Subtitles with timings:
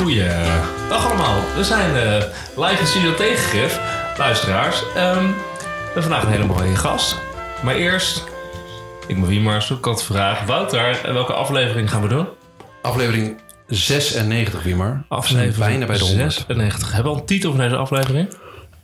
[0.00, 1.40] Goeiedag allemaal.
[1.56, 2.22] We zijn eh,
[2.56, 3.80] live in Studio Tegengif,
[4.18, 4.82] luisteraars.
[4.94, 7.16] Ehm, we hebben vandaag een hele mooie gast.
[7.62, 8.24] Maar eerst,
[9.06, 10.44] ik ben Wiemar, zoek ik vraag.
[10.44, 12.28] Wouter, welke aflevering gaan we doen?
[12.82, 15.04] Aflevering 96, Wiemar.
[15.08, 16.32] Aflevering bijna bij de 100.
[16.32, 16.92] 96.
[16.92, 18.28] Hebben we al een titel van deze aflevering?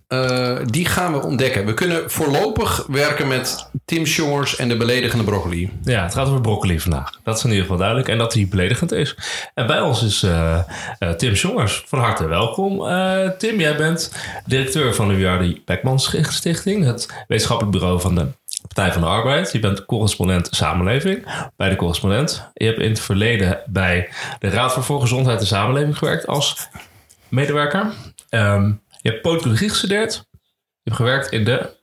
[0.09, 1.67] Uh, die gaan we ontdekken.
[1.67, 5.73] We kunnen voorlopig werken met Tim Jongers en de beledigende broccoli.
[5.83, 7.21] Ja, het gaat over broccoli vandaag.
[7.25, 8.09] Dat is in ieder geval duidelijk.
[8.09, 9.17] En dat hij beledigend is.
[9.55, 10.59] En bij ons is uh,
[10.99, 11.85] uh, Tim Jongers.
[11.87, 12.79] Van harte welkom.
[13.39, 14.13] Tim, jij bent
[14.45, 16.85] directeur van de Wiardi Beckman Stichting.
[16.85, 18.27] Het wetenschappelijk bureau van de
[18.63, 19.53] Partij van de Arbeid.
[19.53, 21.27] Je bent correspondent samenleving
[21.57, 22.51] bij de correspondent.
[22.55, 26.69] Je hebt in het verleden bij de Raad voor Volksgezondheid en Samenleving gewerkt als
[27.29, 27.93] medewerker.
[28.31, 30.13] Um, je hebt politologie gestudeerd.
[30.33, 30.39] Je
[30.83, 31.75] hebt gewerkt in de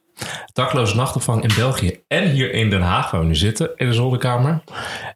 [0.54, 3.94] dakloze nachtopvang in België en hier in Den Haag, waar we nu zitten, in de
[3.94, 4.64] zolderkamer.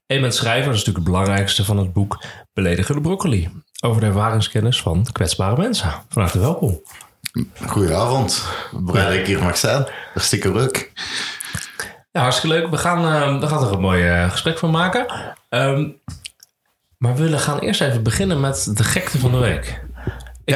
[0.05, 3.49] En bent schrijver, dat is natuurlijk het belangrijkste van het boek Beledigende Broccoli.
[3.81, 5.91] Over de ervaringskennis van kwetsbare mensen.
[6.09, 6.81] Van harte welkom.
[7.66, 8.47] Goedenavond.
[8.86, 9.86] Blij dat ik hier mag zijn.
[10.14, 10.92] Hartstikke leuk.
[12.11, 12.69] Ja, hartstikke leuk.
[12.69, 15.05] We gaan, uh, we gaan er een mooi uh, gesprek van maken.
[15.49, 16.02] Um,
[16.97, 19.86] maar we willen gaan eerst even beginnen met de gekte van de week.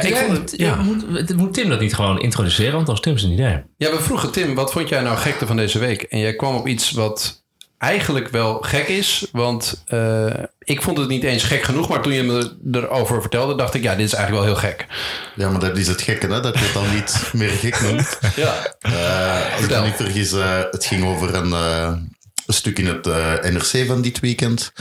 [0.00, 0.76] ik vond het, ja.
[0.76, 2.72] moet, moet, Tim dat niet gewoon introduceren?
[2.72, 3.62] Want als Tim zijn idee.
[3.76, 6.02] Ja, we vroegen Tim, wat vond jij nou gekte van deze week?
[6.02, 7.42] En jij kwam op iets wat
[7.78, 9.26] eigenlijk wel gek is.
[9.32, 11.88] Want uh, ik vond het niet eens gek genoeg.
[11.88, 14.86] Maar toen je me erover vertelde, dacht ik, ja, dit is eigenlijk wel heel gek.
[15.34, 16.40] Ja, maar dat is het gekke, hè?
[16.40, 18.18] Dat je het dan niet meer gek noemt.
[18.36, 18.76] ja.
[18.86, 23.04] Uh, als ik me niet vergis, uh, het ging over een, een stuk in het
[23.52, 24.72] NRC van dit weekend.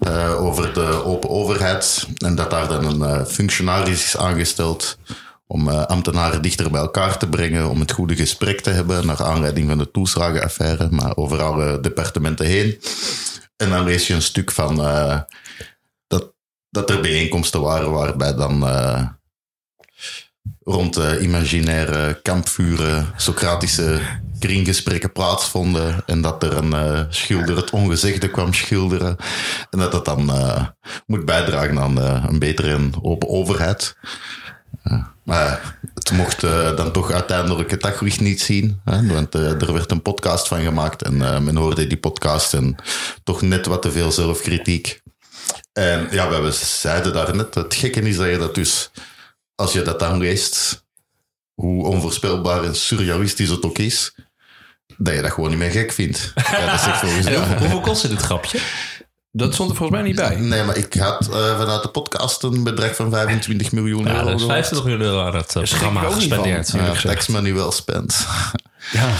[0.00, 2.08] Uh, over de open overheid.
[2.18, 4.98] En dat daar dan een uh, functionaris is aangesteld
[5.46, 9.22] om uh, ambtenaren dichter bij elkaar te brengen, om het goede gesprek te hebben naar
[9.22, 12.80] aanleiding van de toeslagenaffaire, maar over alle departementen heen.
[13.56, 14.76] En dan lees je een stuk van
[16.06, 16.32] dat,
[16.70, 18.68] dat er bijeenkomsten waren waarbij dan
[20.62, 24.00] rond imaginaire kampvuren Socratische
[24.38, 29.16] kringgesprekken plaatsvonden en dat er een uh, schilder het ongezegde kwam schilderen
[29.70, 30.66] en dat dat dan uh,
[31.06, 33.96] moet bijdragen aan uh, een betere en open overheid.
[35.22, 36.40] maar het mocht
[36.76, 41.02] dan toch uiteindelijk het daglicht niet zien, hè, want er werd een podcast van gemaakt
[41.02, 42.76] en men hoorde die podcast en
[43.24, 45.02] toch net wat te veel zelfkritiek.
[45.72, 48.90] En ja, we zeiden daar net, het gekke is dat je dat dus,
[49.54, 50.84] als je dat dan leest,
[51.54, 54.14] hoe onvoorspelbaar en surrealistisch het ook is,
[54.98, 56.32] dat je dat gewoon niet meer gek vindt.
[56.50, 58.58] Ja, dat is echt hoeveel, hoeveel kostte dit grapje?
[59.32, 60.36] Dat stond er volgens mij niet bij.
[60.36, 64.30] Nee, maar ik had uh, vanuit de podcast een bedrag van 25 miljoen ja, euro.
[64.30, 66.72] Ja, 25 miljoen euro aan het uh, programma gespendeerd.
[66.72, 68.26] Ja, tax money wel spent.
[68.92, 69.14] Ja,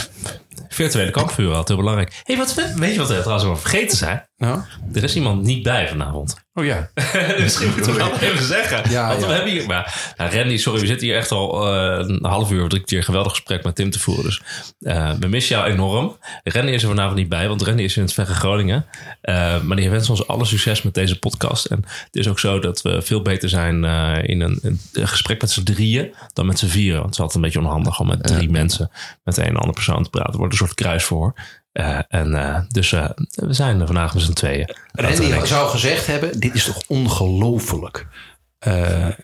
[0.69, 2.21] virtuele kampvuur had heel belangrijk.
[2.23, 4.29] hey, wat, weet je wat we trouwens wel vergeten zijn?
[4.37, 4.61] Nou?
[4.93, 6.37] Er is iemand niet bij vanavond.
[6.59, 6.91] Oh ja.
[7.39, 8.91] Misschien moeten we dat even zeggen.
[8.91, 9.27] Ja, Want ja.
[9.27, 9.67] we hebben hier...
[9.67, 12.85] Maar, nou, Randy, sorry, we zitten hier echt al uh, een half uur of drie
[12.85, 14.25] keer een geweldig gesprek met Tim te voeren.
[14.25, 14.43] Dus
[14.81, 16.17] uh, we missen jou enorm.
[16.45, 18.87] Randy is er vanavond niet bij, want Randy is in het verre Groningen.
[19.23, 21.65] Uh, maar die wenst ons alle succes met deze podcast.
[21.65, 23.85] En het is ook zo dat we veel beter zijn
[24.25, 27.01] in een, een, gesprek met z'n drieën dan met z'n vieren.
[27.01, 28.91] Want het is altijd een beetje onhandig om met drie mensen
[29.25, 30.33] met een en andere persoon te praten.
[30.33, 31.35] Er wordt een soort kruis voor.
[31.81, 34.75] Uh, en uh, dus uh, we zijn er vandaag met z'n tweeën.
[34.93, 38.07] Randy zou gezegd hebben, dit is toch ongelooflijk.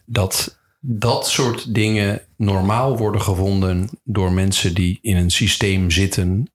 [0.06, 6.53] dat dat soort dingen normaal worden gevonden door mensen die in een systeem zitten.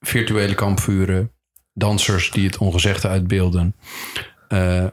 [0.00, 1.32] virtuele kampvuren,
[1.72, 3.74] dansers die het ongezegde uitbeelden.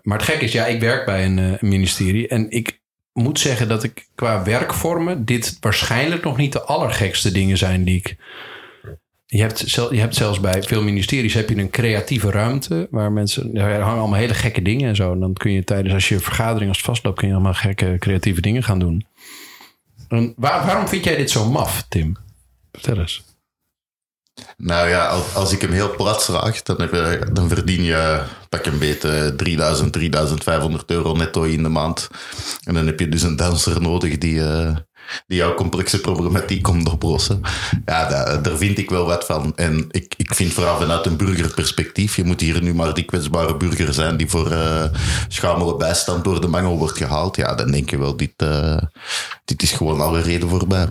[0.02, 2.82] maar het gek is, ja, ik werk bij een ministerie en ik
[3.14, 7.98] moet zeggen dat ik qua werkvormen dit waarschijnlijk nog niet de allergekste dingen zijn die
[7.98, 8.18] ik
[9.34, 13.56] je hebt, je hebt zelfs bij veel ministeries heb je een creatieve ruimte waar mensen.
[13.56, 15.12] Er hangen allemaal hele gekke dingen en zo.
[15.12, 18.42] En dan kun je tijdens als je vergadering als vastloopt, kun je allemaal gekke creatieve
[18.42, 19.06] dingen gaan doen.
[20.08, 22.18] En waar, waarom vind jij dit zo maf, Tim?
[22.72, 23.24] Vertel eens.
[24.58, 26.90] Nou ja, als ik hem heel plat vraag, dan,
[27.34, 32.10] dan verdien je pak een beetje 3000, 3500 euro netto in de maand.
[32.64, 34.76] En dan heb je dus een danser nodig die, uh,
[35.28, 37.42] die jouw complexe problematiek komt oplossen.
[37.86, 39.54] Ja, daar, vind ik wel wat van.
[39.56, 43.58] En ik, ik vind vooral vanuit een burgerperspectief, je moet hier nu maar die kwetsbare
[43.58, 44.84] burger zijn die voor uh,
[45.28, 47.36] schamele bijstand door de mangel wordt gehaald.
[47.36, 48.78] Ja, dan denk je wel, dit, uh,
[49.46, 50.88] dit is gewoon alle reden voorbij.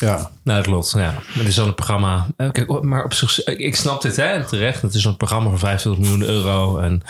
[0.00, 0.92] Ja, nou, dat klopt.
[0.96, 1.14] Ja.
[1.26, 2.26] Het is zo'n programma.
[2.36, 4.82] Kijk, maar op zich, ik snap dit hè, terecht.
[4.82, 6.78] Het is een programma van 25 miljoen euro.
[6.78, 7.02] En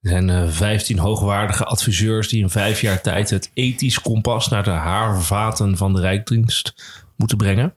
[0.00, 4.62] er zijn uh, 15 hoogwaardige adviseurs die in vijf jaar tijd het ethisch kompas naar
[4.62, 6.74] de haarvaten van de Rijksdienst
[7.16, 7.74] moeten brengen.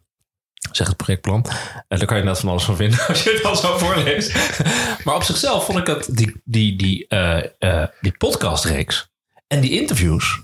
[0.71, 1.45] Zeg het projectplan.
[1.87, 4.59] En daar kan je net van alles van vinden als je het al zo voorleest.
[5.03, 7.07] maar op zichzelf vond ik dat die, die, die,
[8.01, 9.09] die podcastreeks
[9.47, 10.41] En die interviews,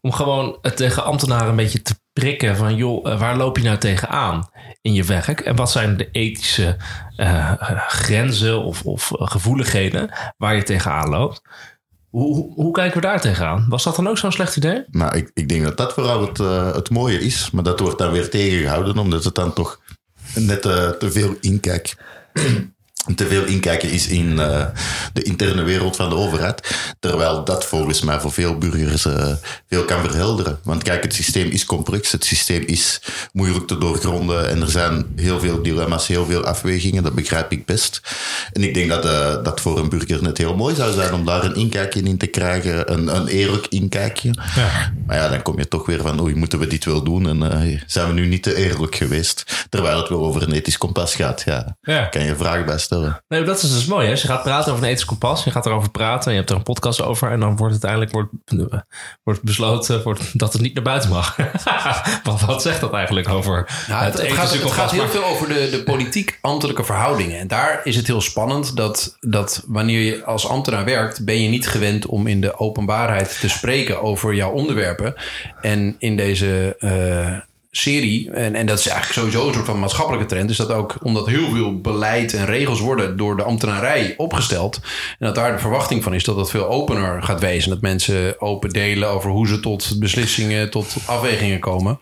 [0.00, 3.64] om gewoon het tegen ambtenaren een beetje te prikken van joh, eh, waar loop je
[3.64, 4.48] nou tegenaan
[4.82, 5.40] in je werk?
[5.40, 6.76] En wat zijn de ethische
[7.16, 7.52] eh,
[7.88, 11.42] grenzen of, of gevoeligheden waar je tegenaan loopt?
[12.14, 13.66] Hoe, hoe, kijken we daar tegenaan?
[13.68, 14.84] Was dat dan ook zo'n slecht idee?
[14.90, 17.50] Nou, ik, ik denk dat dat vooral het, eh, het mooie is.
[17.50, 19.80] Maar dat wordt dan weer tegengehouden, omdat het dan toch
[20.34, 21.96] net eh, te veel inkijk
[23.14, 24.64] te veel inkijken is in uh,
[25.12, 26.76] de interne wereld van de overheid.
[27.00, 29.32] Terwijl dat volgens mij voor veel burgers uh,
[29.68, 30.58] veel kan verhelderen.
[30.62, 33.00] Want kijk, het systeem is complex, het systeem is
[33.32, 37.66] moeilijk te doorgronden en er zijn heel veel dilemma's, heel veel afwegingen, dat begrijp ik
[37.66, 38.00] best.
[38.52, 41.24] En ik denk dat uh, dat voor een burger net heel mooi zou zijn om
[41.24, 44.34] daar een inkijkje in te krijgen, een, een eerlijk inkijkje.
[44.54, 44.92] Ja.
[45.06, 47.28] Maar ja, dan kom je toch weer van, oei, moeten we dit wel doen?
[47.28, 49.66] En zijn we nu niet te eerlijk geweest?
[49.68, 51.76] Terwijl het wel over een ethisch kompas gaat, ja.
[51.82, 52.04] ja.
[52.04, 52.93] Kan je vragen bij stellen.
[53.28, 54.06] Nee, dat is dus mooi.
[54.06, 54.12] Hè?
[54.12, 55.44] je gaat praten over een ethisch kompas.
[55.44, 56.30] Je gaat erover praten.
[56.30, 57.30] Je hebt er een podcast over.
[57.30, 58.30] En dan wordt uiteindelijk wordt,
[59.22, 61.36] wordt besloten wordt dat het niet naar buiten mag.
[62.24, 65.48] wat, wat zegt dat eigenlijk over nou, het, het, gaat, het gaat heel veel over
[65.48, 67.38] de, de politiek-ambtelijke verhoudingen.
[67.38, 71.24] En daar is het heel spannend dat, dat wanneer je als ambtenaar werkt...
[71.24, 75.14] ben je niet gewend om in de openbaarheid te spreken over jouw onderwerpen.
[75.60, 76.76] En in deze...
[76.78, 77.38] Uh,
[77.76, 80.96] serie, en, en dat is eigenlijk sowieso een soort van maatschappelijke trend, is dat ook
[81.02, 84.80] omdat heel veel beleid en regels worden door de ambtenarij opgesteld.
[85.18, 87.70] En dat daar de verwachting van is dat dat veel opener gaat wezen.
[87.70, 92.00] Dat mensen open delen over hoe ze tot beslissingen, tot afwegingen komen.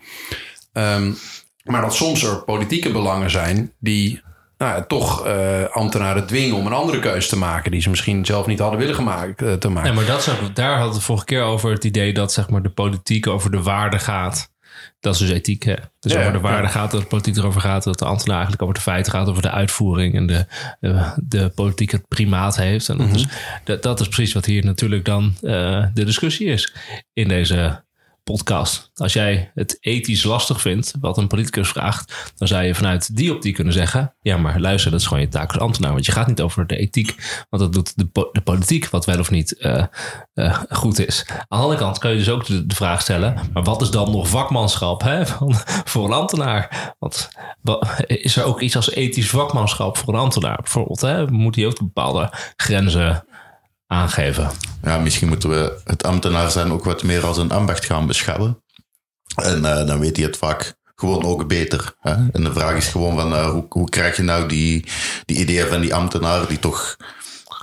[0.73, 1.17] Um,
[1.63, 4.21] maar dat soms er politieke belangen zijn die
[4.57, 8.45] nou, toch uh, ambtenaren dwingen om een andere keuze te maken die ze misschien zelf
[8.45, 9.95] niet hadden willen gemaakt, uh, te maken.
[9.95, 12.69] Nee, maar dat daar hadden we vorige keer over het idee dat zeg maar, de
[12.69, 14.51] politiek over de waarde gaat
[15.03, 15.63] dat is dus ethiek.
[15.63, 15.75] Hè?
[15.99, 18.63] Dus ja, over de waarde gaat, dat de politiek erover gaat, dat de ambtenaar eigenlijk
[18.63, 20.45] over de feiten gaat, over de uitvoering en de,
[20.79, 22.89] de, de politiek het primaat heeft.
[22.89, 23.21] En dat, mm -hmm.
[23.21, 23.27] is,
[23.63, 26.73] dat, dat, is precies wat hier natuurlijk dan uh, de discussie is
[27.13, 27.83] in deze
[28.23, 28.91] podcast.
[28.93, 33.33] Als jij het ethisch lastig vindt, wat een politicus vraagt, dan zou je vanuit die
[33.33, 35.91] optiek kunnen zeggen: Ja, maar luister, dat is gewoon je taak als ambtenaar.
[35.91, 37.15] Want je gaat niet over de ethiek,
[37.49, 39.83] want dat doet de, de politiek, wat wel of niet uh,
[40.33, 41.25] uh, goed is.
[41.27, 43.89] Aan de andere kant kun je dus ook de, de, vraag stellen: Maar wat is
[43.89, 46.93] dan nog vakmanschap hè, van, voor een ambtenaar?
[46.99, 47.29] Want
[48.05, 50.59] is er ook iets als ethisch vakmanschap voor een ambtenaar?
[50.61, 53.25] Bijvoorbeeld, hè, moet hij ook bepaalde grenzen
[53.93, 54.51] aangeven.
[54.83, 58.63] Ja, misschien moeten we het ambtenaar zijn ook wat meer als een ambacht gaan beschouwen.
[59.35, 61.95] En uh, dan weet hij het vaak gewoon ook beter.
[61.99, 62.11] Hè?
[62.11, 64.85] En de vraag is gewoon van uh, hoe, hoe krijg je nou die,
[65.25, 66.97] die ideeën van die ambtenaar die toch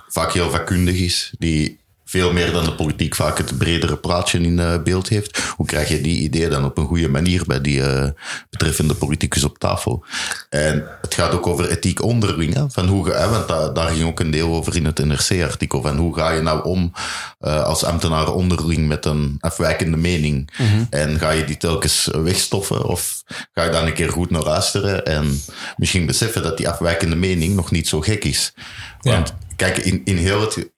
[0.08, 1.80] vaak heel vakkundig is, die
[2.10, 5.38] veel meer dan de politiek vaak het bredere plaatje in uh, beeld heeft.
[5.56, 8.08] Hoe krijg je die ideeën dan op een goede manier bij die uh,
[8.50, 10.04] betreffende politicus op tafel?
[10.48, 12.54] En het gaat ook over ethiek onderling.
[12.54, 12.70] Hè?
[12.70, 15.82] Van hoe, hè, want daar, daar ging ook een deel over in het NRC-artikel.
[15.82, 16.92] Van hoe ga je nou om
[17.40, 20.52] uh, als ambtenaar onderling met een afwijkende mening?
[20.58, 20.86] Mm -hmm.
[20.90, 22.84] En ga je die telkens wegstoffen?
[22.84, 23.22] Of
[23.52, 25.42] ga je dan een keer goed naar luisteren en
[25.76, 28.54] misschien beseffen dat die afwijkende mening nog niet zo gek is?
[29.00, 29.34] Want ja.
[29.56, 30.70] kijk, in, in heel het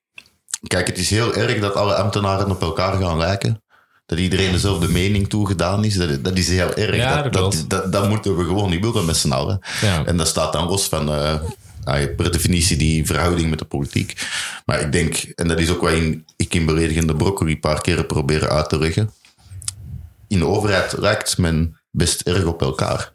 [0.67, 3.63] Kijk, het is heel erg dat alle ambtenaren op elkaar gaan lijken.
[4.07, 5.95] Dat iedereen dezelfde mening toegedaan is.
[5.95, 6.97] Dat, dat is heel erg.
[6.97, 9.61] Ja, dat, dat, dat, dat, moeten we gewoon niet willen met z'n allen.
[9.81, 10.05] Ja.
[10.05, 11.35] En dat staat dan los van, uh,
[12.17, 14.27] per definitie, die verhouding met de politiek.
[14.65, 15.93] Maar ik denk, en dat is ook wat
[16.37, 19.11] ik in Beledigende Broccoli een paar keren proberen uit te leggen.
[20.29, 23.13] In de overheid lijkt men best erg op elkaar.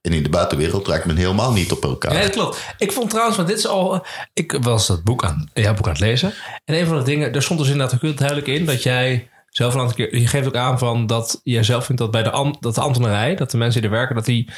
[0.00, 2.12] En in de buitenwereld raakt men helemaal niet op elkaar.
[2.12, 2.74] Nee, dat klopt.
[2.78, 4.06] Ik vond trouwens, want dit is al.
[4.32, 6.32] Ik was dat boek aan, jouw boek aan het lezen.
[6.64, 9.74] En een van de dingen, er stond dus inderdaad heel duidelijk in dat jij zelf
[9.74, 10.16] een aantal keer.
[10.16, 13.34] Je geeft ook aan van dat jij zelf vindt dat bij de, dat de ambtenarij,
[13.34, 14.48] dat de mensen die er werken, dat die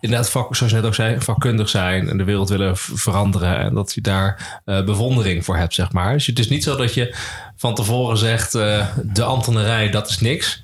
[0.00, 3.58] inderdaad, vak, zoals je net ook zei, vakkundig zijn en de wereld willen veranderen.
[3.58, 6.12] En dat je daar uh, bewondering voor hebt, zeg maar.
[6.12, 7.16] Dus het is niet zo dat je
[7.56, 10.62] van tevoren zegt: uh, de ambtenarij, dat is niks.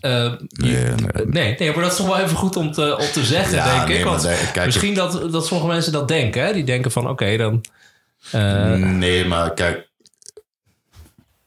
[0.00, 1.26] Uh, nee, nee.
[1.26, 3.74] nee, nee, maar dat is toch wel even goed om te, om te zeggen, ja,
[3.76, 4.04] denk nee, ik.
[4.04, 6.44] Want kijk, misschien dat, dat sommige mensen dat denken.
[6.44, 6.52] Hè?
[6.52, 7.64] Die denken van, oké, okay, dan...
[8.34, 8.74] Uh...
[8.74, 9.88] Nee, maar kijk...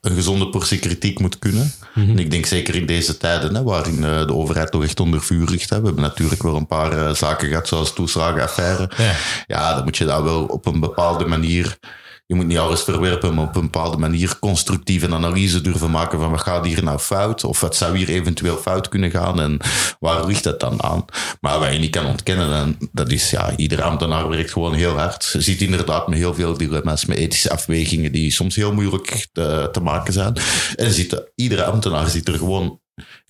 [0.02, 1.74] Een gezonde portie kritiek moet kunnen.
[1.94, 2.12] Mm -hmm.
[2.12, 5.22] En ik denk zeker in deze tijden, hè, waarin uh, de overheid toch echt onder
[5.22, 5.70] vuur ligt.
[5.70, 5.80] Hè.
[5.80, 8.90] We hebben natuurlijk wel een paar uh, zaken gehad, zoals toeslagenaffaire.
[8.98, 9.14] Ja.
[9.48, 11.78] ja, dan moet je daar wel op een bepaalde manier
[12.26, 16.20] je moet niet alles verwerpen, maar op een bepaalde manier constructief een analyse durven maken
[16.20, 17.44] van wat gaat hier nou fout?
[17.44, 19.40] Of wat zou hier eventueel fout kunnen gaan?
[19.40, 19.60] En
[20.00, 21.06] waar ligt dat dan aan?
[21.42, 24.98] Maar wat je niet kan ontkennen, en dat is ja, iedere ambtenaar werkt gewoon heel
[24.98, 25.30] hard.
[25.34, 29.70] Je ziet inderdaad met heel veel dilemma's, met ethische afwegingen die soms heel moeilijk te,
[29.72, 30.38] te maken zijn.
[30.76, 32.82] En ziet, iedere ambtenaar zit er gewoon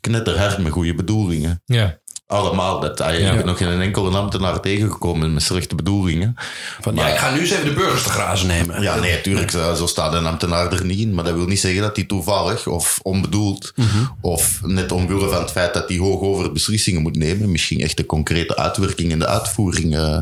[0.02, 1.62] knetterhard met goede bedoelingen.
[1.66, 2.02] Ja.
[2.28, 2.80] Allemaal.
[2.80, 6.36] Dat, hij ik ben nog geen enkele ambtenaar tegengekomen met slechte bedoelingen.
[6.82, 8.82] Van, ja, ik ga nu eens even de burgers te grazen nemen.
[8.82, 11.14] Ja, nee, natuurlijk, zo, staat een ambtenaar er niet in.
[11.14, 13.74] Maar dat wil niet zeggen dat hij toevallig of onbedoeld,
[14.22, 17.98] of net omwille van het feit dat hij hoog over beslissingen moet nemen, misschien echt
[17.98, 20.20] de concrete uitwerking en de uitvoering eh,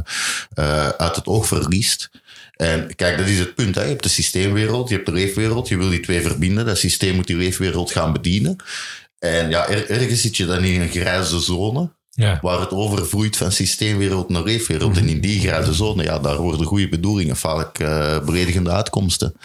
[0.53, 2.09] eh, uit het oog verliest.
[2.61, 3.75] En kijk, dat is het punt.
[3.75, 3.81] Hè.
[3.81, 5.67] Je hebt de systeemwereld, je hebt de leefwereld.
[5.67, 6.65] Je wil die twee verbinden.
[6.65, 8.55] Dat systeem moet die leefwereld gaan bedienen.
[9.21, 11.91] En ja, er- ergens zit je dan in een grijze zone.
[12.09, 12.39] Ja.
[12.41, 14.97] Waar het overvloeit van systeemwereld naar leefwereld.
[14.97, 19.35] En in die grijze zone, ja, daar worden goede bedoelingen vaak eh beledigende uitkomsten.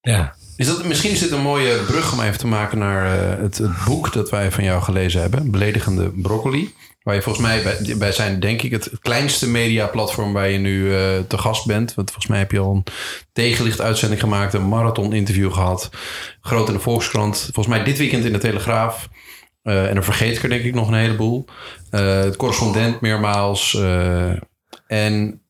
[0.00, 0.34] Ja.
[0.56, 3.58] Is dat, misschien is dit een mooie brug om even te maken naar eh, het,
[3.58, 5.50] het boek dat wij van jou gelezen hebben.
[5.50, 6.74] Beledigende broccoli.
[7.06, 11.18] Waar je volgens mij, bij, zijn denk ik het kleinste mediaplatform waar je nu eh,
[11.28, 11.94] te gast bent.
[11.94, 12.84] Want volgens mij heb je al een
[13.32, 15.90] tegenlicht uitzending gemaakt, een marathon interview gehad.
[16.40, 17.38] Groot in de Volkskrant.
[17.52, 19.08] Volgens mij dit weekend in de Telegraaf.
[19.62, 21.44] Eh, en dan vergeet ik er denk ik nog een heleboel.
[21.90, 23.74] Eh, correspondent meermaals.
[24.86, 25.42] en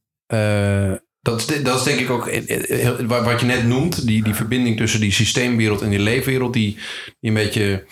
[1.23, 2.25] dat, is, dat is denk ik ook
[3.07, 4.07] wat je net noemt.
[4.07, 6.53] Die, die verbinding tussen die systeemwereld en die leefwereld.
[6.53, 6.79] Die,
[7.21, 7.87] die een beetje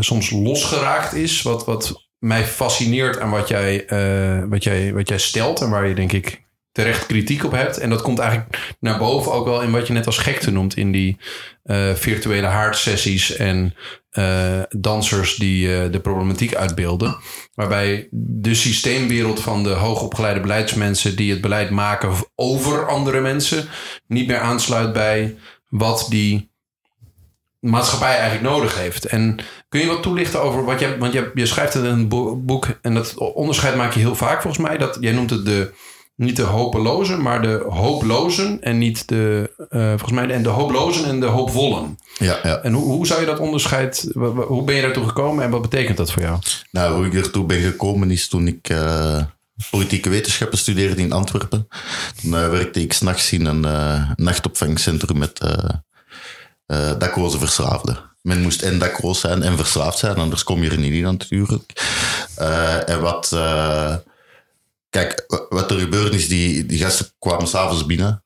[0.00, 1.42] soms losgeraakt is.
[1.42, 5.60] Wat, wat mij fascineert aan wat jij, eh, wat, jij, wat jij stelt.
[5.60, 7.78] En waar je denk ik terecht kritiek op hebt.
[7.78, 10.76] En dat komt eigenlijk naar boven ook wel in wat je net als gekte noemt.
[10.76, 11.16] In die
[11.62, 13.74] eh, virtuele haardsessies en
[14.10, 17.16] eh, dansers die de problematiek uitbeelden.
[17.54, 23.68] Waarbij de systeemwereld van de hoogopgeleide beleidsmensen die het beleid maken over andere mensen
[24.06, 25.36] niet meer aansluit bij
[25.68, 26.50] wat die
[27.70, 29.04] maatschappij eigenlijk nodig heeft.
[29.04, 32.36] En kun je wat toelichten over wat je, want je, je schrijft in een bo-
[32.36, 34.78] boek en dat onderscheid maak je heel vaak volgens mij.
[34.78, 35.72] Dat jij noemt het de
[36.18, 40.48] niet de hopelozen, maar de hooplozen en niet de eh, volgens mij de, en de
[40.48, 41.98] hooplozen en de hoopvollen.
[42.18, 42.56] Ja, ja.
[42.62, 44.10] En hoe, hoe zou je dat onderscheid?
[44.46, 46.38] Hoe ben je daartoe gekomen en wat betekent dat voor jou?
[46.70, 49.22] Nou, hoe ik ertoe ben gekomen is toen ik eh,
[49.70, 51.68] politieke wetenschappen studeerde in Antwerpen.
[52.22, 53.66] Toen eh, werkte ik s'nachts in een
[54.16, 55.40] nachtopvangcentrum met
[56.68, 57.98] eh eh, dakloze verslaafden.
[58.22, 58.80] Men moest en
[59.12, 61.72] zijn en verslaafd zijn, anders kom je er niet in natuurlijk.
[62.36, 63.32] Eh, en wat...
[63.32, 63.94] eh,
[64.90, 68.22] kijk, wa- wat er gebeurde is, die, die gasten kwamen s'avonds binnen.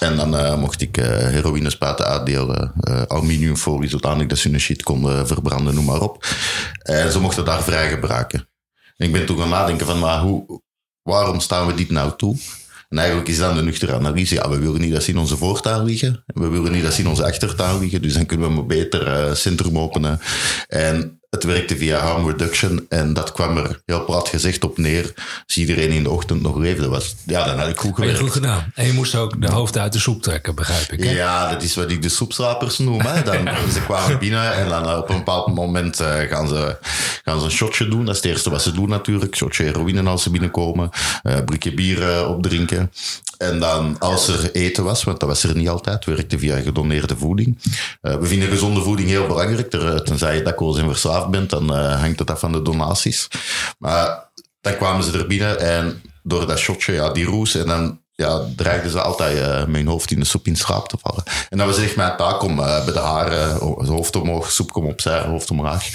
[0.00, 2.72] En dan mocht ik heroïne spuiten uitdelen,
[3.08, 6.26] aluminiumfolie, zodanig dat ze hun shit konden verbranden, noem maar op.
[6.82, 8.48] En ze mochten daar vrij gebruiken.
[8.96, 10.60] En ik ben toen gaan nadenken van, maar hoe,
[11.02, 12.36] waarom staan we dit nou toe?
[12.92, 15.36] En eigenlijk is dan de nuchtere analyse, ja, we willen niet dat ze in onze
[15.36, 16.24] voortuin liggen.
[16.26, 19.06] We willen niet dat ze in onze achtertuin liggen, dus dan kunnen we maar beter
[19.06, 20.20] eh centrum openen.
[20.68, 25.12] En het werkte via harm reduction en dat kwam er heel plat gezegd op neer.
[25.46, 28.18] Als iedereen in de ochtend nog leefde was, ja, dan had ik goed je gewerkt.
[28.20, 28.72] goed gedaan.
[28.74, 31.04] En je moest ook de hoofden uit de soep trekken, begrijp ik.
[31.04, 31.10] Hè?
[31.10, 33.00] Ja, dat is wat ik de soepslapers noem.
[33.00, 33.22] Hè.
[33.22, 36.76] Dan, Ze kwamen binnen en dan eh, op een bepaald moment eh, gaan, ze,
[37.24, 38.04] gaan ze een shotje doen.
[38.04, 39.36] Dat is het eerste wat ze doen natuurlijk.
[39.36, 40.90] Shotje heroïne als ze binnenkomen.
[41.22, 42.92] eh blikje bier opdrinken.
[43.38, 47.16] En dan als er eten was, want dat was er niet altijd, werkte via gedoneerde
[47.16, 47.58] voeding.
[48.00, 49.70] We vinden gezonde voeding heel belangrijk.
[50.04, 50.86] Tenzij je dakloos en
[51.30, 53.28] bent, dan eh, hangt het af van de donaties.
[53.78, 57.54] Maar dan kwamen ze er binnen en door dat shotje, ja, die roes.
[57.54, 60.96] En dan ja, dreigden ze altijd eh, mijn hoofd in de soep in slaap te
[61.00, 61.22] vallen.
[61.48, 64.72] En dat was echt mijn taak om eh, bij de haren, eh, hoofd omhoog, soep
[64.72, 65.88] kom opzij, hoofd omlaag.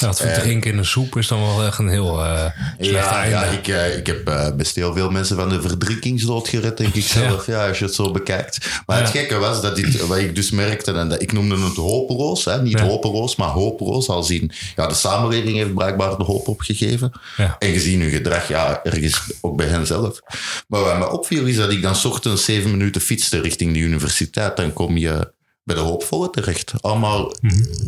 [0.00, 2.44] Ja, dat verdrinken in een soep is dan wel echt een heel eh
[2.78, 3.36] slecht Ja, einde.
[3.36, 6.94] ja ik, eh, ik heb eh, best heel veel mensen van de verdrinkingsdood gered, denk
[6.94, 7.46] ik zelf.
[7.46, 7.68] Ja.
[7.68, 8.58] als je het zo bekijkt.
[8.86, 11.76] Maar het gekke was dat dit, wat ik dus merkte, en dat, ik noemde het
[11.76, 12.44] hopeloos.
[12.44, 14.08] Hè, niet hopeloos, maar hopeloos.
[14.08, 17.12] Als in, ja, de samenleving heeft blijkbaar de hoop opgegeven.
[17.58, 20.20] En gezien hun gedrag, ja, ergens ook bij hen zelf.
[20.68, 24.56] Maar wat me opviel is dat ik dan ochtends zeven minuten fietste richting de universiteit.
[24.56, 25.32] Dan kom je
[25.64, 26.72] bij de hoopvolle terecht.
[26.80, 27.36] Allemaal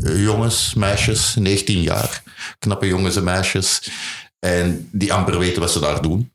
[0.03, 2.23] eh, jongens, meisjes, 19 jaar.
[2.59, 3.91] Knappe jongens en meisjes.
[4.39, 6.33] En die amper weten wat ze daar doen.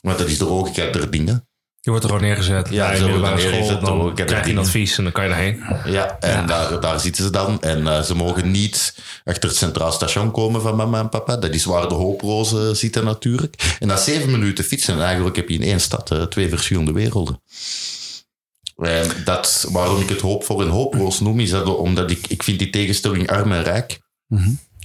[0.00, 1.46] Want dat is de logica der dingen.
[1.84, 2.68] Je wordt er gewoon neergezet.
[2.70, 5.12] Ja, zo een wordt er middelbare school, dan dan krijg je een advies en dan
[5.12, 5.62] kan je daarheen.
[5.84, 7.62] Ja, en Daar, daar zitten ze dan.
[7.62, 11.36] En eh, ze mogen niet achter het Centraal Station komen van mama en papa.
[11.36, 13.76] Dat is waar de hooprozen zitten natuurlijk.
[13.80, 16.92] En na zeven minuten fietsen, en eigenlijk heb je in één stad eh, twee verschillende
[16.92, 17.42] werelden.
[18.76, 22.58] En dat, waarom ik het hoopvol en hopeloos noem, is dat omdat ik, ik vind
[22.58, 24.00] die tegenstelling arm en rijk.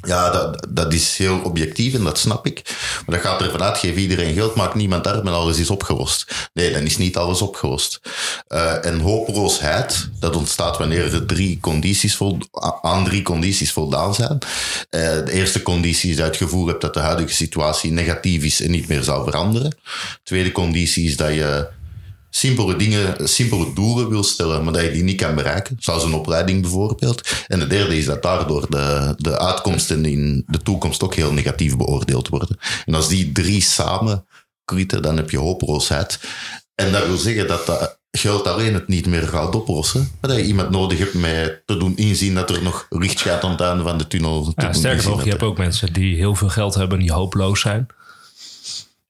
[0.01, 2.75] Ja, dat, dat is heel objectief en dat snap ik.
[3.05, 6.49] Maar dat gaat ervan uit, geef iedereen geld, maakt niemand arm en alles is opgelost.
[6.53, 8.01] Nee, dan is niet alles opgelost.
[8.47, 12.21] Eh, en hopeloosheid, dat ontstaat wanneer er drie condities
[12.81, 14.37] aan drie condities voldaan zijn.
[14.89, 18.43] Eh, de eerste conditie is dat je het gevoel hebt dat de huidige situatie negatief
[18.43, 19.69] is en niet meer zal veranderen.
[19.69, 21.67] De tweede conditie is dat je
[22.29, 25.75] simpele dingen, simpele doelen wil stellen, maar dat je die niet kan bereiken.
[25.79, 27.29] Zoals een opleiding bijvoorbeeld.
[27.47, 31.77] En de derde is dat daardoor de, de uitkomsten in de toekomst ook heel negatief
[31.77, 32.57] beoordeeld worden.
[32.85, 34.25] En als die drie samen
[34.65, 36.19] krieten, dan heb je hopeloosheid.
[36.75, 40.11] En dat wil zeggen dat dat geld alleen het niet meer gaat oplossen.
[40.21, 43.43] Maar dat je iemand nodig hebt met te doen inzien dat er nog licht gaat
[43.43, 44.53] aan het einde van de tunnel.
[44.55, 47.61] Ja, sterker nog, je hebt ook mensen die heel veel geld hebben en die hopeloos
[47.61, 47.87] zijn.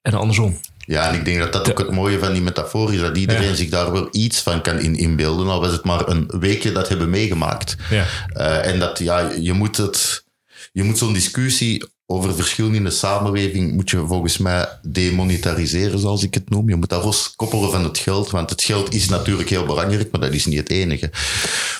[0.01, 0.59] En andersom.
[0.87, 3.49] Ja, en ik denk dat dat ook het mooie van die metafoor is, dat iedereen
[3.49, 3.55] Ja.
[3.55, 6.89] zich daar wel iets van kan in inbeelden, al was het maar een weekje dat
[6.89, 7.75] hebben meegemaakt.
[7.89, 8.05] Ja.
[8.33, 10.23] Eh, en dat, ja, je moet het,
[10.71, 16.23] je moet zo'n discussie over verschillen in de samenleving, moet je volgens mij demonetariseren, zoals
[16.23, 16.69] ik het noem.
[16.69, 20.21] Je moet dat loskoppelen van het geld, want het geld is natuurlijk heel belangrijk, maar
[20.21, 21.09] dat is niet het enige.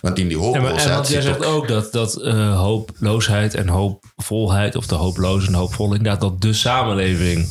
[0.02, 1.54] Want in die en hopeloosheid want jij zegt ook...
[1.54, 6.54] ook dat, dat eh, hooploosheid en hoopvolheid, of de hooploze en hoopvol, inderdaad dat de
[6.54, 7.48] samenleving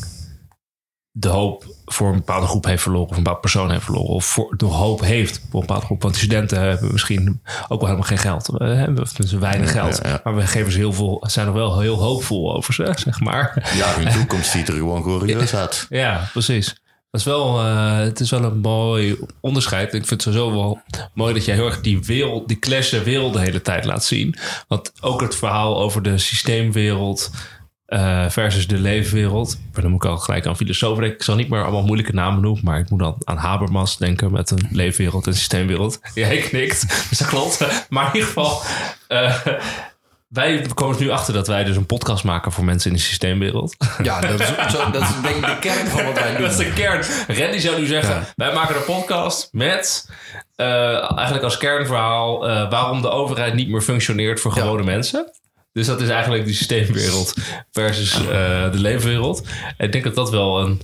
[1.19, 4.25] de hoop voor een bepaalde groep heeft verloren, of een bepaalde persoon heeft verloren, of
[4.25, 6.03] voor, de hoop heeft voor een bepaalde groep.
[6.03, 10.01] Want studenten hebben misschien ook wel helemaal geen geld, We hebben of tenminste weinig geld,
[10.03, 10.21] ja, ja.
[10.25, 13.73] maar we geven ze heel veel, zijn er wel heel hoopvol over ze, zeg maar.
[13.77, 15.87] Ja, hun toekomst ziet er gewoon glorieus uit.
[15.89, 16.75] Ja, precies.
[17.11, 19.95] Dat is wel, eh, het is wel een mooi onderscheid.
[19.95, 20.81] Ik vind het sowieso wel
[21.15, 24.05] mooi dat jij heel erg die wereld, die clash der wereld de hele tijd laat
[24.05, 24.35] zien.
[24.69, 27.31] Want ook het verhaal over de systeemwereld
[27.87, 29.59] eh, versus de leefwereld.
[29.73, 31.19] Maar dan moet ik al gelijk aan filosofen denken.
[31.19, 34.33] Ik zal niet meer allemaal moeilijke namen noemen, maar ik moet dan aan Habermas denken
[34.33, 36.01] met een leefwereld en systeemwereld.
[36.15, 37.67] Jij knikt, dus dat klopt.
[37.89, 38.63] Maar in ieder geval,
[39.09, 39.37] eh,
[40.29, 43.03] wij komen er nu achter dat wij dus een podcast maken voor mensen in de
[43.03, 43.77] systeemwereld.
[44.03, 46.43] Ja, dat is, zo, dat is denk ik de kern van wat wij doen.
[46.43, 47.05] Dat is de kern.
[47.39, 48.33] Randy zou nu zeggen: Ja.
[48.37, 50.11] wij maken een podcast met
[50.57, 52.39] eh, eigenlijk als kernverhaal
[52.69, 55.31] waarom de overheid niet meer functioneert voor gewone mensen.
[55.77, 57.35] Dus dat is eigenlijk die systeemwereld
[57.73, 59.43] versus eh, de leefwereld.
[59.77, 60.81] En ik denk dat dat wel een,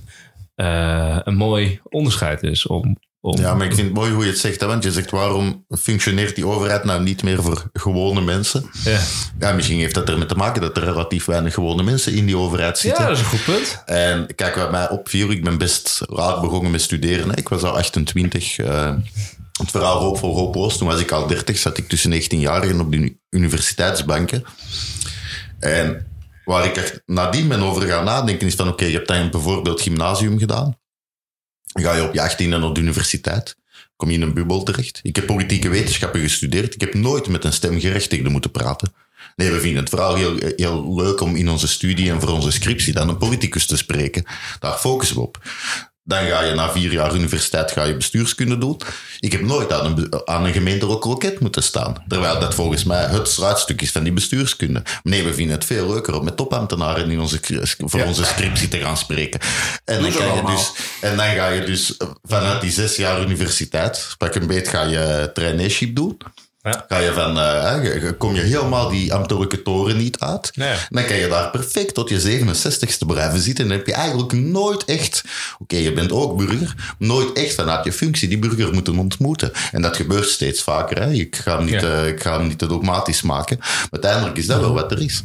[0.55, 2.97] eh, een mooi onderscheid is om.
[3.21, 5.11] om Ja, maar ik vind het mooi hoe je het zegt, hè, want je zegt
[5.11, 8.69] waarom functioneert die overheid nou niet meer voor gewone mensen?
[8.83, 8.99] ja.
[9.39, 12.37] Ja, misschien heeft dat ermee te maken dat er relatief weinig gewone mensen in die
[12.37, 13.03] overheid ja, zitten.
[13.07, 13.81] dat is een goed punt.
[13.85, 17.29] En kijk, wat mij opviel, ik ben best laat begonnen met studeren.
[17.29, 17.37] hè.
[17.37, 18.57] Ik was al 28.
[18.57, 18.93] eh,
[19.59, 22.91] het verhaal voor Hooploos, toen was ik al 30, zat ik tussen 19 jaar op
[22.91, 24.43] de uni- universiteitsbanken.
[25.59, 26.07] En
[26.45, 30.39] waar ik echt nadien over gaan nadenken, is van oké, je hebt dan bijvoorbeeld gymnasium
[30.39, 30.77] gedaan.
[31.73, 33.55] Ga je op je 18 naar de universiteit.
[33.95, 34.99] Kom je in een bubbel terecht.
[35.03, 36.73] Ik heb politieke wetenschappen gestudeerd.
[36.73, 38.93] Ik heb nooit met een stemgerechtigde moeten praten.
[39.35, 42.51] Nee, we vinden het vooral heel, heel leuk om in onze studie en voor onze
[42.51, 44.25] scriptie dan een politicus te spreken.
[44.59, 45.41] Daar focussen we op.
[46.05, 48.81] Dan ga je na vier jaar universiteit ga je bestuurskunde doen.
[49.19, 52.03] Ik heb nooit aan een, aan een gemeentelijk loket moeten staan.
[52.07, 54.83] Terwijl dat volgens mij het sluitstuk is van die bestuurskunde.
[55.03, 57.39] Nee, we vinden het veel leuker om met topambtenaren in onze,
[57.77, 58.05] voor Ja.
[58.05, 59.39] onze scriptie te gaan spreken.
[59.85, 63.21] En dan, ga je dus, en dan ga je dus eh, vanuit die zes jaar
[63.21, 66.17] universiteit, pak een beet, ga je traineeship doen.
[66.63, 66.85] Ja.
[66.87, 70.51] Ga je van, eh, kom je helemaal die ambtelijke toren niet uit.
[70.55, 70.75] Nee.
[70.89, 73.63] Dan kan je daar perfect tot je 67ste blijven zitten.
[73.63, 75.23] En dan heb je eigenlijk nooit echt,
[75.59, 79.51] oké, je bent ook burger, nooit echt vanuit je functie die burger moeten ontmoeten.
[79.71, 81.01] En dat gebeurt steeds vaker.
[81.01, 81.11] Hè.
[81.11, 82.01] Ik, ga hem niet, Ja.
[82.01, 83.57] eh, ik ga hem niet te dogmatisch maken.
[83.59, 85.23] Maar uiteindelijk is dat wel wat er is.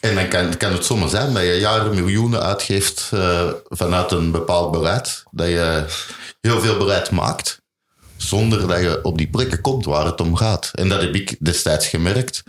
[0.00, 4.30] En dan kan, kan het zomaar zijn dat je jaren miljoenen uitgeeft eh, vanuit een
[4.30, 5.22] bepaald beleid.
[5.30, 5.84] Dat je
[6.40, 7.60] heel veel beleid maakt
[8.18, 10.70] zonder dat je op die plekken komt waar het om gaat.
[10.74, 12.42] En dat heb ik destijds gemerkt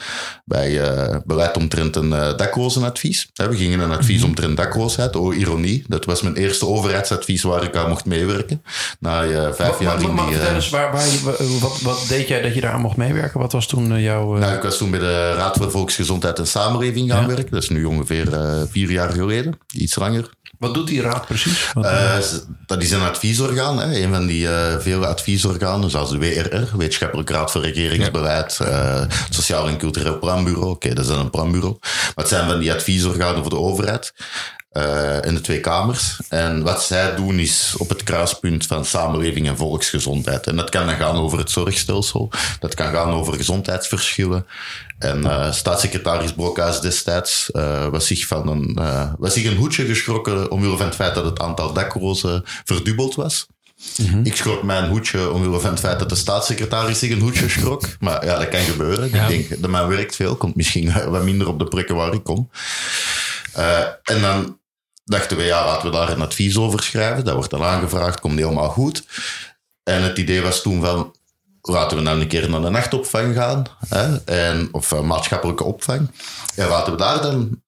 [0.45, 3.29] bij eh, beleid omtrent een uh, daklozenadvies.
[3.33, 5.15] We gingen een advies omtrent dakloosheid.
[5.15, 5.83] Oh, ironie.
[5.87, 8.63] Dat was mijn eerste overheidsadvies waar ik aan mocht meewerken.
[8.99, 10.53] Na eh, vijf Wat, jaar wat, in maar die...
[10.53, 10.91] eens, waar,
[11.59, 13.39] wat, wat deed jij dat je daar aan mocht meewerken?
[13.39, 14.37] Wat was toen jouw...
[14.37, 17.27] Nou, ik was toen bij de Raad voor Volksgezondheid en Samenleving gaan Ja.
[17.27, 17.51] werken.
[17.51, 18.27] Dat is nu ongeveer
[18.71, 19.59] vier jaar geleden.
[19.73, 20.29] Iets langer.
[20.59, 21.71] Wat doet die raad precies?
[21.81, 22.17] Eh,
[22.65, 23.79] dat is een adviesorgaan.
[23.79, 24.03] Hè?
[24.03, 29.33] Een van die eh, vele adviesorganen, zoals de WRR, Wetenschappelijk Raad voor Regeringsbeleid, eh, het
[29.35, 30.69] Sociaal en Cultureel Planbureau.
[30.69, 31.77] Oké, dat is dan een planbureau.
[31.81, 34.13] Maar het zijn van die adviesorganen voor de overheid.
[34.69, 36.19] eh in de twee kamers.
[36.29, 40.47] En wat zij doen is op het kruispunt van samenleving en volksgezondheid.
[40.47, 42.29] En dat kan dan gaan over het zorgstelsel.
[42.59, 44.45] Dat kan gaan over gezondheidsverschillen.
[44.99, 49.85] En eh, staatssecretaris Brokhuis destijds eh, was, zich van een, eh, was zich een hoedje
[49.85, 53.47] geschrokken omwille van het feit dat het aantal daklozen verdubbeld was.
[54.23, 57.83] Ik schrok mijn hoedje omwille van het feit dat de staatssecretaris zich een hoedje schrok.
[57.99, 59.09] Maar ja, dat kan gebeuren.
[59.09, 59.27] Ja.
[59.27, 62.23] Ik denk, de man werkt veel, komt misschien wat minder op de plekken waar ik
[62.23, 62.49] kom.
[64.03, 64.59] En dan
[65.05, 67.25] dachten we, ja, laten we daar een advies over schrijven.
[67.25, 69.03] Dat wordt dan aangevraagd, komt helemaal goed.
[69.83, 71.15] En het idee was toen van,
[71.61, 73.65] laten we nou een keer naar de nachtopvang gaan.
[73.87, 76.11] Hè, en, of eh, maatschappelijke opvang.
[76.55, 77.61] En laten we daar dan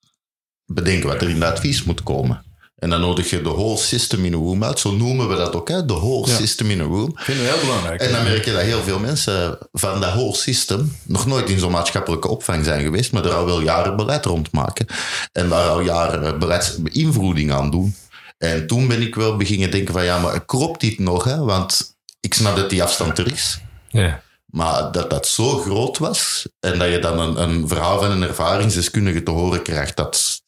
[0.66, 2.44] bedenken wat er in dat advies moet komen.
[2.82, 4.80] En dan nodig je de whole system in a room uit.
[4.80, 5.86] Zo noemen we dat ook, hè?
[5.86, 7.12] de whole system in a room.
[7.16, 8.02] Vinden we heel belangrijk.
[8.02, 11.60] En dan merk je dat heel veel mensen van dat whole system nog nooit in
[11.60, 14.86] zo'n maatschappelijke opvang zijn geweest, maar er al wel jaren beleid rondmaken.
[15.32, 17.96] En daar al jaren beleidsbeïnvloeding aan doen.
[18.38, 21.24] En toen ben ik wel beginnen denken van ja, maar klopt dit nog?
[21.24, 21.38] Hè?
[21.38, 23.60] Want ik snap dat die afstand er is.
[23.92, 24.22] Ja.
[24.46, 28.24] Maar dat dat zo groot was en dat je dan een, een verhaal van een
[28.24, 30.42] ervaringsdeskundige te horen krijgt, dat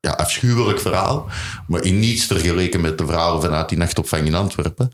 [0.00, 1.28] ja, afschuwelijk verhaal,
[1.66, 4.92] maar in niets vergeleken met de verhalen vanuit die nachtopvang in Antwerpen.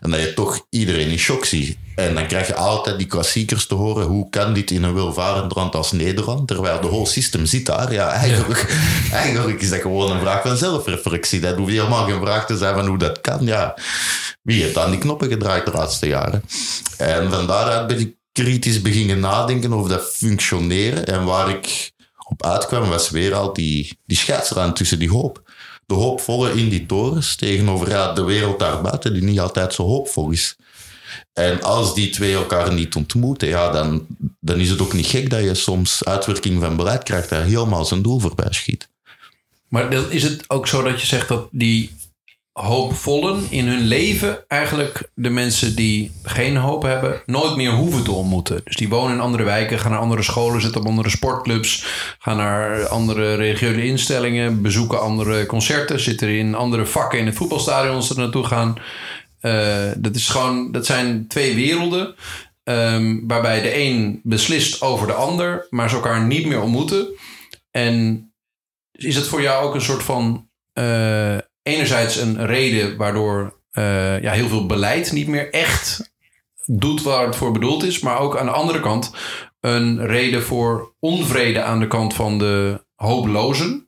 [0.00, 1.78] En dat je toch iedereen in shock ziet.
[1.94, 4.06] En dan krijg je altijd die klassiekers te horen.
[4.06, 6.48] Hoe kan dit in een welvarend land als Nederland?
[6.48, 7.92] Terwijl de whole system zit daar.
[7.92, 8.66] Ja, eigenlijk,
[9.12, 11.40] eigenlijk is dat gewoon een vraag van zelfreflectie.
[11.40, 13.46] Dat hoeft helemaal geen vraag te zijn van hoe dat kan.
[13.46, 13.74] Ja,
[14.42, 16.44] wie heeft dan die knoppen gedraaid de laatste jaren?
[16.96, 21.06] En van daaruit ben ik kritisch beginnen nadenken over dat functioneren.
[21.06, 21.92] En waar ik
[22.28, 25.42] op uitkwam was weer al die, die scheidsrand tussen die hoop.
[25.86, 30.30] De hoopvolle in die torens tegenover ja, de wereld daarbuiten die niet altijd zo hoopvol
[30.30, 30.56] is.
[31.34, 34.06] En als die twee elkaar niet ontmoeten, ja, dan,
[34.40, 37.84] dan is het ook niet gek dat je soms uitwerking van beleid krijgt dat helemaal
[37.84, 38.88] zijn doel voorbij schiet.
[39.68, 41.90] Maar is het ook zo dat je zegt dat die
[42.52, 48.12] hoopvollen in hun leven eigenlijk de mensen die geen hoop hebben nooit meer hoeven te
[48.12, 48.60] ontmoeten.
[48.64, 51.84] Dus die wonen in andere wijken, gaan naar andere scholen, zitten op andere sportclubs,
[52.18, 57.94] gaan naar andere religieuze instellingen, bezoeken andere concerten, zitten in andere vakken in het voetbalstadion
[57.94, 58.74] als ze er naartoe gaan.
[59.46, 62.14] Uh, dat, is gewoon, dat zijn twee werelden.
[62.64, 67.08] Um, waarbij de een beslist over de ander, maar ze elkaar niet meer ontmoeten.
[67.70, 68.28] En
[68.92, 74.32] is het voor jou ook een soort van uh, enerzijds een reden waardoor uh, ja,
[74.32, 76.12] heel veel beleid niet meer echt
[76.64, 79.12] doet waar het voor bedoeld is, maar ook aan de andere kant
[79.60, 83.83] een reden voor onvrede aan de kant van de hopelozen.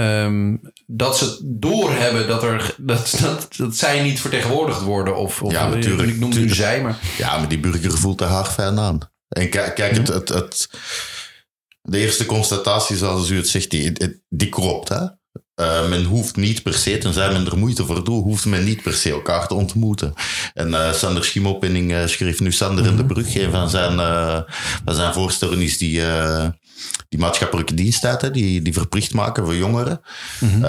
[0.00, 5.16] Um, dat ze doorhebben dat, er, dat, dat, dat zij niet vertegenwoordigd worden.
[5.16, 6.08] Of, of ja, natuurlijk.
[6.08, 6.98] Ik noem nu zij, maar...
[7.18, 8.98] Ja, maar die burger voelt er haar fijn aan.
[9.28, 10.68] En kijk, kijk het, het, het,
[11.82, 13.92] de eerste constatatie, zoals u het zegt, die,
[14.28, 14.88] die klopt.
[14.88, 15.02] Hè?
[15.60, 18.82] Uh, men hoeft niet per se, tenzij men er moeite voor doet, hoeft men niet
[18.82, 20.12] per se elkaar te ontmoeten.
[20.54, 23.34] En uh, Sander Schimopinning uh, schreef nu Sander in de Brug.
[23.36, 23.96] Een van zijn,
[24.84, 26.00] van zijn voorstellen is die,
[27.08, 30.00] die maatschappelijke dienst die, die verplicht maken voor jongeren.
[30.40, 30.62] Mm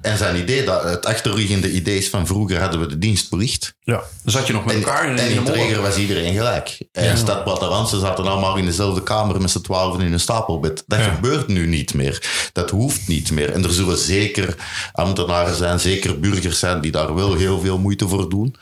[0.00, 3.74] en zijn idee, dat, het achterliggende idee is van vroeger hadden we de dienstplicht.
[3.82, 6.78] Ja, dan zat je nog met elkaar in, en in, de regel was iedereen gelijk.
[6.92, 7.34] En ja.
[7.34, 10.84] Brataranse zaten allemaal in dezelfde kamer met z'n twaalf in een stapelbed.
[10.86, 12.50] Dat gebeurt nu niet meer.
[12.52, 13.52] Dat hoeft niet meer.
[13.52, 14.56] En er zullen zeker
[14.92, 18.56] ambtenaren zijn, zeker burgers zijn die daar wel heel veel moeite voor doen.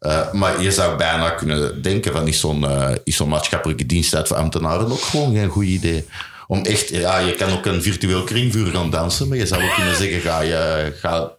[0.00, 4.36] Uh, maar je zou bijna kunnen denken van is zo'n uh, zo'n maatschappelijke diensttijd voor
[4.36, 6.04] ambtenaren ook gewoon geen goed idee
[6.46, 9.74] om echt, ja, je kan ook een virtueel kringvuur gaan dansen, maar je zou ook
[9.74, 11.32] kunnen zeggen, ga, je, ga,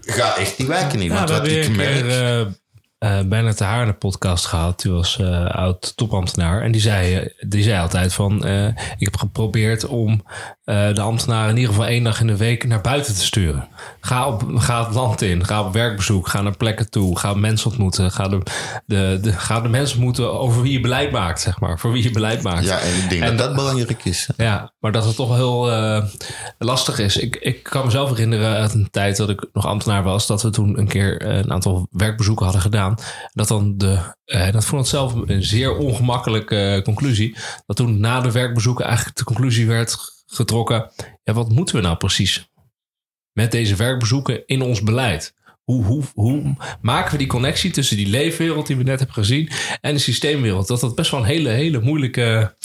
[0.00, 1.12] ga echt die wijken in.
[1.12, 2.02] Want wat ik merk...
[2.02, 2.60] Keer,
[3.04, 4.80] uh, bijna te haar de podcast gehad.
[4.80, 6.62] Die was uh, oud topambtenaar.
[6.62, 8.46] En die zei, die zei altijd van...
[8.46, 10.26] Uh, ik heb geprobeerd om
[10.64, 13.68] de ambtenaren in ieder geval één dag in de week naar buiten te sturen.
[14.00, 15.44] Ga, op, ga het land in.
[15.44, 16.28] Ga op werkbezoek.
[16.28, 17.18] Ga naar plekken toe.
[17.18, 18.10] Ga mensen ontmoeten.
[18.10, 18.38] Ga de,
[18.86, 21.78] de, de, ga de mensen ontmoeten over wie je beleid maakt, zeg maar.
[21.78, 22.64] Voor wie je beleid maakt.
[22.64, 24.28] Ja, en ik denk en, dat dat belangrijk is.
[24.36, 25.70] Ja, maar dat het toch heel
[26.58, 27.16] lastig is.
[27.16, 30.26] Ik, ik kan mezelf herinneren uit een tijd dat ik nog ambtenaar was...
[30.26, 32.98] dat we toen een keer een aantal werkbezoeken hadden gedaan
[33.32, 37.36] dat dan de, uh, dat vond ik zelf een zeer ongemakkelijke conclusie.
[37.66, 39.96] Dat toen na de werkbezoeken eigenlijk de conclusie werd
[40.34, 40.90] getrokken.
[41.24, 42.50] Ja, wat moeten we nou precies
[43.32, 45.34] met deze werkbezoeken in ons beleid?
[45.62, 49.50] Hoe, hoe, hoe maken we die connectie tussen die leefwereld die we net hebben gezien
[49.80, 50.66] en de systeemwereld?
[50.66, 52.56] Dat dat best wel een hele, hele moeilijke,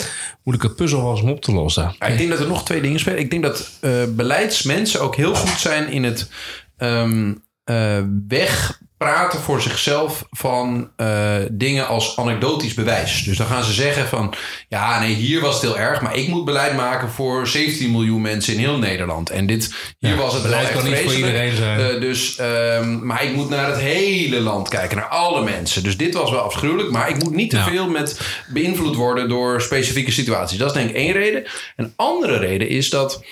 [0.43, 1.95] moeilijke puzzel was om op te lossen.
[2.07, 3.19] ik denk dat er nog twee dingen spelen.
[3.19, 6.29] Ik denk dat uh, beleidsmensen ook heel goed zijn in het
[6.77, 13.23] um, uh, weg praten voor zichzelf van uh, dingen als anekdotisch bewijs.
[13.23, 14.33] Dus dan gaan ze zeggen van...
[14.67, 16.01] ja, nee, hier was het heel erg...
[16.01, 19.29] maar ik moet beleid maken voor 17 miljoen mensen in heel Nederland.
[19.29, 21.79] En dit, hier was het beleid kan niet voor iedereen zijn.
[21.79, 22.39] Uh, dus,
[22.79, 25.83] um, maar ik moet naar het hele land kijken, naar alle mensen.
[25.83, 26.91] Dus dit was wel afschuwelijk...
[26.91, 29.29] maar ik moet niet te veel met beïnvloed worden...
[29.29, 30.57] door specifieke situaties.
[30.57, 31.43] Dat is denk ik één reden.
[31.75, 33.23] Een andere reden is dat...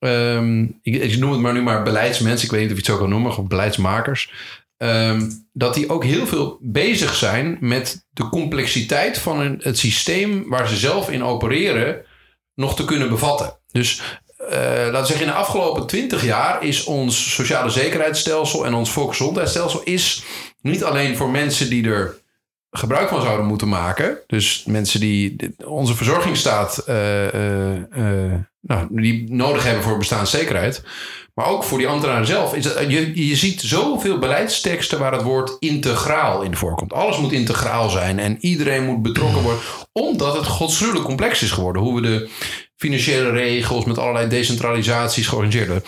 [0.00, 2.44] Um, ik, ik, noem het maar nu maar beleidsmensen.
[2.44, 4.32] Ik weet niet of je het zo kan noemen, of beleidsmakers.
[4.78, 10.48] Um, dat die ook heel veel bezig zijn met de complexiteit van een, het systeem
[10.48, 12.04] waar ze zelf in opereren
[12.54, 13.58] nog te kunnen bevatten.
[13.72, 14.02] Dus
[14.40, 18.90] uh, laten we zeggen, in de afgelopen twintig jaar is ons sociale zekerheidsstelsel en ons
[18.90, 20.22] volksgezondheidsstelsel is
[20.60, 22.16] niet alleen voor mensen die er
[22.70, 24.18] gebruik van zouden moeten maken.
[24.26, 28.34] Dus mensen die onze verzorgingsstaat uh, uh,
[28.68, 30.82] nou, die nodig hebben voor bestaanszekerheid.
[31.34, 32.54] Maar ook voor die ambtenaren zelf.
[32.54, 36.92] Is dat, je, je ziet zoveel beleidsteksten waar het woord integraal in voorkomt.
[36.92, 39.62] Alles moet integraal zijn en iedereen moet betrokken worden.
[39.92, 41.82] Omdat het godsgruwelijk complex is geworden.
[41.82, 42.30] Hoe we de
[42.76, 45.84] financiële regels met allerlei decentralisaties georganiseerd hebben.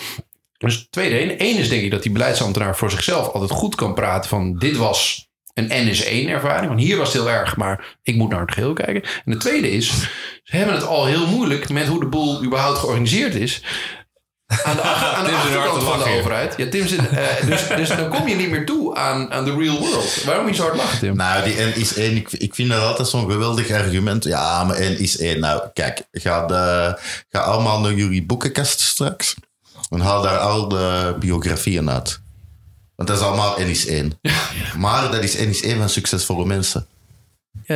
[0.57, 1.57] Dus tweede één.
[1.57, 5.30] Is denk ik dat die beleidsambtenaar voor zichzelf altijd goed kan praten van dit was
[5.53, 6.67] een N is één ervaring.
[6.67, 9.01] Want hier was het heel erg, maar ik moet naar het geheel kijken.
[9.25, 9.87] En de tweede is,
[10.43, 13.61] ze hebben het al heel moeilijk met hoe de boel überhaupt georganiseerd is.
[14.63, 16.17] Aan de, achter- aan de achterkant te van de hier.
[16.19, 16.53] overheid.
[16.57, 19.55] Ja, Tim zit, eh, dus, dus dan kom je niet meer toe aan, aan de
[19.55, 20.23] real world.
[20.23, 21.15] Waarom je zo hard lachen, Tim?
[21.15, 22.15] Nou, die N is één.
[22.15, 24.23] Ik, ik vind dat altijd zo'n geweldig argument.
[24.23, 25.39] Ja, maar N is één.
[25.39, 26.95] Nou, kijk, ga, de,
[27.29, 29.35] ga allemaal naar jullie boekenkast straks.
[29.89, 32.21] En haal daar al de biografieën uit.
[33.01, 34.19] Want dat is allemaal N is één.
[34.77, 36.87] Maar dat is is één van succesvolle mensen.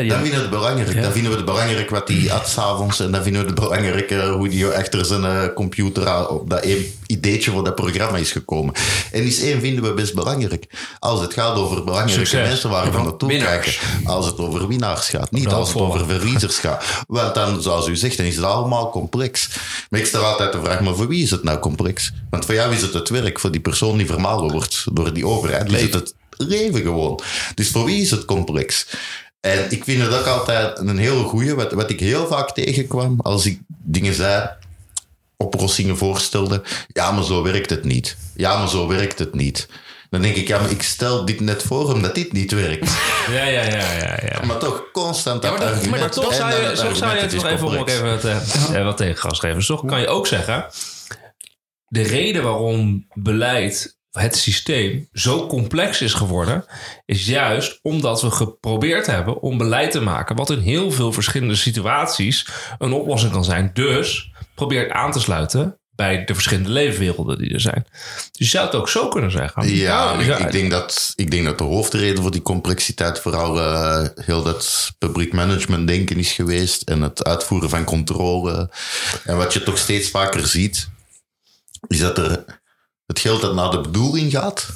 [0.03, 0.93] Ja, Dan vinden we het belangrijk.
[0.93, 1.01] Ja.
[1.01, 2.99] Dan vinden we het belangrijk wat hij at s'avonds.
[2.99, 6.59] En dan vinden we het belangrijk eh, hoe die achter zijn eh, computer op dat
[6.63, 8.73] één ideetje voor dat programma is gekomen.
[9.11, 10.65] En is één vinden we best belangrijk.
[10.99, 12.47] Als het gaat over belangrijke Succes.
[12.47, 13.77] mensen waar we naartoe Winnaars.
[13.77, 14.07] kijken.
[14.07, 15.31] Als het over winnaars gaat.
[15.31, 16.83] Niet als het over verliezers gaat.
[17.07, 19.49] Want dan, zoals u zegt, dan is het allemaal complex.
[19.89, 22.11] Maar ik stel altijd de vraag, maar voor wie is het nou complex?
[22.29, 23.39] Want voor jou is het het werk.
[23.39, 25.71] Voor die persoon die vermalen wordt door die overheid.
[25.71, 27.19] Is het het leven gewoon.
[27.55, 28.85] Dus voor wie is het complex?
[29.45, 33.19] En ik vind het ook altijd een heel goeie, wat, wat ik heel vaak tegenkwam
[33.21, 34.49] als ik dingen zei,
[35.37, 36.61] oplossingen voorstelde.
[36.87, 38.17] Ja, maar zo werkt het niet.
[38.35, 39.67] Ja, maar zo werkt het niet.
[40.09, 42.91] Dan denk ik, ja, maar ik stel dit net voor omdat dit niet werkt.
[43.31, 44.19] Ja, ja, ja, ja.
[44.25, 44.45] ja.
[44.45, 47.45] Maar toch constant dat maar dat- toch zou je, het toch zou je het nog
[47.45, 49.55] even, om ook even wat, eh, eh, wat tegengas geven.
[49.57, 50.65] Dus toch kan je ook zeggen,
[51.87, 56.65] de reden waarom beleid, het systeem, zo complex is geworden,
[57.05, 61.55] is juist omdat we geprobeerd hebben om beleid te maken, wat in heel veel verschillende
[61.55, 62.47] situaties
[62.77, 63.69] een oplossing kan zijn.
[63.73, 67.85] Dus probeer aan te sluiten bij de verschillende leefwerelden die er zijn.
[68.31, 69.75] Dus je zou het ook zo kunnen zeggen.
[69.75, 74.07] Ja, Nou, ik, denk dat, ik denk dat de hoofdreden voor die complexiteit vooral eh,
[74.15, 78.69] heel dat public management denken is geweest en het uitvoeren van controle.
[79.23, 80.89] En wat je toch steeds vaker ziet,
[81.87, 82.45] is dat er
[83.05, 84.67] het geld dat naar de bedoeling gaat,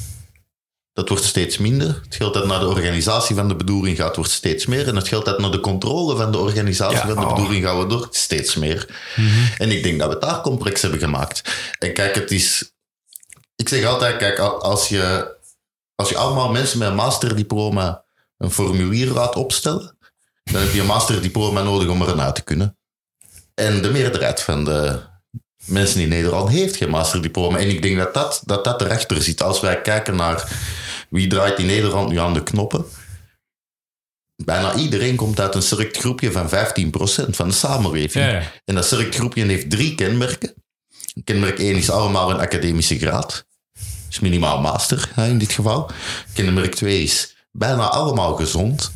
[0.93, 1.99] dat wordt steeds minder.
[2.03, 4.87] Het geld dat naar de organisatie van de bedoeling gaat, wordt steeds meer.
[4.87, 7.35] En het geld dat naar de controle van de organisatie Ja, van de oh.
[7.35, 9.01] bedoeling gaat, wordt steeds meer.
[9.57, 11.41] En ik denk dat we het daar complex hebben gemaakt.
[11.79, 12.71] En kijk, het is
[13.59, 15.35] ik zeg altijd, kijk, al- als je,
[15.95, 18.03] als je allemaal mensen met een masterdiploma
[18.37, 19.97] een formulier laat opstellen,
[20.43, 22.77] dan heb je een masterdiploma nodig om er uit te kunnen.
[23.53, 24.99] En de meerderheid van de
[25.69, 27.57] mensen in Nederland heeft geen masterdiploma.
[27.57, 29.41] En ik denk dat dat, dat, dat erachter zit.
[29.41, 30.51] Als wij kijken naar
[31.09, 32.85] wie draait in Nederland nu aan de knoppen,
[34.35, 36.51] bijna iedereen komt uit een select groepje van 15%
[37.29, 38.25] van de samenleving.
[38.25, 38.51] Ja, ja.
[38.65, 40.53] En dat select groepje heeft drie kenmerken.
[41.23, 43.45] Kenmerk 1 is allemaal een academische graad.
[44.07, 45.91] Dus minimaal master hè, in dit geval.
[46.33, 48.91] Kenmerk 2 is bijna allemaal gezond.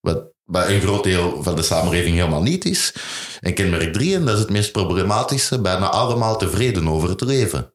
[0.00, 2.92] Wat bij een groot deel van de samenleving helemaal niet is.
[3.40, 7.72] En kenmerk 3, en dat is het meest problematische, bijna allemaal tevreden over het leven.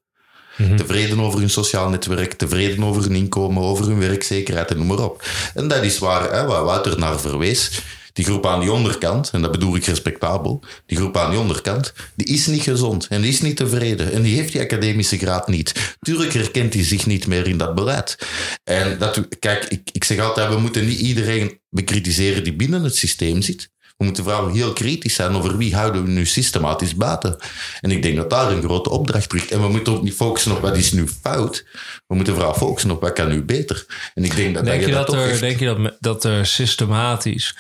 [0.78, 5.04] Tevreden over hun sociaal netwerk, tevreden over hun inkomen, over hun werkzekerheid en noem maar
[5.04, 5.24] op.
[5.54, 7.82] En dat is waar, hè, waar Wouter naar verwees.
[8.14, 11.94] Die groep aan die onderkant, en dat bedoel ik respectabel, die groep aan die onderkant,
[12.16, 15.48] die is niet gezond en die is niet tevreden en die heeft die academische graad
[15.48, 15.96] niet.
[16.00, 18.18] Tuurlijk herkent hij zich niet meer in dat beleid.
[18.64, 22.96] En dat, kijk, ik, ik zeg altijd, we moeten niet iedereen bekritiseren die binnen het
[22.96, 23.72] systeem zit.
[23.98, 27.36] We moeten vooral heel kritisch zijn over wie houden we nu systematisch buiten.
[27.82, 29.52] En ik denk dat daar een grote opdracht ligt.
[29.52, 31.66] En we moeten ook niet focussen op wat is nu fout.
[32.08, 33.86] We moeten vooral focussen op wat kan nu beter.
[34.14, 35.66] En ik denk dat, Denk dat je je dat dat toch er, echt- denk je
[35.66, 37.56] dat, dat er systematisch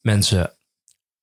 [0.00, 0.52] mensen,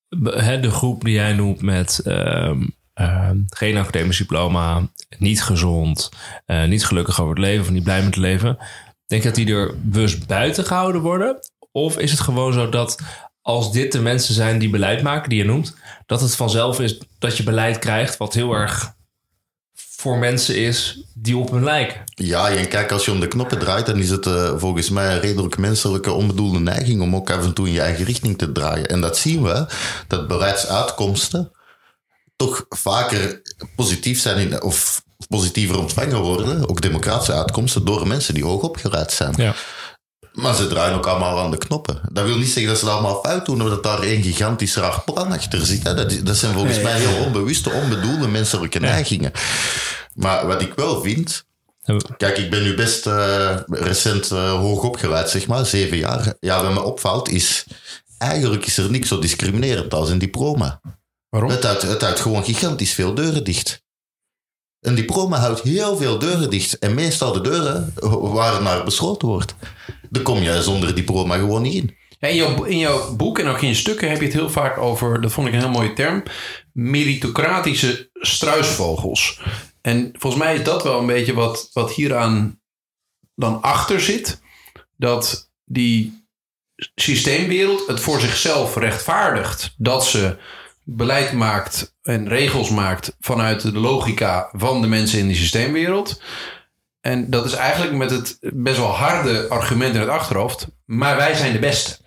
[0.09, 6.09] de groep die jij noemt met ehm, ehm, geen academisch diploma, niet gezond,
[6.45, 8.57] eh, niet gelukkig over het leven of niet blij met het leven,
[9.05, 11.39] denk je dat die er bewust buiten gehouden worden?
[11.71, 13.01] Of is het gewoon zo dat
[13.41, 17.01] als dit de mensen zijn die beleid maken, die je noemt, dat het vanzelf is
[17.19, 18.95] dat je beleid krijgt wat heel erg
[19.97, 22.01] voor mensen is die op hun lijken?
[22.05, 25.13] Ja, en kijk, als je om de knoppen draait, dan is het eh, volgens mij
[25.13, 28.51] een redelijk menselijke onbedoelde neiging om ook af en toe in je eigen richting te
[28.51, 28.87] draaien.
[28.87, 29.65] En dat zien we,
[30.07, 31.51] dat beleidsuitkomsten
[32.35, 33.41] toch vaker
[33.75, 39.11] positief zijn in, of positiever ontvangen worden, ook democratische uitkomsten, door mensen die hoog opgeleid
[39.11, 39.33] zijn.
[39.37, 39.55] Ja.
[40.37, 42.01] Maar ze draaien ook allemaal aan de knoppen.
[42.11, 45.01] Dat wil niet zeggen dat ze dat allemaal fout doen, omdat daar één gigantisch raar
[45.05, 45.83] plan achter zit.
[45.83, 45.93] Hè.
[45.93, 49.31] Dat, dat zijn volgens mij heel onbewuste, onbedoelde menselijke neigingen.
[50.13, 51.45] Maar wat ik wel vind,
[52.17, 56.33] Kijk, ik ben nu best eh, recent eh, hoog opgeleid, zeg maar, zeven jaar.
[56.39, 57.65] Ja, wat me opvalt is,
[58.17, 60.81] eigenlijk is er niks zo discriminerend als een diploma.
[61.29, 61.49] Waarom?
[61.49, 63.85] Het houdt, het houdt gewoon gigantisch veel deuren dicht.
[64.79, 66.79] Een diploma houdt heel veel deuren dicht.
[66.79, 67.93] En meestal de deuren
[68.33, 69.55] waar het naar besloten wordt.
[70.09, 71.95] Dan kom je zonder diploma gewoon niet in.
[72.19, 74.77] In, jouw, in jouw boek en ook in je stukken heb je het heel vaak
[74.77, 76.23] over, dat vond ik een heel mooie term,
[76.73, 79.41] meritocratische struisvogels.
[79.81, 82.59] En volgens mij is dat wel een beetje wat, wat hieraan
[83.35, 84.41] dan achter zit.
[84.97, 86.25] Dat die
[86.95, 90.37] systeemwereld het voor zichzelf rechtvaardigt dat ze
[90.83, 96.21] beleid maakt en regels maakt vanuit de logica van de mensen in die systeemwereld.
[97.07, 100.67] En dat is eigenlijk met het best wel harde argument in het achterhoofd.
[100.85, 101.97] Maar wij zijn de beste.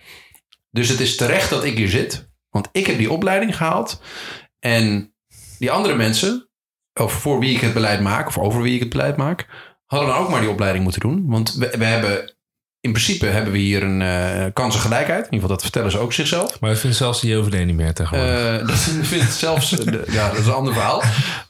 [0.70, 2.28] Dus het is terecht dat ik hier zit.
[2.50, 4.00] Want ik heb die opleiding gehaald.
[4.58, 5.14] En
[5.58, 6.48] die andere mensen,
[6.94, 9.46] of voor wie ik het beleid maak, of over wie ik het beleid maak,
[9.86, 11.24] hadden dan ook maar die opleiding moeten doen.
[11.26, 12.34] Want we, we hebben,
[12.80, 15.18] in principe hebben we hier een eh, kansengelijkheid.
[15.18, 16.60] In ieder geval, dat vertellen ze ook zichzelf.
[16.60, 18.60] Maar ik vind zelfs die OVD niet meer tegenwoordig.
[18.60, 18.78] Eh, dat
[19.12, 19.70] vindt zelfs.
[19.70, 21.02] de- ja, dat is een ander verhaal.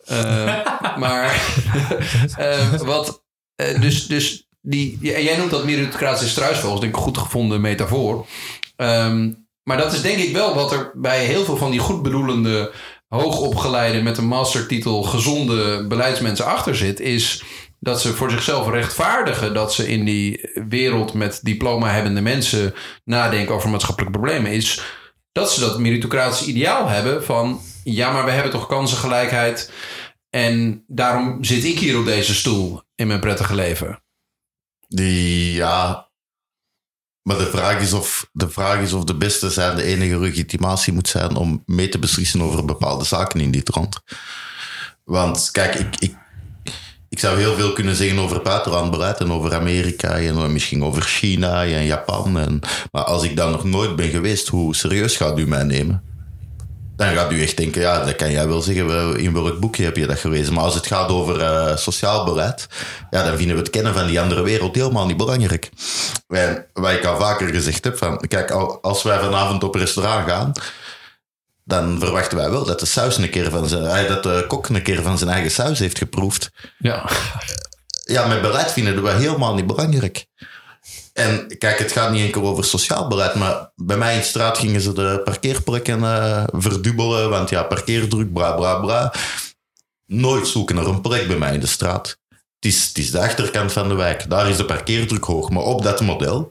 [0.05, 1.43] Eh, maar.
[2.85, 3.29] wat.
[3.61, 4.07] Eh, dus.
[4.07, 6.81] dus die, ja, jij noemt dat meritocratische struisvogels.
[6.81, 8.27] Denk ik een goed gevonden metafoor.
[8.77, 9.31] Ehm,
[9.63, 12.73] maar dat is denk ik wel wat er bij heel veel van die goedbedoelende,
[13.09, 17.01] hoogopgeleide met een mastertitel gezonde beleidsmensen achter zit.
[17.01, 17.43] Is
[17.79, 23.55] dat ze voor zichzelf rechtvaardigen dat ze in die wereld met diploma hebbende mensen nadenken
[23.55, 24.53] over maatschappelijke problemen.
[24.53, 24.83] Is
[25.33, 29.73] dat ze dat meritocratische ideaal hebben van ja, maar we hebben toch kansengelijkheid
[30.31, 34.03] en daarom zit ik hier op deze stoel in mijn prettige leven.
[34.89, 36.09] Die, ja.
[37.23, 40.93] Maar de vraag, is of, de vraag is of de beste zijn de enige legitimatie
[40.93, 44.01] moet zijn om mee te beslissen over bepaalde zaken in dit land.
[45.05, 46.15] Want kijk, ik, ik,
[47.09, 51.03] ik zou heel veel kunnen zeggen over buitenland beleid en over Amerika en misschien over
[51.03, 52.39] China en Japan.
[52.39, 52.61] En,
[52.93, 56.10] maar als ik daar nog nooit ben geweest, hoe serieus gaat u mij nemen?
[57.01, 59.97] Dan gaat u echt denken, ja, dat kan jij wel zeggen, in welk boekje heb
[59.97, 60.53] je dat gelezen?
[60.55, 62.67] Maar als het gaat over eh, sociaal beleid,
[63.11, 65.71] ja, dan vinden we het kennen van die andere wereld helemaal niet belangrijk.
[66.29, 70.29] En wat ik al vaker gezegd heb, van, kijk, al- als wij vanavond op restaurant
[70.31, 70.53] gaan,
[71.65, 74.69] dan verwachten wij wel dat de saus een keer van zijn, eh, dat de kok
[74.69, 76.51] een keer van zijn eigen saus heeft geproefd.
[76.79, 77.09] Ja.
[78.05, 80.27] Ja, met beleid vinden we helemaal niet belangrijk.
[81.21, 84.59] En kijk, het gaat niet enkel over sociaal beleid, maar bij mij in de straat
[84.59, 89.15] gingen ze de parkeerplekken eh, verdubbelen, want ja, parkeerdruk, bla bla bla.
[90.07, 92.19] Nooit zoeken naar een plek bij mij in de straat.
[92.29, 95.63] Het is, het is de achterkant van de wijk, daar is de parkeerdruk hoog, maar
[95.63, 96.51] op dat model,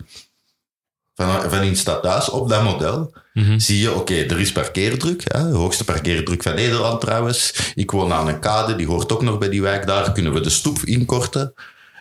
[1.15, 3.13] van, van in stad thuis, op dat model,
[3.57, 5.23] zie je, oké, er is parkeerdruk.
[5.33, 7.71] Hè, de hoogste parkeerdruk van Nederland trouwens.
[7.75, 9.87] Ik woon aan een kade, die hoort ook nog bij die wijk.
[9.87, 11.53] Daar kunnen we de stoep inkorten.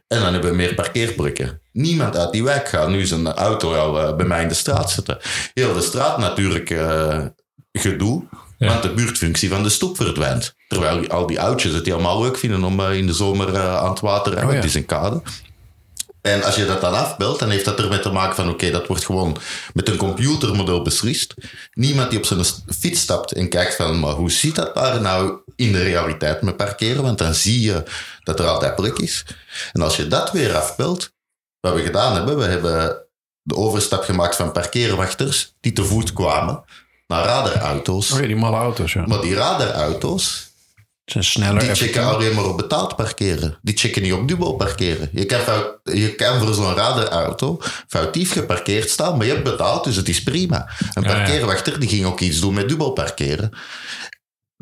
[0.09, 1.61] En dan hebben we meer parkeerplekken.
[1.73, 4.91] Niemand uit die wijk gaat nu zijn auto al eh, bij mij in de straat
[4.91, 5.19] zetten.
[5.55, 7.25] Heel de straat natuurlijk eh,
[7.73, 8.25] gedoe.
[8.59, 8.69] Ja.
[8.69, 10.55] Want de buurtfunctie van de stoep verdwijnt.
[10.69, 14.01] Terwijl al die oudjes het helemaal leuk vinden om eh, in de zomer aan het
[14.01, 14.57] water te Oh ja.
[14.57, 15.23] Het is een kade.
[16.21, 18.87] En als je dat dan afbelt, dan heeft dat ermee te maken van oké, dat
[18.87, 19.37] wordt gewoon
[19.75, 21.35] met een computermodel beslist.
[21.73, 22.45] Niemand die op zijn
[22.79, 26.57] fiets stapt en kijkt van, maar hoe ziet dat daar nou in de realiteit met
[26.57, 27.03] parkeren?
[27.03, 27.83] Want dan zie je
[28.23, 29.25] dat er altijd plek is.
[29.73, 31.13] En als je dat weer afbelt,
[31.61, 33.03] wat we gedaan hebben, we hebben
[33.43, 36.65] de overstap gemaakt van parkeerwachters die te voet kwamen
[37.07, 38.09] naar radarauto's.
[38.09, 39.07] Ja, die malle auto's, ja.
[39.07, 40.48] Maar die radarauto's,
[41.17, 41.61] sneller.
[41.61, 43.59] die checken alleen maar op betaald parkeren.
[43.63, 45.09] Die checken niet op dubbel parkeren.
[45.13, 45.41] Je kan,
[45.85, 50.23] je kan voor zo'n radarauto foutief geparkeerd staan, maar je hebt betaald, dus het is
[50.23, 50.69] prima.
[50.93, 51.17] Een Ja, ja.
[51.17, 53.51] parkeerwachter die ging ook iets doen met dubbel parkeren.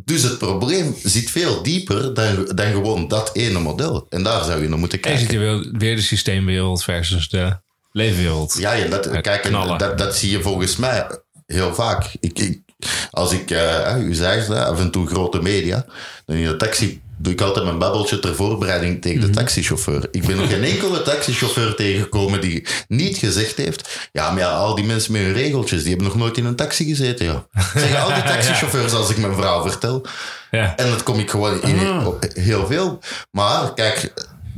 [0.05, 4.07] Dus het probleem zit veel dieper dan, dan gewoon dat ene model.
[4.09, 5.29] En daar zou je naar moeten En kijken.
[5.31, 7.57] hier wel weer de systeemwereld versus de
[7.93, 8.57] leefwereld.
[8.59, 11.07] Ja, ja dat, kijk, en dat, dat zie je volgens mij
[11.47, 12.05] heel vaak.
[12.21, 12.61] Ik, ik,
[13.11, 15.85] als ik, eh, u zegt dat, af en toe grote media,
[16.25, 19.27] dan in de taxi doe ik altijd mijn babbeltje ter voorbereiding tegen Mhm.
[19.27, 20.09] de taxichauffeur.
[20.11, 24.75] Ik ben nog geen enkele taxichauffeur tegengekomen die niet gezegd heeft, ja, maar ja, al
[24.75, 27.47] die mensen met hun regeltjes, die hebben nog nooit in een taxi gezeten, ja.
[27.77, 30.07] Zeggen al die taxichauffeurs als ik mijn verhaal vertel.
[30.51, 30.77] Ja.
[30.77, 32.07] En dat kom ik gewoon in Ah.
[32.07, 32.99] op heel veel.
[33.31, 34.13] Maar kijk,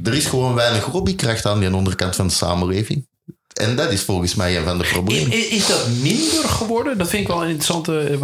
[0.04, 3.07] er is gewoon weinig lobbykracht aan die onderkant van de samenleving.
[3.58, 5.32] En dat is volgens mij een van de problemen.
[5.32, 6.98] Is, is dat minder geworden?
[6.98, 8.18] Dat vind ik wel een interessante.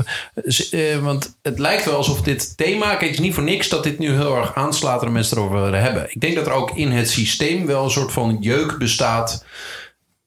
[0.70, 2.89] eh, eh, want het lijkt wel alsof dit thema.
[2.89, 5.62] Kijk, het is niet voor niks dat dit nu heel erg aanslaat en mensen erover
[5.62, 6.07] willen hebben.
[6.11, 9.45] Ik denk dat er ook in het systeem wel een soort van jeuk bestaat.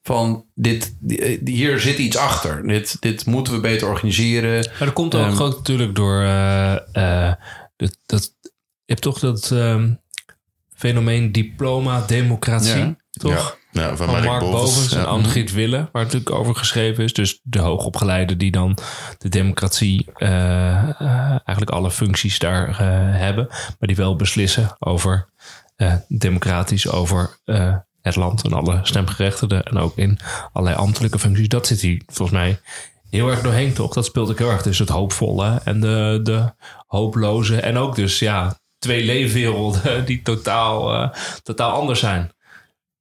[0.02, 2.66] Van dit, die- eh, hier zit iets achter.
[2.68, 4.54] Dit, dit moeten we beter organiseren.
[4.68, 6.20] Maar dat komt ook Ehm, gewoon natuurlijk door...
[6.22, 6.74] eh,
[7.28, 7.34] eh,
[7.76, 8.50] dat, dat, je
[8.86, 9.90] hebt toch dat ehm,
[10.76, 12.76] fenomeen diploma-democratie.
[12.78, 12.96] Ja.
[13.18, 13.56] Toch?
[13.72, 15.06] Ja, ja, van, Van Mark, Bovens en.
[15.06, 17.12] Andriet Wille, waar natuurlijk over geschreven is.
[17.12, 18.78] Dus de hoogopgeleide die dan
[19.18, 22.76] de democratie, eh, eh, eigenlijk alle functies daar eh,
[23.18, 23.46] hebben.
[23.48, 25.28] Maar die wel beslissen over
[26.08, 27.38] democratisch over
[28.02, 29.62] het land en alle stemgerechtigden.
[29.62, 30.18] En ook in
[30.52, 31.48] allerlei ambtelijke functies.
[31.48, 32.60] Dat zit hier volgens mij
[33.10, 33.94] heel erg doorheen, toch?
[33.94, 34.62] Dat speelt ook heel erg.
[34.62, 36.52] Dus het hoopvolle en de, de
[36.86, 37.60] hooploze.
[37.60, 41.12] En ook dus, ja, twee leefwerelden die totaal,
[41.42, 42.32] totaal anders zijn.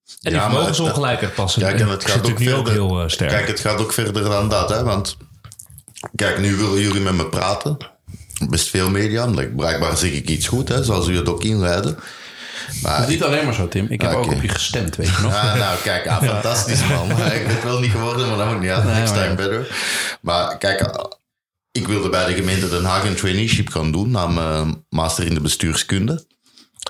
[0.08, 1.62] En die Ja, maar vermogensongelijkheid passen.
[1.62, 2.56] Kijk, en het gaat ook verder.
[2.56, 3.30] ook heel eh, sterk.
[3.30, 4.84] Kijk, het gaat ook verder dan dat, hè?
[4.84, 5.18] Want
[6.16, 7.78] kijk, nu willen jullie met me praten.
[8.50, 9.26] Best veel media.
[9.26, 12.00] like, Blijkbaar zeg ik iets goed, hè, zoals u het ook inleiden.
[12.82, 13.86] Maar Dat is niet alleen maar zo, Tim.
[13.90, 14.20] Ik heb Oké.
[14.26, 15.34] ook op je gestemd, weet je nog.
[15.34, 17.12] Ah, nou, kijk, ah, fantastisch man.
[17.12, 18.84] Ik ben het wel niet geworden, maar dat moet niet uit.
[18.84, 19.68] Next time better.
[20.22, 21.12] Maar kijk, ah,
[21.72, 25.34] ik wilde bij de gemeente Den Haag een traineeship gaan doen na mijn master in
[25.34, 26.26] de bestuurskunde.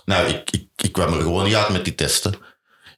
[0.06, 2.34] Nou, ik, ik, ik kwam er gewoon niet uit met die testen.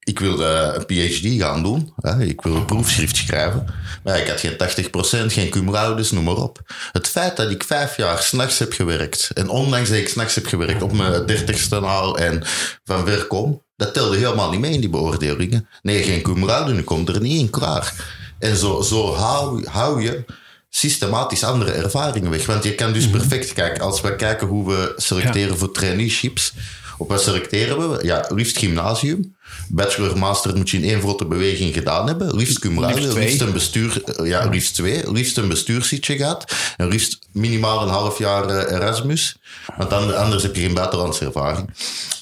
[0.09, 1.93] Ik wilde een PhD gaan doen.
[1.95, 2.23] Hè.
[2.23, 3.65] Ik wilde een proefschrift schrijven.
[4.03, 6.61] Maar ik had geen 80%, geen cum laude, noem maar op.
[6.91, 9.31] Het feit dat ik vijf jaar s'nachts heb gewerkt.
[9.33, 12.43] En ondanks dat ik s'nachts heb gewerkt op mijn dertigste al en
[12.83, 13.63] van ver kom.
[13.75, 15.67] Dat telde helemaal niet mee in die beoordelingen.
[15.81, 17.93] Nee, geen cum laude, nu komt er niet in, klaar.
[18.39, 20.25] En zo, zo hou, hou je
[20.69, 22.45] systematisch andere ervaringen weg.
[22.45, 26.53] Want je kan dus perfect kijken, als we kijken hoe we selecteren voor traineeships.
[26.97, 28.05] Op wat selecteren we?
[28.05, 29.37] Ja, liefst gymnasium.
[29.71, 32.35] Bachelor, master moet je in één grote beweging gedaan hebben.
[32.35, 35.11] Liefst cum laude, Liefst een bestuur, eh, ja, liefst twee.
[35.11, 36.53] Liefst een bestuurszitje gehad.
[36.77, 39.37] En liefst minimaal een half jaar eh, Erasmus.
[39.77, 41.69] Want dan, anders heb je geen buitenlandse ervaring.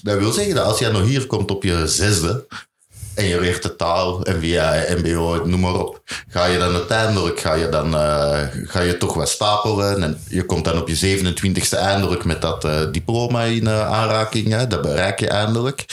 [0.02, 2.46] Dat wil zeggen dat als jij nog hier komt op je zesde,
[3.16, 6.02] en je leert de taal, via mbo, noem maar op.
[6.28, 10.04] Ga je dan uiteindelijk, ga je dan, eh, ga je toch wat stapelen.
[10.04, 14.48] En je komt dan op je 27e eindelijk met dat diploma in aanraking.
[14.48, 14.68] Hè.
[14.68, 15.86] Dat bereik je eindelijk.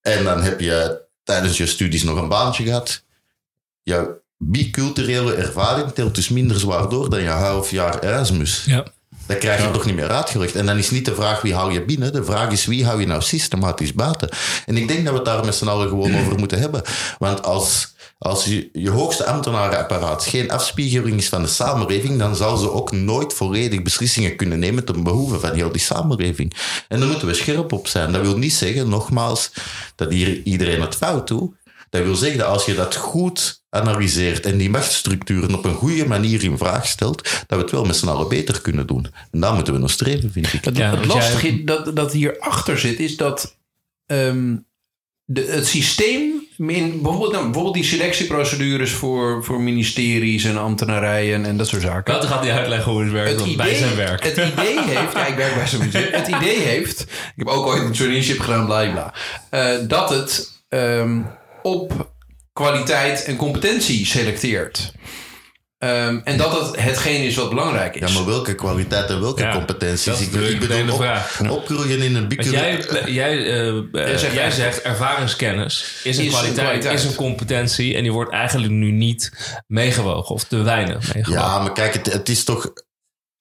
[0.00, 3.04] En dan heb je tijdens je studies nog een baantje gehad.
[3.82, 8.64] Je biculturele ervaring telt dus minder zwaar door dan je half jaar Erasmus.
[8.64, 8.84] ja.
[9.26, 10.54] Dat krijg je toch niet meer uitgelegd.
[10.54, 12.12] En dan is niet de vraag wie hou je binnen.
[12.12, 14.28] De vraag is wie hou je nou systematisch buiten.
[14.66, 16.82] En ik denk dat we het daar met z'n allen gewoon over moeten hebben.
[17.18, 22.56] Want als, als je, je hoogste ambtenarenapparaat geen afspiegeling is van de samenleving, dan zal
[22.56, 26.52] ze ook nooit volledig beslissingen kunnen nemen ten behoeve van heel die samenleving.
[26.88, 28.12] En daar moeten we scherp op zijn.
[28.12, 29.50] Dat wil niet zeggen, nogmaals,
[29.94, 31.54] dat hier iedereen het fout doet.
[31.90, 36.06] Dat wil zeggen dat als je dat goed analyseert en die machtsstructuren op een goede
[36.06, 39.06] manier in vraag stelt, dat we het wel met z'n allen beter kunnen doen.
[39.30, 40.64] En daar moeten we nog streven, vind ik.
[40.64, 43.56] Het, Ja, het want jij- lastige dat, dat hierachter zit, is dat
[44.06, 44.56] ehm,
[45.24, 51.68] de, het systeem, bijvoorbeeld, nou, bijvoorbeeld die selectieprocedures voor, voor ministeries en ambtenarijen en dat
[51.68, 52.14] soort zaken.
[52.14, 54.24] Dat gaat hij uitleggen hoe het werkt het bij zijn werk.
[54.24, 56.12] Het idee heeft, ja, ik werk bij museum.
[56.12, 59.14] Het idee heeft, ik heb ook ooit een traineeship gedaan, bla bla,
[59.50, 61.20] eh, dat het ehm,
[61.62, 62.12] op
[62.52, 64.92] kwaliteit en competentie selecteert.
[65.80, 68.08] Ehm, en dat het hetgeen is wat belangrijk is.
[68.12, 70.04] Ja, maar welke kwaliteit en welke Ja, competenties?
[70.04, 71.40] dat is ik, ik bedoel, de op, vraag.
[71.50, 72.86] opgroeien in een biculturele...
[72.92, 76.98] jij, jij, eh, eh, Jij zegt jij zegt ervaringskennis is een, Is een kwaliteit, kwaliteit.
[76.98, 79.32] is een competentie en die wordt eigenlijk nu niet
[79.66, 81.44] meegewogen of te weinig meegewogen.
[81.46, 82.72] Ja, maar kijk, het, het is toch...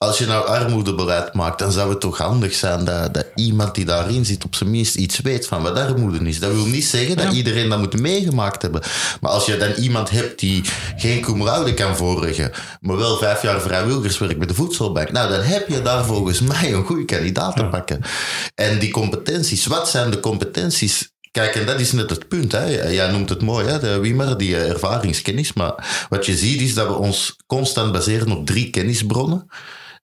[0.06, 3.86] Als je nou armoedebeleid maakt, dan zou het toch handig zijn dat, dat iemand die
[3.86, 6.40] daarin zit op zijn minst iets weet van wat armoede is.
[6.40, 8.82] Dat wil niet zeggen dat iedereen dat moet meegemaakt hebben.
[9.22, 10.64] Maar als je dan iemand hebt die
[10.98, 15.42] geen cum laude kan voorleggen, maar wel vijf jaar vrijwilligerswerk bij de voedselbank, nou dan
[15.42, 18.02] heb je daar volgens mij een goede kandidaat te pakken.
[18.56, 22.52] En die competenties, wat zijn de competenties Kijk, en dat is net het punt.
[22.52, 22.90] Hè.
[22.90, 25.54] Jij noemt het mooi, hè, de Wimmer, die eh, ervaringskennis.
[25.54, 29.48] Maar wat je ziet is dat we ons constant baseren op drie kennisbronnen.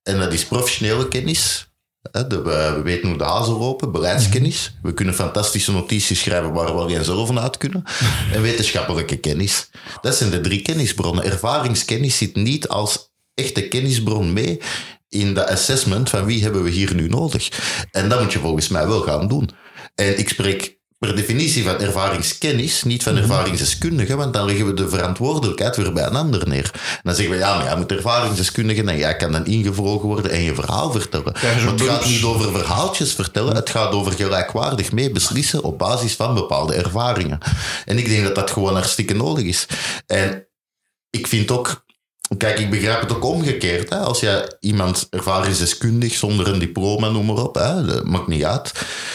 [0.07, 1.71] En dat is professionele kennis.
[2.13, 3.93] We, we weten hoe de hazen lopen.
[3.93, 4.77] Beleidskennis.
[4.83, 7.85] We kunnen fantastische notities schrijven waar we alleen zelf vanuit kunnen.
[8.33, 9.71] En wetenschappelijke kennis.
[10.01, 11.25] Dat zijn de drie kennisbronnen.
[11.25, 14.61] Ervaringskennis zit niet als echte kennisbron mee
[15.09, 17.49] in de assessment van wie hebben we hier nu nodig.
[17.91, 19.51] En dat moet je volgens mij wel gaan doen.
[19.95, 24.89] En ik spreek per definitie van ervaringskennis, niet van ervaringsdeskundige, want dan leggen we de
[24.89, 26.71] verantwoordelijkheid weer bij een ander neer.
[26.73, 30.31] En dan zeggen we, ja, maar jij moet ervaringsdeskundige en jij kan dan ingevlogen worden
[30.31, 31.33] en je verhaal vertellen.
[31.43, 36.15] Maar het gaat niet over verhaaltjes vertellen, het gaat over gelijkwaardig mee beslissen op basis
[36.15, 37.39] van bepaalde ervaringen.
[37.85, 39.67] En ik denk dat dat gewoon hartstikke nodig is.
[40.07, 40.47] En
[41.11, 41.85] ik vind ook,
[42.37, 43.91] kijk, ik begrijp het ook omgekeerd.
[43.91, 43.99] Hè?
[43.99, 47.85] Als je iemand ervaringsdeskundig zonder een diploma, noem maar op, hè?
[47.85, 48.73] dat maakt niet uit.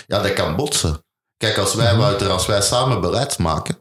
[0.08, 1.04] Ja, dat kan botsen.
[1.42, 3.78] Kijk, als wij, Wouter, als wij samen beleid maken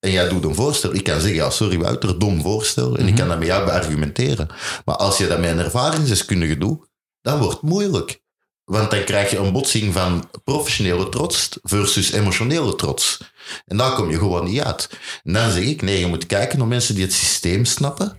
[0.00, 3.14] en jij doet een voorstel, ik kan zeggen, ja, sorry Wouter, dom voorstel, en ik
[3.14, 4.48] kan dat met jou beargumenteren.
[4.84, 6.88] Maar als je dat met een ervaringsdeskundige doet,
[7.20, 8.22] dan wordt het moeilijk.
[8.64, 13.20] Want dan krijg je een botsing van professionele trots versus emotionele trots.
[13.66, 14.88] En daar kom je gewoon niet uit.
[15.22, 18.16] En dan zeg ik, nee, je moet kijken naar mensen die het systeem snappen.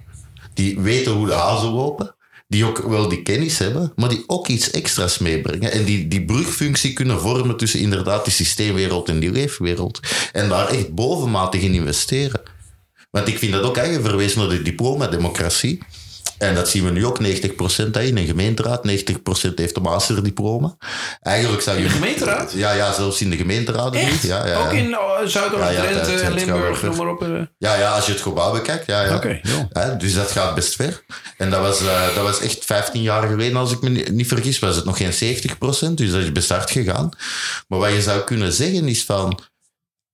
[0.53, 2.15] Die weten hoe de hazen lopen.
[2.47, 5.71] Die ook wel die kennis hebben, maar die ook iets extra's meebrengen.
[5.71, 9.99] En die die brugfunctie kunnen vormen tussen inderdaad die systeemwereld en die leefwereld.
[10.31, 12.41] En daar echt bovenmatig in investeren.
[13.11, 15.79] Want ik vind dat ook eigen verwezen naar de diploma-democratie.
[16.47, 17.25] En dat zien we nu ook, 90%
[18.07, 18.91] in een gemeenteraad, 90%
[19.55, 20.75] heeft een masterdiploma.
[21.21, 21.83] Eigenlijk zou je...
[21.83, 22.51] De gemeenteraad?
[22.51, 23.35] Ja, ja, zelfs in de
[23.95, 24.11] Echt?
[24.11, 24.21] niet.
[24.21, 24.77] Ja, ja, Ook ja.
[24.77, 27.21] in oh, Zuidoost, Ja, ja, Drenthe, het- het Limburg, noem maar op.
[27.23, 27.29] eh.
[27.57, 29.89] Ja, ja, als je het gebouw bekijkt, ja, ja.
[29.89, 31.03] Dus dat gaat best ver.
[31.37, 34.27] En dat was, eh, dat was echt 15 jaar geleden, als ik me ni- niet
[34.27, 37.09] vergis, was het nog geen 70%, dus dat is best hard gegaan.
[37.67, 39.39] Maar wat je zou kunnen zeggen is van,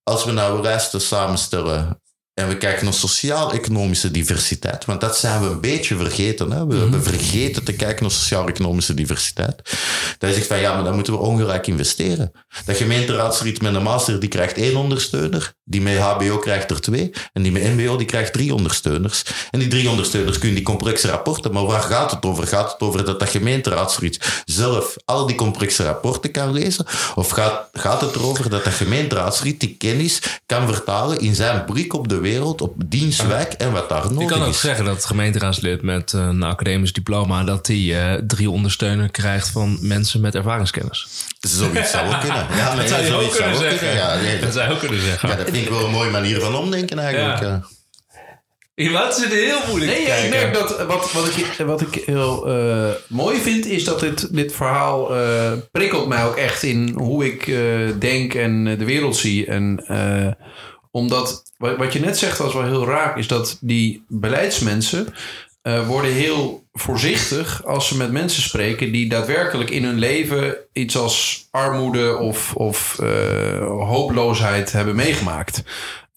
[0.03, 2.01] als we nou lijsten samenstellen
[2.39, 6.51] en we kijken naar sociaal-economische diversiteit, want dat zijn we een beetje vergeten.
[6.51, 6.67] Hè?
[6.67, 9.77] We hebben vergeten te kijken naar sociaal-economische diversiteit.
[10.17, 12.31] Dan zegt van ja, maar dan moeten we ongelijk investeren.
[12.65, 17.11] Dat gemeenteraadsriet met een master die krijgt één ondersteuner, die met HBO krijgt er twee,
[17.33, 19.23] en die met MBO die krijgt drie ondersteuners.
[19.51, 22.47] En die drie ondersteuners kunnen die complexe rapporten, maar waar gaat het over?
[22.47, 26.85] Gaat het over dat dat gemeenteraadsriet zelf al die complexe rapporten kan lezen?
[27.15, 31.93] Of gaat, gaat het erover dat dat gemeenteraadsriet die kennis kan vertalen in zijn blik
[31.93, 32.28] op de wereld,
[32.61, 34.59] op dienstwijk en wat daar Je nodig kan ook is?
[34.59, 37.43] zeggen dat het gemeenteraadslid met een academisch diploma...
[37.43, 41.07] dat die eh, drie ondersteuner krijgt van mensen met ervaringskennis.
[41.39, 42.45] Zoiets zou ook kunnen.
[42.55, 43.93] Ja, nee, Dat zou je ook kunnen zeggen.
[43.95, 45.29] Ja, nee, Dat zou je ook kunnen zeggen.
[45.29, 47.39] ja, dat vind ik wel een mooie manier van omdenken eigenlijk.
[48.75, 49.11] Ja.
[49.11, 50.39] zit heel moeilijk Nee, ja, ik kijken.
[50.39, 54.53] merk dat wat, wat, ik, wat ik heel eh, mooi vind, is dat dit, dit
[54.53, 57.55] verhaal eh, prikkelt mij ook echt in hoe ik eh,
[57.99, 59.45] denk en eh, de wereld zie.
[59.45, 60.45] En eh,
[60.91, 65.13] omdat, wat, je net zegt was wel heel raak, is dat die beleidsmensen
[65.61, 70.97] eh, worden heel voorzichtig als ze met mensen spreken die daadwerkelijk in hun leven iets
[70.97, 75.63] als armoede of, of eh, hooploosheid hebben meegemaakt.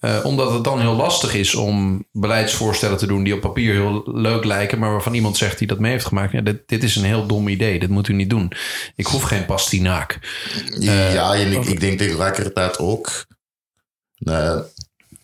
[0.03, 4.03] Eh, omdat het dan heel lastig is om beleidsvoorstellen te doen die op papier heel
[4.05, 6.33] leuk lijken, maar waarvan iemand zegt die dat mee heeft gemaakt.
[6.33, 8.53] Ja, dit, dit is een heel dom idee, dit moet u niet doen.
[8.97, 10.19] Ik hoef geen pastinaak.
[10.79, 13.27] ja, en ik, ik denk tegelijkertijd ook.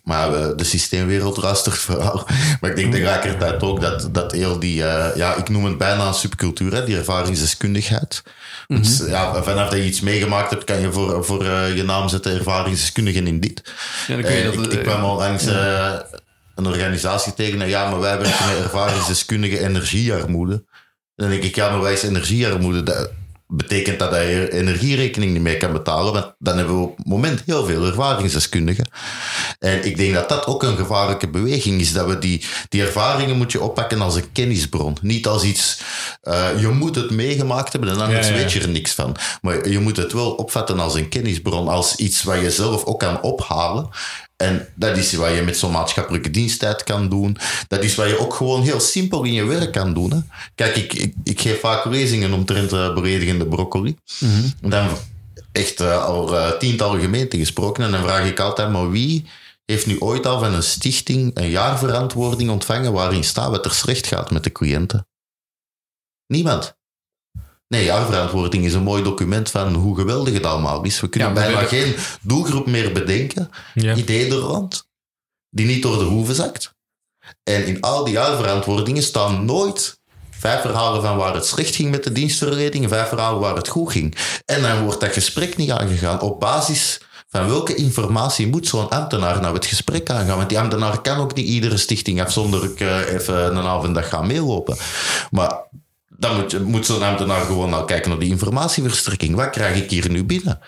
[0.08, 2.26] Maar eh, de systeemwereld rastig verhaal.
[2.60, 6.06] Maar ik denk tegelijkertijd ook dat, dat heel die, eh, ja, ik noem het bijna
[6.06, 8.22] een subcultuur, hè, die ervaringsdeskundigheid.
[8.66, 12.08] Dus, ja, vanaf dat je iets meegemaakt hebt, kan je voor, voor eh, je naam
[12.08, 13.62] zetten ervaringsdeskundigen in dit.
[14.06, 15.44] Ja, dan kun je dat, ik, ik eh, kwam al langs
[16.54, 20.52] een organisatie tegen en ja, maar wij werken met ervaringsdeskundige energiearmoede.
[20.52, 22.82] En dan denk ik, ja, maar wij is energiearmoede.
[22.82, 23.10] Dat
[23.48, 27.06] betekent dat hij je energierekening niet meer kan betalen, want dan hebben we op het
[27.06, 28.90] moment heel veel ervaringsdeskundigen.
[29.58, 33.36] En ik denk dat dat ook een gevaarlijke beweging is, dat we die, die ervaringen
[33.36, 34.96] moet je oppakken als een kennisbron.
[35.02, 35.80] Niet als iets,
[36.20, 38.38] eh, je moet het meegemaakt hebben en anders Ja, ja.
[38.40, 39.16] weet je er niks van.
[39.42, 42.98] Maar je moet het wel opvatten als een kennisbron, als iets wat je zelf ook
[42.98, 43.88] kan ophalen.
[44.38, 47.36] En dat is wat je met zo'n maatschappelijke diensttijd kan doen.
[47.68, 50.10] Dat is wat je ook gewoon heel simpel in je werk kan doen.
[50.10, 50.18] Hè.
[50.54, 53.96] Kijk, ik, ik, ik geef vaak lezingen omtrent uh, beledigende broccoli.
[54.60, 54.88] En dan
[55.52, 57.84] echt uh, al uh, tientallen gemeenten gesproken.
[57.84, 59.26] En dan vraag ik altijd, maar wie
[59.64, 64.06] heeft nu ooit al van een stichting een jaarverantwoording ontvangen waarin staat wat er slecht
[64.06, 65.06] gaat met de cliënten?
[66.26, 66.77] Niemand.
[67.68, 71.00] Nee, jaarverantwoording is een mooi document van hoe geweldig het allemaal is.
[71.00, 73.94] We kunnen Ja, bijna we- geen doelgroep meer bedenken, Ja.
[73.94, 74.88] ideeën er rond,
[75.50, 76.74] die niet door de hoeven zakt.
[77.42, 80.00] En in al die jaarverantwoordingen staan nooit
[80.30, 83.68] vijf verhalen van waar het slecht ging met de dienstverlening en vijf verhalen waar het
[83.68, 84.16] goed ging.
[84.44, 89.40] En dan wordt dat gesprek niet aangegaan op basis van welke informatie moet zo'n ambtenaar
[89.40, 90.36] nou het gesprek aangaan?
[90.36, 94.76] Want die ambtenaar kan ook niet iedere stichting afzonderlijk eh, even een dag gaan meelopen.
[95.30, 95.66] Maar
[96.18, 99.34] dan moet, moet zo'n ambtenaar gewoon nou kijken naar die informatieverstrekking.
[99.34, 100.58] Wat krijg ik hier nu binnen?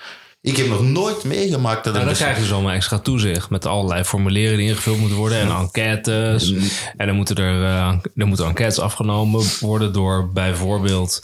[0.42, 3.66] Ik heb nog nooit meegemaakt dat Nou, een dan krijg je zomaar extra toezicht met
[3.66, 6.52] allerlei formulieren die ingevuld moeten worden en enquêtes.
[6.96, 11.20] En dan moeten er eh, dan moeten enquêtes afgenomen worden door bijvoorbeeld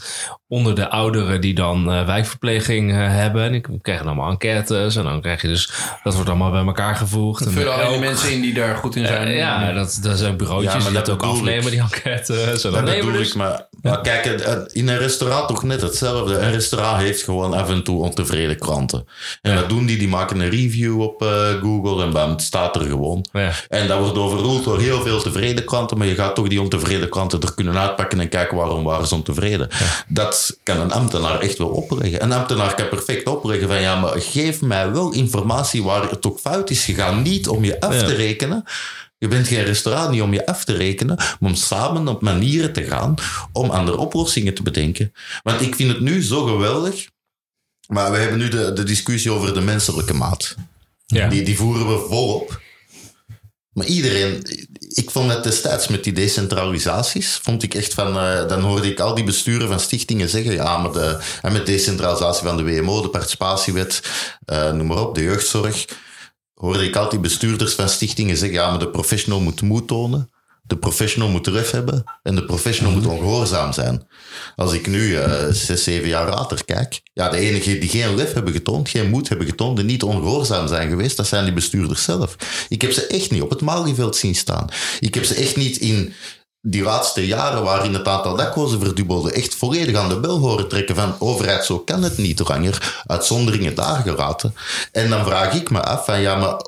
[0.49, 3.43] onder de ouderen die dan eh, wijkverpleging eh, hebben.
[3.43, 5.71] En die krijgen allemaal enquêtes en dan krijg je dus,
[6.03, 7.45] dat wordt allemaal bij elkaar gevoegd.
[7.47, 9.29] En vullen elk- mensen in die daar goed in zijn.
[9.37, 11.71] ja, dat, dat zijn bureautjes Ja, maar die dat dat ook afnemen, ik.
[11.71, 12.65] die enquêtes.
[12.65, 14.25] En dan Dat nemen we bedoel dus ik, maar, maar kijk,
[14.73, 16.39] in een restaurant toch net hetzelfde.
[16.39, 19.07] Een restaurant heeft gewoon af en toe ontevreden klanten.
[19.43, 19.99] En wat doen die?
[19.99, 23.27] Die maken een review op eh, Google en bam, het staat er gewoon.
[23.33, 23.53] Ja.
[23.69, 27.09] En dat wordt overroeld door heel veel tevreden klanten, maar je gaat toch die ontevreden
[27.09, 29.69] klanten er kunnen uitpakken en kijken waarom waren ze ontevreden.
[30.09, 32.23] Dat kan een ambtenaar echt wel opleggen.
[32.23, 36.39] Een ambtenaar kan perfect opleggen van ja, maar geef mij wel informatie waar het ook
[36.41, 37.23] fout is gegaan.
[37.23, 38.07] Niet om je af Ja.
[38.07, 38.65] te rekenen,
[39.19, 42.73] Je bent geen restaurant niet om je af te rekenen, maar om samen op manieren
[42.73, 43.15] te gaan
[43.53, 45.13] om andere oplossingen te bedenken.
[45.43, 47.09] Want ik vind het nu zo geweldig,
[47.87, 50.55] maar we hebben nu de, de discussie over de menselijke maat.
[51.07, 51.29] Ja.
[51.29, 52.61] Die, die voeren we volop.
[53.73, 54.43] Maar iedereen,
[54.89, 59.01] ik vond het destijds met die decentralisaties, vond ik echt van, eh, dan hoorde ik
[59.01, 63.03] al die besturen van stichtingen zeggen, ja, maar de, en met decentralisatie van de WMO,
[63.03, 64.01] de participatiewet,
[64.45, 65.85] eh, noem maar op, de jeugdzorg,
[66.57, 70.31] hoorde ik altijd bestuurders van stichtingen zeggen, ja, maar de professional moet moed tonen,
[70.63, 74.09] de professional moet ref hebben en de professional moet ongehoorzaam zijn.
[74.57, 78.33] Als ik nu eh, zes, zeven jaar later kijk, ja, de enigen die geen lef
[78.33, 82.03] hebben getoond, geen moed hebben getoond en niet ongehoorzaam zijn geweest, dat zijn die bestuurders
[82.03, 82.37] zelf.
[82.69, 84.69] Ik heb ze echt niet op het Malieveld zien staan.
[85.01, 86.13] Ik heb ze echt niet in
[86.69, 90.95] die laatste jaren waarin het aantal daklozen verdubbelde, echt volledig aan de bel horen trekken
[90.95, 94.55] van overheid, zo kan het niet langer, uitzonderingen daar gelaten.
[94.93, 96.61] En dan vraag ik me af van, ja, maar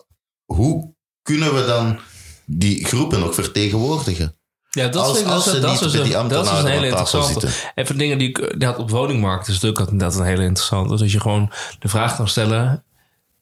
[0.45, 1.99] hoe kunnen we dan
[2.45, 4.37] die groepen nog vertegenwoordigen?
[4.71, 5.61] Ja, dat Als- ik- als dat, is
[5.95, 7.49] een, die dat is een hele interessante.
[7.75, 10.91] Even dingen die ik had op woningmarkt is natuurlijk dat een hele interessante.
[10.91, 12.85] Dus dat je gewoon de vraag kan stellen: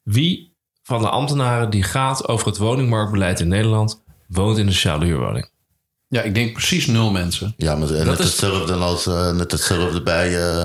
[0.02, 5.04] wie van de ambtenaren die gaat over het woningmarktbeleid in Nederland woont in een sociale
[5.04, 5.48] huurwoning?
[6.08, 7.54] Ja, ik denk precies nul mensen.
[7.56, 10.64] Ja, maar net, is- hetzelfde als, eh, net hetzelfde bij, eh,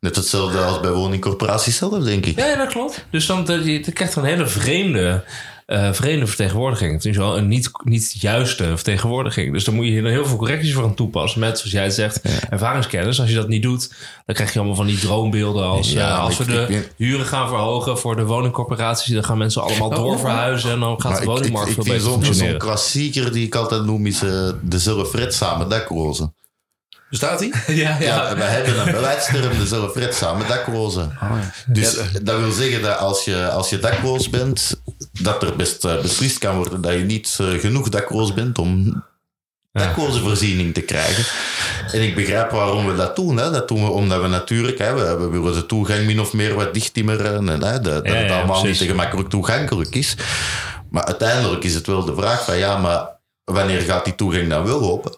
[0.00, 2.38] net hetzelfde als bij woningcorporaties zelf, denk ik.
[2.38, 3.04] Ja, ja, dat klopt.
[3.10, 5.24] Dus dan dat je, je krijgt een hele vreemde,
[5.68, 6.92] eh, vreemde vertegenwoordiging.
[6.92, 9.52] Het is wel een niet, niet juiste vertegenwoordiging.
[9.52, 11.40] Dus dan moet je hier heel veel correcties voor aan toepassen.
[11.40, 13.20] Met, zoals jij het zegt, ervaringskennis.
[13.20, 13.92] Als je dat niet doet,
[14.26, 15.64] dan krijg je allemaal van die droombeelden.
[15.64, 19.24] Als, Ja, eh, als ik- we de ik huren gaan verhogen voor de woningcorporaties, dan
[19.24, 20.70] gaan mensen allemaal doorverhuizen.
[20.70, 23.54] En dan gaat Maar de ik, ik, woningmarkt ik veel beter zo'n klassieker die ik
[23.54, 26.34] altijd noem is eh, de zelfredzame daklozen.
[27.10, 27.54] Bestaat die?
[27.66, 28.36] ja, Ja, ja.
[28.36, 31.18] we hebben een beleidsterm, de zelfredzame daklozen.
[31.66, 34.80] Dus dat wil zeggen dat als je, als je dakloos bent,
[35.18, 39.02] dat er best eh, beslist kan worden dat je niet eh, genoeg dakloos bent om
[39.72, 41.24] daklozenvoorziening te krijgen.
[41.92, 43.36] En ik begrijp waarom we dat doen.
[43.36, 43.50] Hè.
[43.50, 46.54] Dat doen we omdat we natuurlijk, hè, we, we willen de toegang min of meer
[46.54, 47.48] wat dichttimmeren.
[47.48, 50.16] En, hè, dat, het allemaal niet te gemakkelijk toegankelijk is.
[50.90, 53.08] Maar uiteindelijk is het wel de vraag van ja, maar
[53.44, 55.16] wanneer gaat die toegang dan wel open?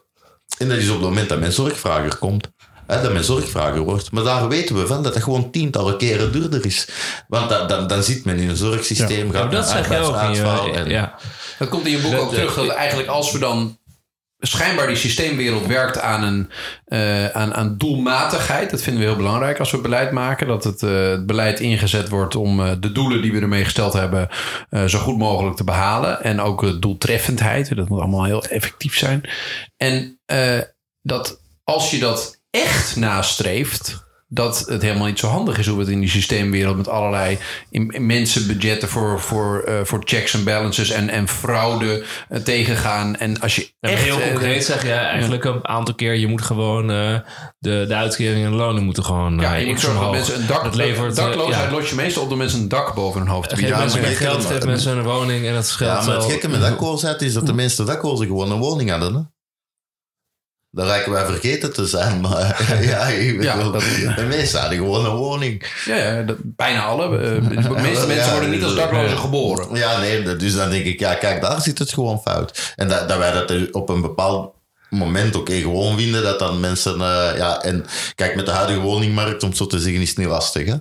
[0.59, 2.51] En dat is op het moment dat mijn zorgvrager komt.
[2.91, 4.12] Hè, dat mijn zorgvrager wordt.
[4.12, 6.88] Maar daar weten we van dat dat gewoon tientallen keren duurder is.
[7.28, 9.99] Want dat, dan, dan zit men in een zorgsysteem, Ja, gaat dat naar zeg je
[9.99, 11.14] ook in arbeidsuitval je, en- ja.
[11.59, 12.55] Dat komt in je boek Dat- ook terug.
[12.55, 13.78] Dat eigenlijk als we dan
[14.38, 16.51] schijnbaar die systeemwereld werkt aan een
[16.84, 18.70] eh, aan, aan doelmatigheid.
[18.70, 20.47] Dat vinden we heel belangrijk als we beleid maken.
[20.47, 23.93] Dat het, eh, het beleid ingezet wordt om eh, de doelen die we ermee gesteld
[23.93, 24.28] hebben
[24.70, 26.22] eh, zo goed mogelijk te behalen.
[26.22, 27.76] En ook doeltreffendheid.
[27.76, 29.22] Dat moet allemaal heel effectief zijn.
[29.76, 30.59] En eh,
[31.03, 34.09] dat als je dat echt nastreeft.
[34.32, 37.38] Dat het helemaal niet zo handig is hoe we het in die systeemwereld met allerlei
[37.70, 43.16] in- immense budgetten voor, voor, eh, voor checks en balances en, en fraude eh, tegengaan.
[43.16, 46.14] En als je Ja, maar echt, heel eh, concreet zeg je eigenlijk een aantal keer...
[46.14, 47.14] je moet gewoon eh,
[47.59, 50.46] de, de uitkeringen en de lonen moeten gewoon Ja, je moet zorgen dat mensen een
[50.46, 51.76] dak, Dat levert, dakloosheid ja.
[51.76, 53.78] los je meestal op door mensen een dak boven hun hoofd te bieden.
[53.78, 56.14] mensen maar meer ik- geld, maar- geef mensen een woning en dat scheelt Ja, maar
[56.16, 59.14] het gekke met dakloosheid is dat de meeste daklozen gewoon een woning hadden.
[59.14, 59.20] Hè?
[60.73, 63.83] Dat lijken wij vergeten te zijn, maar ja, Ja, dat-
[64.16, 65.64] de meeste hadden gewoon een woning.
[65.85, 67.05] Ja, dat, bijna alle.
[67.18, 69.16] eh, de meeste mensen worden niet als daklozen ja.
[69.16, 69.77] geboren.
[69.77, 72.73] Ja, nee, dus dan denk ik, ja, kijk, daar zit het gewoon fout.
[72.77, 74.55] En dat, dat wij dat er op een bepaald
[74.91, 79.43] moment oké gewoon vinden, dat dan mensen, eh, ja, en kijk, met de huidige woningmarkt,
[79.43, 80.75] om het zo te zeggen, is het niet lastig, hè.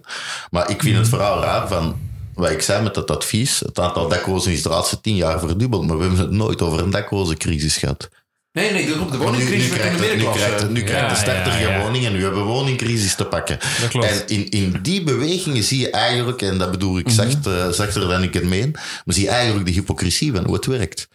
[0.50, 2.00] Maar ik vind het vooral raar van,
[2.34, 5.88] wat ik zei met dat advies, het aantal daklozen is de laatste tien jaar verdubbeld,
[5.88, 8.10] maar we hebben het nooit over een daklozencrisis gehad.
[8.52, 10.40] Nee, nee, de, woningcrisis nu in de nu middenklasse.
[10.46, 11.82] krijgt, het- nu krijgt de starter geen ja.
[11.82, 13.58] woning en nu hebben we woningcrisis te pakken.
[13.82, 14.06] Dat klopt.
[14.08, 18.08] En in, in die bewegingen zie je eigenlijk, en dat bedoel ik zacht, eh, zachter
[18.08, 21.08] dan ik het meen, maar zie je eigenlijk de hypocrisie van hoe het werkt.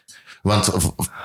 [0.45, 0.71] Want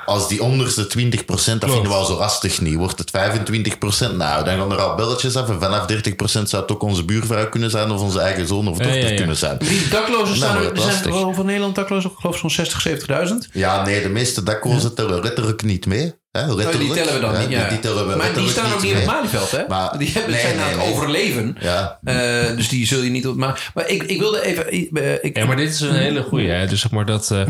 [0.05, 0.87] als die onderste 20%,
[1.25, 2.75] dat vinden we al zo lastig niet.
[2.75, 5.49] Wordt het 25%, nou, dan gaan er al belletjes af.
[5.49, 5.93] En vanaf 30%
[6.25, 9.15] zou het ook onze buurvrouw kunnen zijn, of onze eigen zoon of dochter ja, ja.
[9.15, 9.57] kunnen zijn.
[9.57, 12.49] Die daklozen staan Nou, er, dat er is zijn over Nederland daklozen, ik geloof zo'n
[12.49, 13.33] 60, 70.000.
[13.51, 16.13] Ja, nee, de meeste daklozen tellen letterlijk niet mee.
[16.31, 16.51] Hè.
[16.51, 17.49] Oh, die tellen we dan Hè, niet.
[17.49, 17.59] Ja.
[17.59, 19.15] Die, die tellen we maar die staan ook niet in het mee.
[19.15, 19.61] Malieveld, hè?
[19.67, 20.93] Maar- die hebben, nee, zijn nee, aan het nee.
[20.93, 21.57] overleven.
[21.59, 23.35] Ja, Eh, dus die zul je niet op.
[23.35, 24.67] Maar, maar ik, ik wilde even.
[24.93, 26.49] eh, Ik, Ja, maar dit is een hele goeie.
[26.49, 26.67] Hè?
[26.67, 27.41] Dus zeg maar dat, eh,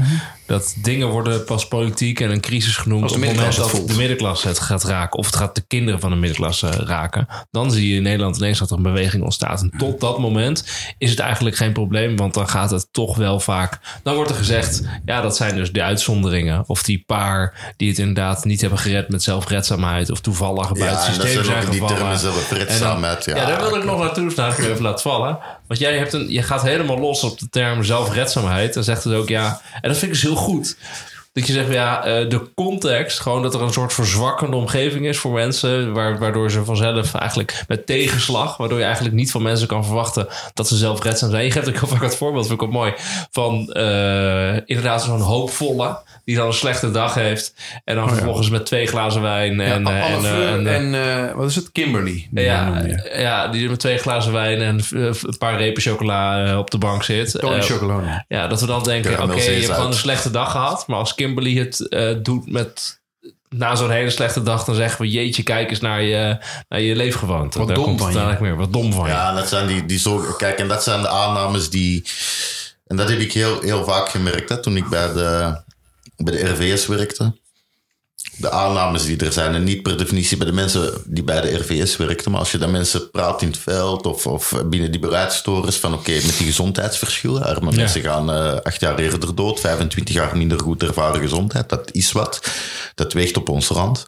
[0.49, 3.95] dat dingen worden pas politiek en een crisis genoemd op het moment dat het de
[3.95, 5.19] middenklasse het gaat raken.
[5.19, 7.27] Of het gaat de kinderen van de middenklasse raken.
[7.51, 9.61] Dan zie je in Nederland ineens dat er een beweging ontstaat.
[9.61, 10.65] En tot dat moment
[10.97, 12.15] is het eigenlijk geen probleem.
[12.15, 13.79] Want dan gaat het toch wel vaak...
[14.03, 16.63] Dan wordt er gezegd, ja dat zijn dus de uitzonderingen.
[16.67, 20.11] Of die paar die het inderdaad niet hebben gered met zelfredzaamheid.
[20.11, 21.95] Of toevallig buiten ja systeem zijn ook die gevallen.
[21.95, 23.25] termen zelfredzaamheid.
[23.25, 25.39] Ja, Ja, daar wilde ik nog naartoe, dus daar ik even laten vallen.
[25.69, 28.75] Want jij hebt een, je gaat helemaal los op de term zelfredzaamheid.
[28.75, 30.77] En zegt het ook, ja, en dat vind ik dus heel goed.
[31.33, 35.17] Dat je zegt, ja, eh, de context, gewoon dat er een soort verzwakkende omgeving is
[35.17, 39.67] voor mensen, waar, waardoor ze vanzelf eigenlijk met tegenslag, waardoor je eigenlijk niet van mensen
[39.67, 41.45] kan verwachten dat ze zelfredzaam zijn.
[41.45, 42.93] Je geeft ook vaak het voorbeeld, vind ik ook mooi,
[43.31, 47.53] van eh, inderdaad zo'n hoopvolle, die dan een slechte dag heeft
[47.83, 49.85] en dan vervolgens met twee glazen wijn en...
[49.85, 51.71] Ja, en, eh, en, eh, en, eh, wat is het?
[51.71, 52.27] Kimberly.
[52.31, 56.77] die ja, ja, die met twee glazen wijn en een paar repen chocola op de
[56.77, 57.39] bank zit.
[57.39, 57.63] Tony
[58.27, 59.75] ja, dat we dan denken, oké, je hebt zeezout.
[59.75, 60.87] gewoon een slechte dag gehad.
[60.87, 63.01] Maar als Kimberly het eh, doet met
[63.49, 66.95] na zo'n hele slechte dag, dan zeggen we, jeetje, kijk eens naar je, naar je
[66.95, 67.57] leefgewoonte.
[67.57, 68.43] Wat Daar dom komt van het je.
[68.43, 68.55] meer.
[68.55, 69.11] Wat dom van je.
[69.11, 70.33] Ja, en dat zijn die, die zo.
[70.37, 72.03] Kijk, en dat zijn de aannames die.
[72.87, 75.57] En dat heb ik heel, heel vaak gemerkt hè, toen ik bij de,
[76.23, 77.33] bij de RVS werkte.
[78.37, 81.57] De aannames die er zijn, en niet per definitie bij de mensen die bij de
[81.57, 84.99] RVS werkten, maar als je dan mensen praat in het veld of, of binnen die
[84.99, 90.15] beleidstorens van oké, met die gezondheidsverschillen, arme mensen gaan eh, acht jaar eerder dood, 25
[90.15, 92.51] jaar minder goed ervaren gezondheid, dat is wat.
[92.95, 94.05] Dat weegt op ons rand.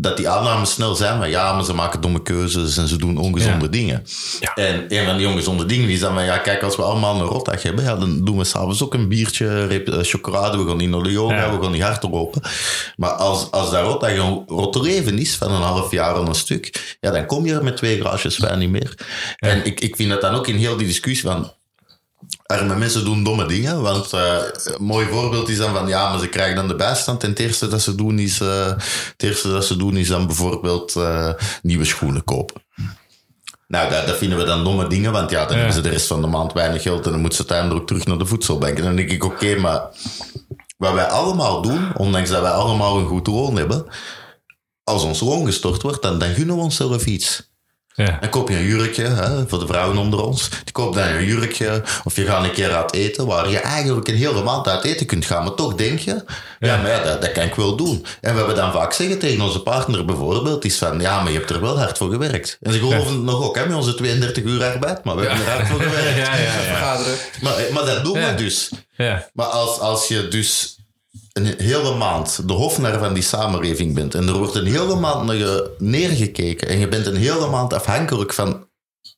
[0.00, 3.16] Dat die aannames snel zijn, maar ja, maar ze maken domme keuzes en ze doen
[3.18, 3.70] ongezonde Ja.
[3.70, 4.04] dingen.
[4.54, 7.26] En een van die ongezonde dingen is dan van, ja, kijk, als we allemaal een
[7.26, 10.76] rotdag hebben, ja, dan doen we s'avonds ook een biertje, reep- eh, chocolade, we gaan
[10.76, 11.56] niet naar de yoga, Ja.
[11.56, 12.42] we gaan niet hard lopen.
[12.96, 16.34] Maar als, als dat rotdag een rotte leven is van een half jaar aan een
[16.34, 18.94] stuk, ja, dan kom je er met twee glaasjes wijn niet meer.
[19.36, 21.52] En ik, ik vind dat dan ook in heel die discussie van,
[22.56, 23.82] arme mensen doen domme dingen.
[23.82, 27.22] Want eh, een mooi voorbeeld is dan van ja, maar ze krijgen dan de bijstand.
[27.22, 30.96] En het eerste dat ze doen is, het eerste dat ze doen is dan bijvoorbeeld
[30.96, 31.30] eh,
[31.62, 32.62] nieuwe schoenen kopen.
[33.66, 36.06] Nou, dat, dat vinden we dan domme dingen, want ja, dan hebben ze de rest
[36.06, 38.78] van de maand weinig geld en dan moeten ze uiteindelijk terug naar de voedselbank.
[38.78, 39.82] En dan denk ik, oké, maar
[40.76, 43.86] wat wij allemaal doen, ondanks dat wij allemaal een goed loon hebben,
[44.84, 47.50] als ons loon gestort wordt, dan, dan gunnen we onszelf iets.
[48.06, 48.16] Ja.
[48.20, 50.48] Dan koop je een jurkje, hè, voor de vrouwen onder ons.
[50.64, 51.82] Die koopt dan een jurkje.
[52.04, 55.06] Of je gaat een keer uit eten, waar je eigenlijk een hele maand uit eten
[55.06, 55.42] kunt gaan.
[55.44, 56.24] Maar toch denk je,
[56.60, 58.06] ja, maar ja, dat, dat kan ik wel doen.
[58.20, 61.38] En we hebben dan vaak zeggen tegen onze partner bijvoorbeeld, is van, ja, maar je
[61.38, 62.58] hebt er wel hard voor gewerkt.
[62.62, 65.04] En ze geloven het nog ook, hè, met onze 32 uur arbeid.
[65.04, 66.16] Maar we hebben er hard voor gewerkt.
[66.16, 66.98] Ja, ja, ja.
[67.40, 68.30] Maar, maar dat doen Ja.
[68.30, 68.70] we dus.
[68.96, 69.28] ja.
[69.32, 70.77] Maar als, als je dus
[71.38, 75.24] een hele maand de hofnar van die samenleving bent en er wordt een hele maand
[75.24, 78.66] naar je neergekeken en je bent een hele maand afhankelijk van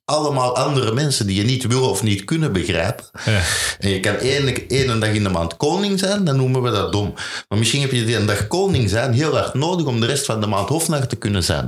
[0.04, 3.04] allemaal andere mensen die je niet wil of niet kunnen begrijpen.
[3.24, 3.40] Ja.
[3.78, 6.92] En je kan één, één dag in de maand koning zijn, dan noemen we dat
[6.92, 7.14] dom.
[7.48, 10.26] Maar misschien heb je die een dag koning zijn heel hard nodig om de rest
[10.26, 11.66] van de maand hofnar te kunnen zijn.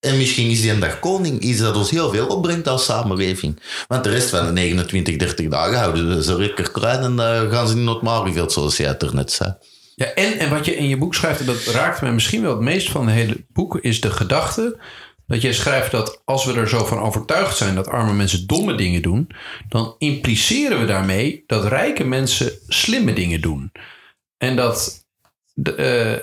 [0.00, 3.60] En misschien is die een dag koning iets dat ons heel veel opbrengt als samenleving.
[3.88, 7.68] Want de rest van de 29, 30 dagen houden ze lekker klein en dan gaan
[7.68, 9.54] ze niet naar het Marieveld, zoals jij het er net zei.
[9.94, 12.50] Ja, en, en wat je in je boek schrijft, en dat raakt mij misschien wel
[12.50, 14.80] het meest van het hele boek, is de gedachte
[15.26, 18.74] dat jij schrijft dat als we er zo van overtuigd zijn dat arme mensen domme
[18.74, 19.30] dingen doen,
[19.68, 23.72] dan impliceren we daarmee dat rijke mensen slimme dingen doen.
[24.36, 25.04] En dat,
[25.76, 26.16] eh,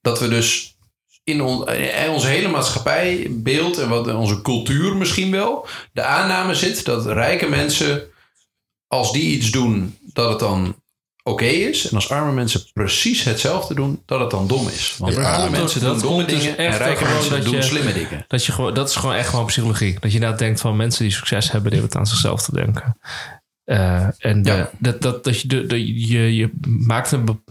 [0.00, 0.76] dat we dus
[1.24, 6.54] in on- eh, onze hele maatschappij, beeld en wat onze cultuur misschien wel, de aanname
[6.54, 8.02] zit dat rijke mensen,
[8.86, 10.76] als die iets doen, dat het dan
[11.28, 11.88] oké is.
[11.88, 14.94] En als arme mensen precies hetzelfde doen, dat het dan dom is.
[14.98, 17.62] Want Ja, arme mensen doen domme dus dingen en rijke gewoon mensen dat doen je-
[17.62, 18.24] slimme dingen.
[18.28, 19.92] Dat, je gewoon, dat is gewoon echt gewoon psychologie.
[20.00, 22.52] Dat je inderdaad denkt van mensen die succes hebben, die hebben het aan zichzelf te
[22.54, 22.96] denken.
[23.64, 24.70] Eh, en de- Ja.
[24.78, 27.42] dat, dat, dat je, de, de- je, je, maakt een,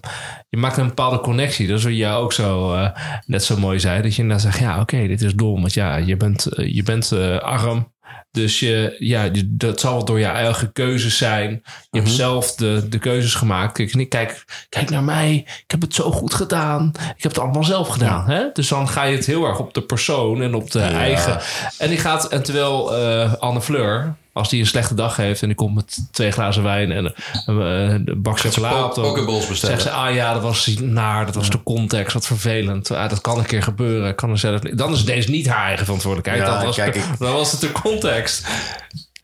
[0.49, 1.67] je maakt een bepaalde connectie.
[1.67, 2.89] Dat is wat jij ook zo eh,
[3.25, 4.01] net zo mooi zei.
[4.01, 5.61] Dat je dan zegt, ja oké, dit is dom.
[5.61, 7.11] Want ja, je bent, eh, je bent
[7.41, 7.95] arm.
[8.37, 11.63] Dus je, ja, dat zal wel door je eigen keuzes zijn.
[11.91, 13.73] Je hebt zelf de, de keuzes gemaakt.
[13.73, 15.35] Kijk, niet, kijk, kijk naar mij.
[15.35, 16.91] Ik heb het zo goed gedaan.
[16.95, 18.29] Ik heb het allemaal zelf gedaan.
[18.29, 18.43] Hè?
[18.53, 21.39] Dus dan ga je het heel erg op de persoon en op de eigen.
[21.77, 25.47] En die gaat, en terwijl eh, Anne Fleur, als die een slechte dag heeft en
[25.47, 27.13] die komt met twee glazen wijn en
[27.45, 29.79] een, een bak chocola op de Pokeballs bestellen.
[29.79, 32.91] Zegt ze, ah ja, dat was naar, dat was de context, wat vervelend.
[32.91, 34.77] Ah, dat kan een keer gebeuren, kan er zelf niet.
[34.77, 36.47] Dan is deze niet haar eigen verantwoordelijkheid.
[36.47, 38.47] Ja, dat was, kijk, ik- dan was het de context.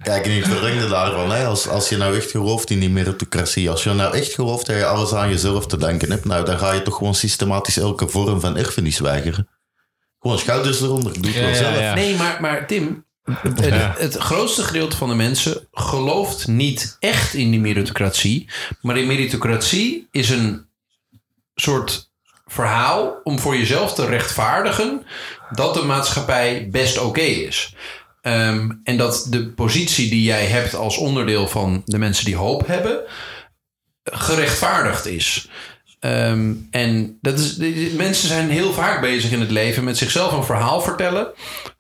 [0.04, 3.70] Kijk, en ik verlengde daarvan, hè, als, als je nou echt gelooft in die meritocratie,
[3.70, 6.58] als je nou echt gelooft dat je alles aan jezelf te danken hebt, nou, dan
[6.58, 9.48] ga je toch gewoon systematisch elke vorm van erfenis weigeren.
[10.20, 11.80] Gewoon schouders eronder, doe het Ja, wel ja, zelf.
[11.80, 11.94] ja.
[11.94, 13.96] Nee, maar, maar Tim, het, Ja.
[13.98, 18.50] het grootste gedeelte van de mensen gelooft niet echt in die meritocratie.
[18.82, 20.66] Maar die meritocratie is een
[21.56, 22.12] soort
[22.46, 25.06] verhaal om voor jezelf te rechtvaardigen
[25.52, 27.76] dat de maatschappij best oké is.
[28.22, 32.68] Ehm, en dat de positie die jij hebt als onderdeel van de mensen die hoop
[32.68, 33.02] hebben,
[34.04, 35.50] gerechtvaardigd is.
[36.00, 37.58] Ehm, en dat is,
[37.92, 41.28] mensen zijn heel vaak bezig in het leven met zichzelf een verhaal vertellen.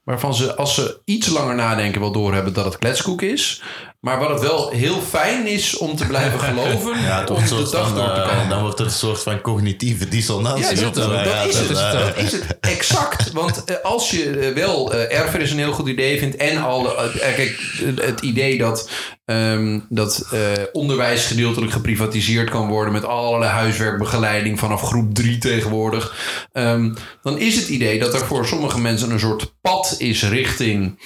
[0.04, 3.64] Waarvan ze, als ze iets langer nadenken, wel doorhebben dat het kletskoek is.
[4.04, 7.02] Maar wat het wel heel fijn is om te blijven geloven.
[7.02, 8.50] Ja, om de dag van, door te eh, komen.
[8.50, 10.64] dan wordt het een soort van cognitieve dissonantie.
[10.64, 13.32] Ja, is het, Ja, dat, ja, is het, dat, eh, dat is het exact.
[13.32, 16.36] Want eh, als je wel eh erfenis een heel goed idee vindt...
[16.36, 17.60] en al, kijk,
[18.02, 18.90] het- idee dat,
[19.26, 20.40] ehm, dat eh,
[20.72, 22.94] onderwijs gedeeltelijk geprivatiseerd kan worden...
[22.94, 26.16] met allerlei huiswerkbegeleiding vanaf groep drie tegenwoordig...
[26.52, 31.00] ehm, dan is het idee dat er voor sommige mensen een soort pad is richting...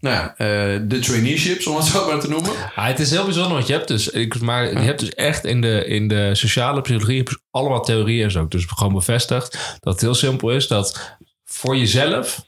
[0.00, 2.50] Nou ja, eh, de traineeships, om het zo maar te noemen.
[2.76, 5.44] Ja, het is heel bijzonder, want je hebt dus, ik, maar je hebt dus echt
[5.44, 8.48] in de, in de sociale psychologie dus allemaal theorieën en zo.
[8.48, 12.44] Dus gewoon bevestigd dat het heel simpel is dat voor jezelf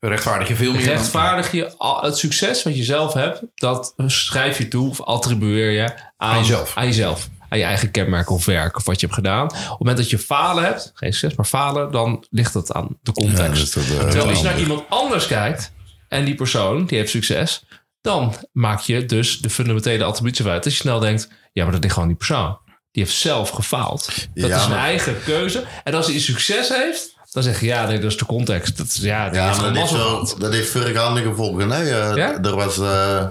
[0.00, 0.84] Rechtvaardig je veel meer.
[0.84, 5.82] rechtvaardig je het succes wat je zelf hebt, dat schrijf je toe of attribueer je
[6.16, 6.76] aan, Aan jezelf.
[6.76, 7.28] Aan jezelf.
[7.48, 9.44] Aan je eigen kenmerk of werk of wat je hebt gedaan.
[9.44, 12.98] Op het moment dat je falen hebt, geen succes, maar falen, dan ligt dat aan
[13.02, 13.74] de context.
[13.74, 15.72] dat, eh, Terwijl als je naar iemand anders kijkt
[16.08, 17.64] en die persoon die heeft succes,
[18.00, 20.62] dan maak je dus de fundamentele attributie uit.
[20.64, 22.58] Dat je snel denkt, ja, maar dat ligt gewoon die persoon.
[22.92, 24.04] Die heeft zelf gefaald.
[24.34, 25.64] Dat Ja, is zijn maar- eigen keuze.
[25.84, 28.76] En als hij succes heeft, dan zeg je, ja, nee, dat is de context.
[28.76, 31.70] Dat is, ja, maar dat wel, dat heeft vergaande gevolgen.
[31.70, 31.82] Hè?
[31.82, 32.42] Ja?
[32.42, 33.26] Er was, eh,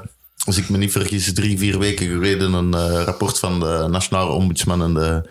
[0.46, 4.32] als ik me niet vergis, drie, vier weken geleden een eh, rapport van de Nationale
[4.32, 5.30] Ombudsman en de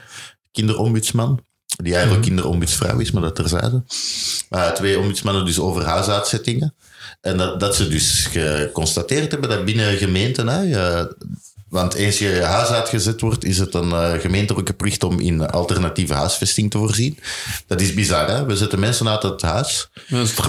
[0.52, 1.40] Kinderombudsman.
[1.76, 2.34] Die eigenlijk Mhm.
[2.34, 3.84] kinderombudsvrouw is, maar dat terzijde.
[4.50, 6.74] Uh, twee ombudsmannen dus over huisuitzettingen.
[7.24, 10.48] En dat, dat ze dus geconstateerd hebben dat binnen gemeenten...
[10.48, 11.06] Hè,
[11.74, 16.14] want eens je huis uitgezet wordt, is het een eh, gemeentelijke plicht om in alternatieve
[16.14, 17.18] huisvesting te voorzien.
[17.66, 18.44] Dat is bizar, hè?
[18.44, 19.88] We zetten mensen uit het huis.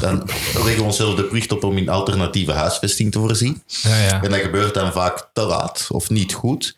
[0.01, 0.23] Dan
[0.53, 3.63] leggen we onszelf de plicht op om in alternatieve huisvesting te voorzien.
[3.67, 4.23] Ja, ja.
[4.23, 6.75] En dat gebeurt dan vaak te laat of niet goed.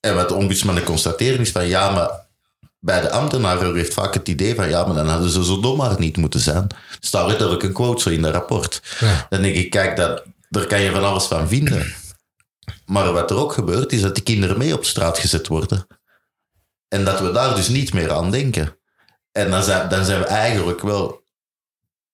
[0.00, 2.10] En wat de ombudsmannen constateren is van ja, maar
[2.84, 5.76] bij de ambtenaren heeft vaak het idee van ja, maar dan hadden ze zo dom
[5.76, 6.66] maar niet moeten zijn.
[6.68, 8.82] Er staat letterlijk een quote zo in dat rapport.
[9.00, 9.26] Ja.
[9.28, 11.94] Dan denk ik, kijk, dat, daar kan je van alles van vinden.
[12.86, 15.86] Maar wat er ook gebeurt, is dat die kinderen mee op straat gezet worden.
[16.88, 18.76] En dat we daar dus niet meer aan denken.
[19.32, 21.21] En dan zijn, dan zijn we eigenlijk wel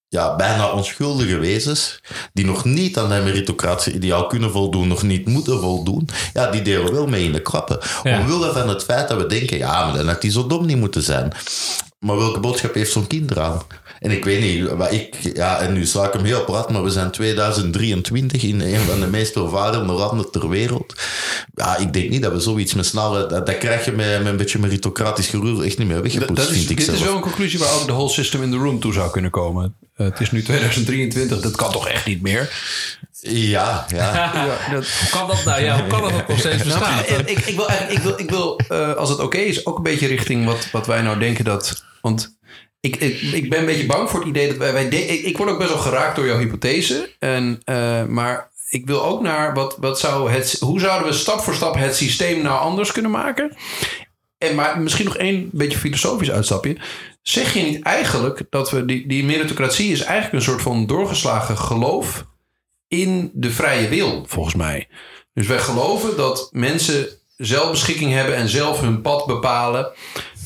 [0.08, 2.00] ja, bijna onschuldige wezens,
[2.32, 6.62] die nog niet aan dat meritocratische ideaal kunnen voldoen, nog niet moeten voldoen, ja, die
[6.62, 7.78] delen wel mee in de klappen.
[8.02, 8.20] Ja.
[8.20, 10.76] Omwille van het feit dat we denken, ja, maar dan had die zo dom niet
[10.76, 11.32] moeten zijn.
[11.98, 13.62] Maar welke boodschap heeft zo'n kind eraan?
[13.98, 16.82] En ik weet niet, wat ik, ja, en nu sla ik hem heel plat, maar
[16.82, 20.94] we zijn 2023 in een van de meest welvarende landen ter wereld.
[21.54, 24.26] Ja, ik denk niet dat we zoiets met snelle, dat, dat krijg je met, met
[24.26, 26.98] een beetje meritocratisch gerul echt niet meer weggepoetst, Dat is, vind ik dit zelf.
[26.98, 29.30] is wel een conclusie waar ook de whole system in the room toe zou kunnen
[29.30, 29.74] komen.
[29.94, 32.50] Eh, het is nu 2023, dat kan toch echt niet meer?
[33.20, 34.12] Ja, ja.
[34.34, 35.62] Ja, dat, Hoe kan dat nou?
[35.62, 36.94] Ja, hoe kan dat ook nog steeds bestaan?
[36.94, 39.76] Nou, en ik, ik wil ik wil, ik wil eh, als het oké is, ook
[39.76, 41.84] een beetje richting wat, wat wij nou denken dat.
[42.00, 42.37] Want
[42.80, 44.72] ik, ik, ik ben een beetje bang voor het idee dat wij.
[44.72, 47.10] wij ik word ook best wel geraakt door jouw hypothese.
[47.18, 50.56] En, eh, maar ik wil ook naar wat, wat zou het.
[50.60, 53.56] Hoe zouden we stap voor stap het systeem nou anders kunnen maken?
[54.38, 56.76] En maar misschien nog één beetje filosofisch uitstapje.
[57.22, 61.58] Zeg je niet eigenlijk dat we die, die meritocratie is eigenlijk een soort van doorgeslagen
[61.58, 62.26] geloof
[62.88, 64.88] in de vrije wil, volgens mij.
[65.34, 69.92] Dus wij geloven dat mensen zelfbeschikking hebben en zelf hun pad bepalen.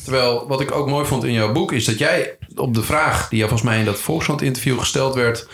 [0.03, 3.29] Terwijl wat ik ook mooi vond in jouw boek is dat jij op de vraag
[3.29, 5.47] die jou volgens mij in dat Volkskrant interview gesteld werd.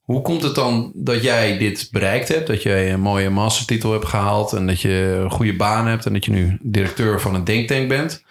[0.00, 2.46] Hoe komt het dan dat jij dit bereikt hebt?
[2.46, 6.12] Dat jij een mooie mastertitel hebt gehaald en dat je een goede baan hebt en
[6.12, 8.24] dat je nu directeur van een denktank bent?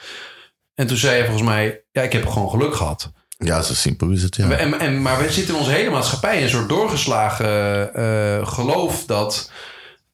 [0.76, 3.11] En toen zei je volgens mij, ja, ik heb gewoon geluk gehad.
[3.38, 4.49] ja, zo simpel is het, ja.
[4.49, 9.05] En, en, maar we zitten in onze hele maatschappij in een soort doorgeslagen eh, geloof
[9.05, 9.51] dat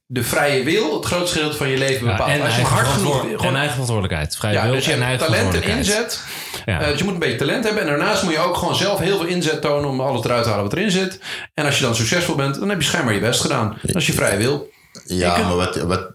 [0.08, 2.32] de vrije wil het grootste gedeelte van je leven Ja, bepaalt.
[2.32, 3.24] en, Als je eigen hard genoeg...
[3.43, 4.36] en eigen verantwoordelijkheid.
[4.36, 6.22] Vrije ja, wil dus je en eigen talent en inzet.
[6.66, 6.82] Ja.
[6.82, 7.82] Eh, dus je moet een beetje talent hebben.
[7.84, 10.49] En daarnaast moet je ook gewoon zelf heel veel inzet tonen om alles eruit te
[10.49, 11.20] halen wat erin zit.
[11.53, 13.78] En als je dan succesvol bent, dan heb je schijnbaar je best gedaan.
[13.82, 14.70] Dat is je vrije wil.
[15.06, 16.10] Ja, Ik- maar wat, wat,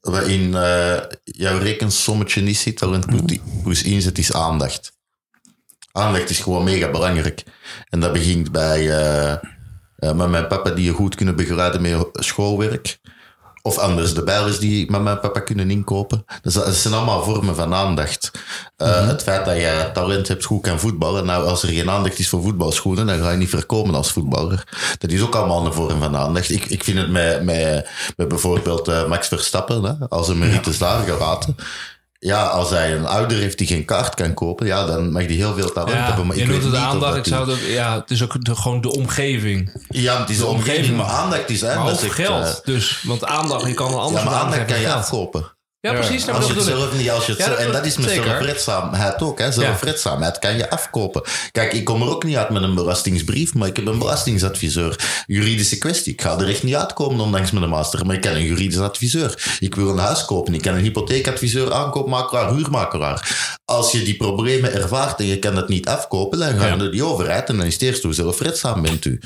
[0.00, 4.92] wat in eh, jouw rekensommetje niet zit, talent plus- plus inzet, is aandacht.
[5.92, 7.42] Aandacht is gewoon mega belangrijk.
[7.88, 9.34] En dat begint bij eh,
[10.04, 12.98] eh, met mijn papa die je goed kunnen begeleiden met schoolwerk.
[13.62, 16.24] Of anders de bijles die mama en papa kunnen inkopen.
[16.42, 18.30] Dus dat zijn allemaal vormen van aandacht.
[18.76, 21.26] Eh, Het feit dat je talent hebt, goed kan voetballen.
[21.26, 24.64] Nou, als er geen aandacht is voor voetbalschoenen, dan ga je niet verkomen als voetballer.
[24.98, 26.50] Dat is ook allemaal een vorm van aandacht.
[26.50, 30.78] Ik, ik vind het met, met, met bijvoorbeeld eh, Max Verstappen, hè, als een merites
[30.78, 31.56] daar gelaten.
[32.24, 35.34] Ja, als hij een ouder heeft die geen kaart kan kopen, ja, dan mag hij
[35.34, 36.26] heel veel talent Ja, hebben.
[36.26, 37.16] Maar ik weet niet aandacht.
[37.16, 39.72] Ik zou dat, ja, het is ook de, gewoon de omgeving.
[39.88, 42.44] Ja, het is de omgeving, maar aandacht is hè, Maar ook geld.
[42.44, 45.52] eh, dus, want aandacht, je kan een ander ja, maar aandacht kan je afkopen.
[45.84, 46.28] Ja, precies.
[46.28, 47.96] Als je dat het zelf niet, als je het Ja, zelf- dat- en dat is
[47.96, 49.38] met zelfredzaamheid ook.
[49.38, 49.52] Hè.
[49.52, 51.22] Zelfredzaamheid kan je afkopen.
[51.52, 55.22] Kijk, ik kom er ook niet uit met een belastingsbrief, maar ik heb een belastingsadviseur.
[55.26, 56.12] Juridische kwestie.
[56.12, 58.06] Ik ga er echt niet uitkomen, ondanks mijn master.
[58.06, 59.56] Maar ik ken een juridisch adviseur.
[59.60, 60.54] Ik wil een huis kopen.
[60.54, 63.36] Ik ken een hypotheekadviseur, aankoopmakelaar, huurmakelaar.
[63.64, 66.74] Als je die problemen ervaart en je kan het niet afkopen, dan gaan we Ja.
[66.76, 69.20] naar die overheid en dan is het eerst hoe zelfredzaam bent u.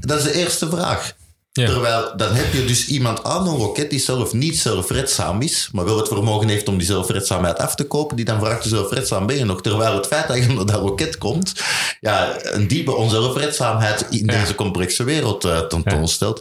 [0.00, 1.12] Dat is de eerste vraag.
[1.56, 1.66] Ja.
[1.66, 5.84] Terwijl dan heb je dus iemand aan een loket die zelf niet zelfredzaam is, maar
[5.84, 9.36] wel het vermogen heeft om die zelfredzaamheid af te kopen, die dan vraagt zelfredzaam ben
[9.36, 9.60] je nog.
[9.62, 11.52] Terwijl het feit dat je naar dat loket komt,
[12.00, 14.40] ja, een diepe onzelfredzaamheid in Ja.
[14.40, 16.40] deze complexe wereld eh, tentoonstelt.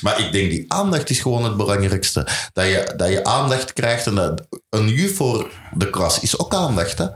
[0.00, 2.26] Maar ik denk die aandacht is gewoon het belangrijkste.
[2.52, 6.54] Dat je, dat je aandacht krijgt en dat een juf voor de klas is ook
[6.54, 7.06] aandacht, hè.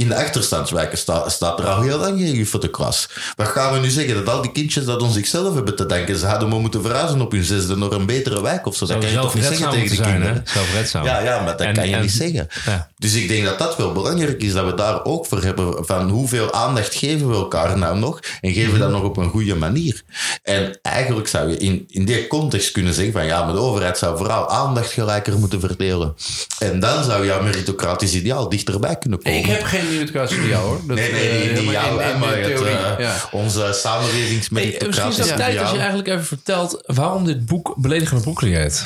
[0.00, 3.08] In de achterstandswijken sta- staat er al heel lang geen juf voor de klas.
[3.36, 4.14] Wat gaan we nu zeggen?
[4.14, 6.16] Dat al die kindjes dat ons zichzelf hebben te danken.
[6.18, 8.86] Ze hadden maar moeten verhuizen op hun zesde naar een betere wijk of zo.
[8.86, 10.34] Dat kan je toch niet zeggen tegen de zijn, kinderen?
[10.44, 10.52] hè?
[10.52, 11.04] Zelfredzaam.
[11.04, 12.48] Ja, ja, maar dat En- kan je en- niet zeggen.
[12.66, 12.88] Ja.
[12.98, 15.84] Dus ik denk dat dat wel belangrijk is, dat we daar ook voor hebben.
[15.86, 18.20] Van hoeveel aandacht geven we elkaar nou nog?
[18.40, 20.02] En geven we dat nog op een goede manier?
[20.42, 23.98] En eigenlijk zou je in, in die context kunnen zeggen van ja, maar de overheid
[23.98, 26.14] zou vooral aandacht gelijker moeten verdelen.
[26.58, 29.38] En dan zou jouw meritocratisch ideaal dichterbij kunnen komen.
[29.38, 30.80] Ik heb geen meritocratie-ideaal hoor.
[30.86, 33.16] Dat, Nee, nee, eh, niet, niet helemaal jou, in- hè, in maar het, eh, ja.
[33.30, 38.22] onze Hey, misschien is het tijd als je eigenlijk even vertelt waarom dit boek Beledigende
[38.22, 38.84] Broccoli heet.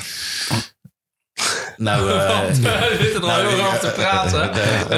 [1.76, 4.50] Nou, eh, We zitten er al nou, heel lang over te praten.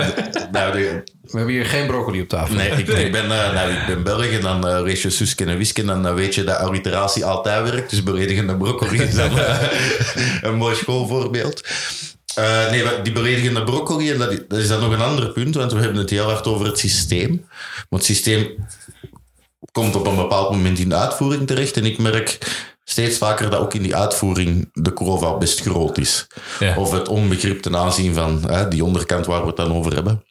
[0.53, 1.03] nou, We
[1.39, 2.55] hebben hier geen broccoli op tafel.
[2.55, 5.45] Nee, ik, ik ben, eh, nou, ik ben Belg en dan eh lees je Suske
[5.45, 7.91] en Wiske en dan weet je dat alliteratie altijd werkt.
[7.91, 9.57] Dus beledigende broccoli is dan eh,
[10.41, 11.61] een mooi schoolvoorbeeld.
[12.37, 15.79] Eh, nee, die beledigende broccoli, en dat, is- dan nog een ander punt, want we
[15.81, 17.47] hebben het heel hard over het systeem.
[17.89, 18.67] Want het systeem
[19.73, 22.39] komt op een bepaald moment in de uitvoering terecht en ik merk
[22.85, 26.27] steeds vaker dat ook in die uitvoering de al best groot is.
[26.59, 26.77] Ja.
[26.77, 30.25] Of het onbegrip ten aanzien van hè, die onderkant waar we het dan over hebben.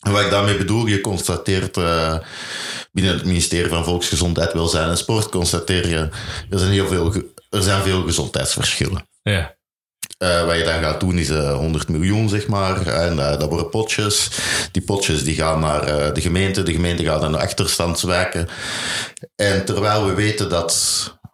[0.00, 2.18] En wat ik daarmee bedoel, je constateert eh,
[2.92, 6.08] binnen het ministerie van Volksgezondheid, Welzijn en Sport, constateer je,
[6.50, 7.14] er zijn, heel veel,
[7.50, 9.08] er zijn veel gezondheidsverschillen.
[9.22, 9.56] Ja.
[10.18, 12.86] Eh, wat je dan gaat doen is eh 100 miljoen, zeg maar.
[12.86, 14.28] En eh, dat worden potjes.
[14.72, 16.62] Die potjes die gaan naar eh, de gemeente.
[16.62, 18.48] De gemeente gaat dan naar achterstandswijken.
[19.36, 20.74] En terwijl we weten dat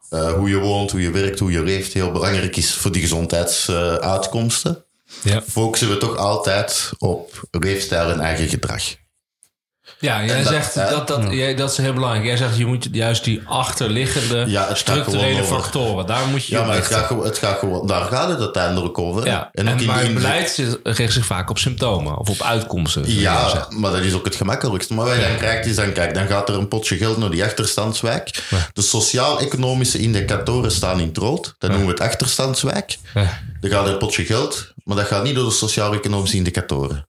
[0.08, 3.00] eh, hoe je woont, hoe je werkt, hoe je leeft heel belangrijk is voor die
[3.02, 4.84] gezondheidsuitkomsten,
[5.22, 5.42] Ja.
[5.42, 8.82] focussen we toch altijd op leefstijl en eigen gedrag.
[10.00, 10.90] Ja, jij En dat- zegt hè?
[10.90, 12.24] dat, dat, jij, dat is heel belangrijk.
[12.24, 16.76] Jij zegt je moet juist die achterliggende Ja, structurele factoren, daar moet je Ja, maar
[16.76, 19.26] het gaat, gewoon- het gaat gewoon, daar gaat het uiteindelijk over.
[19.26, 23.02] Ja, en, in maar het beleid zit- richt zich vaak op symptomen of op uitkomsten.
[23.20, 24.94] Ja, maar dat is ook het gemakkelijkste.
[24.94, 27.30] Maar wat je dan krijgt is dan, kijk, dan gaat er een potje geld naar
[27.30, 28.42] die achterstandswijk.
[28.72, 31.54] De sociaal-economische indicatoren staan in het rood.
[31.58, 32.98] Dat noemen we het achterstandswijk.
[33.14, 33.40] Ja.
[33.60, 37.08] Dan gaat er een potje geld, maar dat gaat niet door de sociaal-economische indicatoren.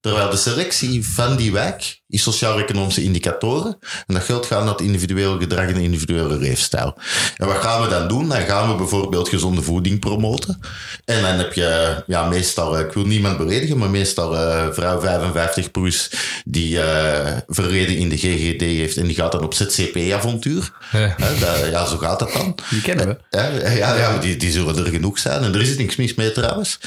[0.00, 3.78] Terwijl de selectie van die wijk is sociaal-economische indicatoren.
[4.06, 6.94] En dat geld gaat naar het individuele gedrag en individuele leefstijl.
[7.36, 8.28] En wat gaan we dan doen?
[8.28, 10.60] Dan gaan we bijvoorbeeld gezonde voeding promoten.
[11.04, 15.00] En dan heb je ja, meestal, eh, ik wil niemand beledigen, maar meestal eh vrouw
[15.00, 16.10] 55 plus
[16.44, 20.70] die eh verleden in de GGD heeft en die gaat dan op ZCP-avontuur.
[20.92, 21.16] Ja.
[21.40, 22.54] Dat- ja, zo gaat dat dan.
[22.70, 23.16] Die kennen we.
[23.30, 25.42] Ja, ja, ja die, die zullen er genoeg zijn.
[25.42, 26.78] En er is niks mis mee trouwens.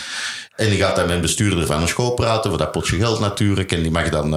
[0.55, 3.19] En die gaat dan met een bestuurder van een school praten, voor dat potje geld
[3.19, 3.71] natuurlijk.
[3.71, 4.31] En die mag dan,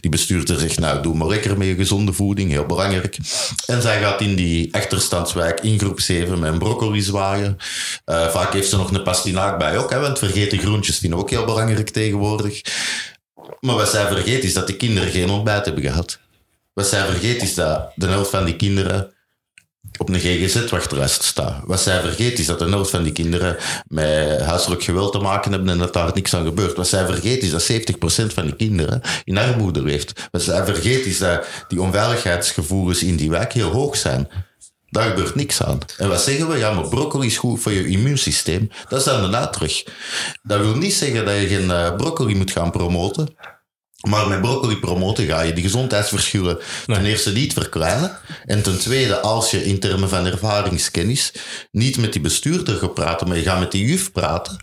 [0.00, 3.18] die bestuurder zegt, nou, doe maar lekker mee gezonde voeding, heel belangrijk.
[3.66, 7.56] En zij gaat in die achterstandswijk in groep 7 met een broccoli zwaaien.
[8.04, 11.30] Eh, vaak heeft ze nog een pastinaak bij ook, hè, want vergeten groentjes vinden ook
[11.30, 12.60] heel belangrijk tegenwoordig.
[13.60, 16.18] Maar wat zij vergeet is dat de kinderen geen ontbijt hebben gehad.
[16.72, 19.12] Wat zij vergeet is dat de helft van die kinderen
[19.98, 21.62] op een GGZ-wachtlijst staat.
[21.64, 25.50] Wat zij vergeet is dat de helft van die kinderen met huiselijk geweld te maken
[25.50, 26.76] hebben en dat daar niks aan gebeurt.
[26.76, 30.28] Wat zij vergeet is dat 70% van die kinderen in armoede leeft.
[30.30, 34.28] Wat zij vergeet is dat die onveiligheidsgevoelens in die wijk heel hoog zijn.
[34.90, 35.78] Daar gebeurt niks aan.
[35.96, 36.56] En wat zeggen we?
[36.56, 38.70] Ja, maar broccoli is goed voor je immuunsysteem.
[38.88, 39.84] Dat is dan daarna terug.
[40.42, 43.36] Dat wil niet zeggen dat je geen eh, broccoli moet gaan promoten.
[44.06, 48.18] Maar met broccoli promoten ga je die gezondheidsverschillen ten eerste niet verkleinen.
[48.44, 51.32] En ten tweede, als je in termen van ervaringskennis
[51.70, 54.56] niet met die bestuurder gaat praten, maar je gaat met die juf praten.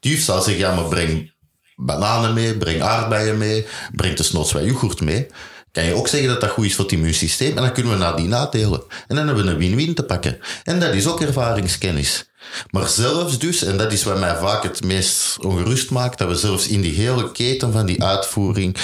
[0.00, 1.32] Die juf zal zeggen, ja, maar breng
[1.76, 5.26] bananen mee, breng aardbeien mee, breng desnoods wat yoghurt mee.
[5.72, 7.98] Kan je ook zeggen dat dat goed is voor het immuunsysteem en dan kunnen we
[7.98, 8.82] nadien nadelen.
[9.08, 10.38] En dan hebben we een win-win te pakken.
[10.64, 12.30] En dat is ook ervaringskennis.
[12.70, 16.34] Maar zelfs dus, en dat is wat mij vaak het meest ongerust maakt, dat we
[16.36, 18.76] zelfs in die hele keten van die uitvoering,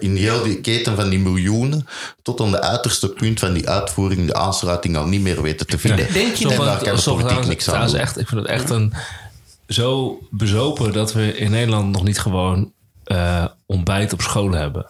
[0.00, 1.86] in die hele keten van die miljoenen,
[2.22, 5.78] tot aan de uiterste punt van die uitvoering, de aansluiting al niet meer weten te
[5.78, 6.12] vinden.
[6.12, 7.96] Denk je en dat- daar kan de politiek niks aan doen.
[7.96, 8.92] echt, ik vind het echt een
[9.68, 12.72] zo bezopen dat we in Nederland nog niet gewoon
[13.04, 14.86] eh, ontbijt op school hebben.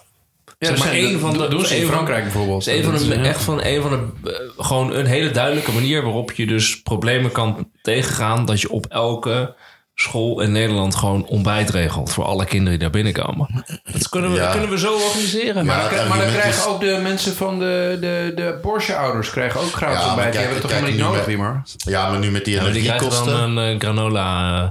[0.65, 2.65] Ja, Zeg dat maar zijn- één van de- doen- ze in van- Frankrijk bijvoorbeeld.
[2.65, 5.73] Het is een van de, echt van een van de, eh, gewoon een hele duidelijke
[5.73, 8.45] manier waarop je dus problemen kan tegengaan.
[8.47, 9.55] Dat je op elke
[9.95, 13.65] school in Nederland gewoon ontbijt regelt voor alle kinderen die daar binnenkomen.
[13.93, 14.51] Dat kunnen we, Ja.
[14.51, 15.67] kunnen we zo organiseren.
[15.67, 19.61] Maar, Ja, dan, maar krijgen is- ook de mensen van de, de, de Porsche-ouders krijgen
[19.61, 20.31] ook gratis Ja, ontbijt.
[20.33, 21.75] Die hebben het toch helemaal niet nodig, met-?
[21.77, 23.33] Ja, maar nu met die Ja, maar die energiekosten.
[23.33, 24.69] dan een eh, granola eh.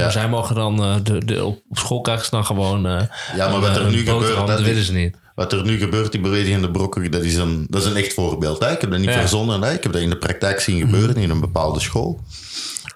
[0.00, 2.92] Maar zij mogen dan, eh, de, de, op school krijgen ze dan gewoon eh
[3.36, 5.16] Ja, maar een, wat er eh, nu gebeurt, dat willen ze niet.
[5.34, 8.60] Wat er nu gebeurt, die beledigende broccoli, dat is een, dat is een echt voorbeeld.
[8.64, 8.72] Hè?
[8.72, 9.18] Ik heb dat niet Ja.
[9.18, 9.62] verzonnen.
[9.62, 9.72] Hè?
[9.72, 12.20] Ik heb dat in de praktijk zien gebeuren in een bepaalde school.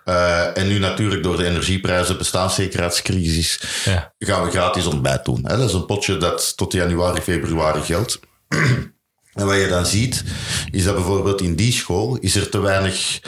[0.05, 4.13] Eh, en nu natuurlijk door de energieprijzen, bestaanszekerheidscrisis, Ja.
[4.19, 5.41] gaan we gratis ontbijt doen.
[5.47, 5.57] Hè?
[5.57, 8.21] Dat is een potje dat tot januari, februari geldt.
[9.35, 10.25] en wat je dan ziet,
[10.71, 13.21] is dat bijvoorbeeld in die school is er te weinig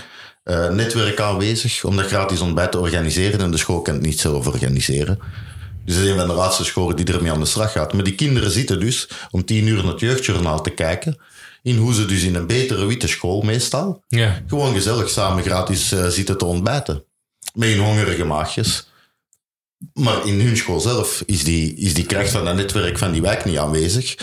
[0.45, 3.41] eh, netwerk aanwezig om dat gratis ontbijt te organiseren.
[3.41, 5.19] En de school kan het niet zelf organiseren.
[5.85, 7.93] Dus dat is een van de laatste scholen die ermee aan de slag gaat.
[7.93, 11.19] Maar die kinderen zitten dus om tien uur naar het jeugdjournaal te kijken.
[11.65, 14.43] In hoe ze dus in een betere witte school meestal Ja.
[14.47, 17.05] gewoon gezellig samen gratis eh, zitten te ontbijten.
[17.55, 18.89] Met hun hongerige maagjes.
[19.95, 23.23] Maar in hun school zelf is die, is die kracht van dat netwerk van die
[23.23, 24.15] wijk niet aanwezig.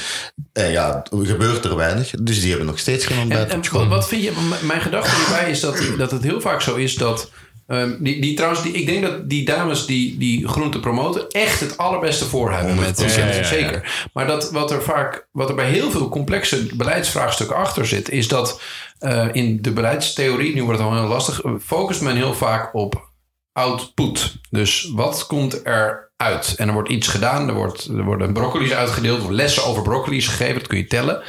[0.54, 2.10] En ja, er gebeurt er weinig.
[2.22, 3.80] Dus die hebben nog steeds geen ontbijt En, op en school.
[3.80, 6.96] wat, wat vind je, mijn gedachte hierbij is dat, dat het heel vaak zo is
[6.96, 7.32] dat.
[7.72, 11.60] Ehm, die, die, trouwens, die, ik denk dat die dames die, die groente promoten echt
[11.60, 12.76] het allerbeste voor hebben.
[12.76, 13.06] Met, 100%.
[13.06, 13.44] Ja.
[13.44, 14.10] Zeker.
[14.14, 18.28] Maar dat, wat er vaak, wat er bij heel veel complexe beleidsvraagstukken achter zit, is
[18.28, 18.62] dat
[19.00, 22.76] eh, in de beleidstheorie, nu wordt het al heel lastig, eh, focust men heel vaak
[22.76, 23.10] op
[23.54, 24.36] output.
[24.50, 26.56] Dus wat komt er uit?
[26.58, 30.28] En er wordt iets gedaan, er, wordt, er worden broccoli's uitgedeeld, of lessen over broccoli's
[30.28, 31.22] gegeven, dat kun je tellen.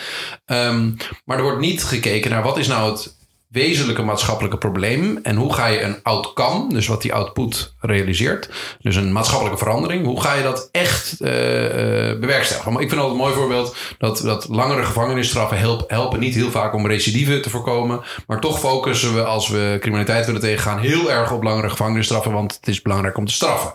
[0.45, 0.91] Ehm,
[1.25, 3.21] maar er wordt niet gekeken naar wat is nou het
[3.53, 8.51] wezenlijke maatschappelijke probleem en hoe ga je een outcome, dus wat die output realiseert,
[8.81, 12.73] dus een maatschappelijke verandering, hoe ga je dat echt eh, eh, bewerkstelligen?
[12.73, 16.51] Maar ik vind altijd een mooi voorbeeld dat, dat langere gevangenisstraffen help, helpen niet heel
[16.51, 21.11] vaak om recidive te voorkomen, maar toch focussen we als we criminaliteit willen tegengaan heel
[21.11, 23.73] erg op langere gevangenisstraffen, want het is belangrijk om te straffen.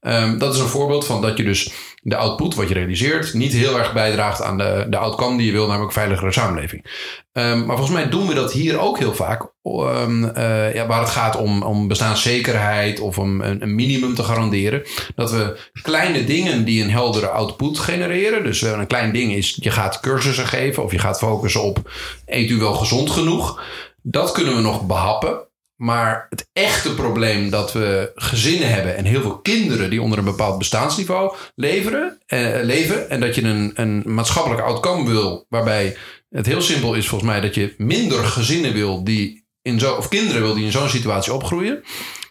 [0.00, 1.72] Ehm, dat is een voorbeeld van dat je dus
[2.02, 5.52] de output, wat je realiseert, niet heel erg bijdraagt aan de, de outcome die je
[5.52, 6.84] wil, namelijk veiligere samenleving.
[7.32, 9.14] Ehm, maar volgens mij doen we dat hier ook heel.
[9.62, 14.82] Ehm, eh, waar het gaat om, om bestaanszekerheid of om een, een minimum te garanderen.
[15.14, 18.44] Dat we kleine dingen die een heldere output genereren.
[18.44, 21.90] Dus eh, een klein ding is, je gaat cursussen geven of je gaat focussen op
[22.26, 23.62] eet u wel gezond genoeg.
[24.02, 25.48] Dat kunnen we nog behappen.
[25.80, 30.24] Maar het echte probleem dat we gezinnen hebben en heel veel kinderen die onder een
[30.24, 33.10] bepaald bestaansniveau eh, leven.
[33.10, 35.96] En dat je een, een maatschappelijk outcome wil, waarbij
[36.30, 40.08] het heel simpel is volgens mij dat je minder gezinnen wil die in zo, of
[40.08, 41.82] kinderen wil die in zo'n situatie opgroeien.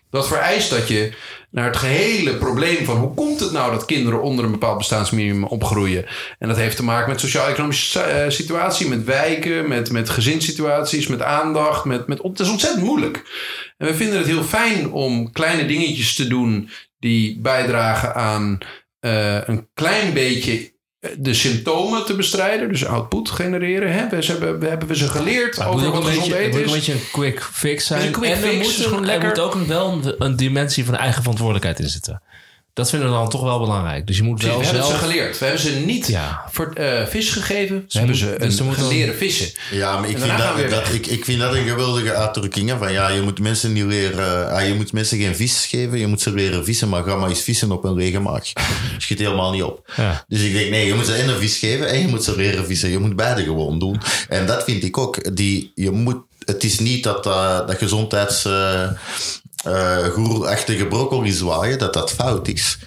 [0.09, 1.13] Dat vereist dat je
[1.51, 5.43] naar het gehele probleem van hoe komt het nou dat kinderen onder een bepaald bestaansminimum
[5.43, 6.05] opgroeien.
[6.39, 11.21] En dat heeft te maken met sociaal-economische eh, situatie, met wijken, met, met gezinssituaties, met
[11.21, 11.85] aandacht.
[11.85, 13.23] Met, met, het is ontzettend moeilijk.
[13.77, 16.69] En we vinden het heel fijn om kleine dingetjes te doen
[16.99, 18.57] die bijdragen aan
[18.99, 20.71] eh, een klein beetje
[21.17, 23.93] de symptomen te bestrijden, dus output genereren.
[23.93, 24.09] Hè?
[24.09, 26.55] We, hebben, we hebben we ze geleerd Maar het over moet wat gezond beetje, het
[26.55, 26.71] eten moet is.
[26.71, 28.01] een beetje een quick fix zijn.
[28.01, 29.27] Het is een quick en er moet, is gewoon er lekker.
[29.27, 32.21] moet ook wel een, een dimensie van eigen verantwoordelijkheid in zitten.
[32.79, 34.07] Dat vinden we dan toch wel belangrijk.
[34.07, 34.93] Dus je moet wel we hebben zelf...
[34.99, 35.37] ze geleerd.
[35.39, 36.45] We hebben ze niet Ja.
[36.51, 37.85] voor, eh, vis gegeven.
[37.87, 39.51] Ze hebben ze dus een moeten geleren vissen.
[39.71, 42.71] Ja, maar ik vind dat, weer dat, ik, ik vind dat een geweldige uitdrukking.
[42.79, 44.51] Van ja, je moet mensen niet leren...
[44.51, 45.99] ah, je moet mensen geen vis geven.
[45.99, 46.89] Je moet ze leren vissen.
[46.89, 48.43] Maar ga maar eens vissen op een lege maag.
[48.97, 49.91] Schiet helemaal niet op.
[49.95, 50.23] Ja.
[50.27, 52.35] Dus ik denk, nee, je moet ze en een vis geven en je moet ze
[52.35, 52.89] leren vissen.
[52.89, 54.01] Je moet beide gewoon doen.
[54.29, 55.35] En dat vind ik ook.
[55.35, 58.45] Die, je moet, het is niet dat eh, dat gezondheids...
[58.45, 58.89] eh
[59.63, 62.77] eh, goeroe-achtige broccoli zwaaien, dat dat fout is.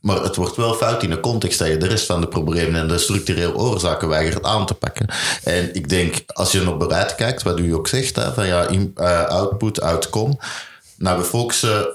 [0.00, 2.80] Maar het wordt wel fout in de context dat je de rest van de problemen
[2.80, 5.06] en de structurele oorzaken weigert aan te pakken.
[5.42, 8.90] En ik denk, als je naar beleid kijkt, wat u ook zegt, van ja, in-
[8.94, 10.36] eh, output, outcome.
[10.96, 11.86] Nou, we focussen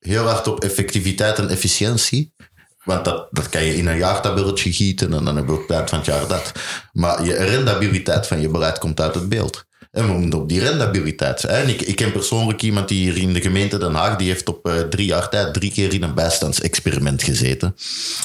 [0.00, 2.32] heel hard op effectiviteit en efficiëntie.
[2.84, 5.88] Want dat, dat kan je in een jaartabelletje gieten en dan hebben we het eind
[5.88, 6.52] van het jaar dat.
[6.92, 9.64] Maar je rendabiliteit van je beleid komt uit het beeld.
[9.98, 11.44] En we moeten op die rendabiliteit.
[11.44, 14.48] En ik, ik ken persoonlijk iemand die hier in de gemeente Den Haag, die heeft
[14.48, 17.76] op eh, drie jaar tijd drie keer in een bijstandsexperiment gezeten.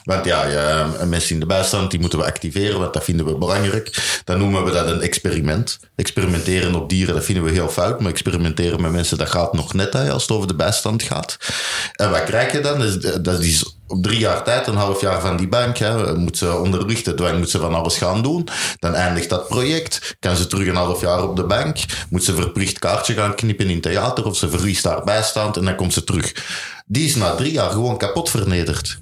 [0.04, 4.22] Want ja, mensen in de bijstand, die moeten we activeren, want dat vinden we belangrijk.
[4.24, 5.80] Dan noemen we dat een experiment.
[5.96, 9.74] Experimenteren op dieren, dat vinden we heel fout, maar experimenteren met mensen, dat gaat nog
[9.74, 11.38] net als het over de bijstand gaat.
[11.96, 13.00] En wat krijg je dan?
[13.22, 16.58] Dat is op drie jaar tijd, een half jaar van die bank, hè, moet ze
[16.58, 18.48] onder de moet ze van alles gaan doen.
[18.80, 21.78] Dan eindigt dat project, kan ze terug een half jaar op de bank,
[22.10, 25.76] moet ze verplicht kaartje gaan knippen in theater of ze verliest haar bijstand en dan
[25.76, 26.34] komt ze terug.
[26.86, 29.02] die is na drie jaar gewoon kapot vernederd.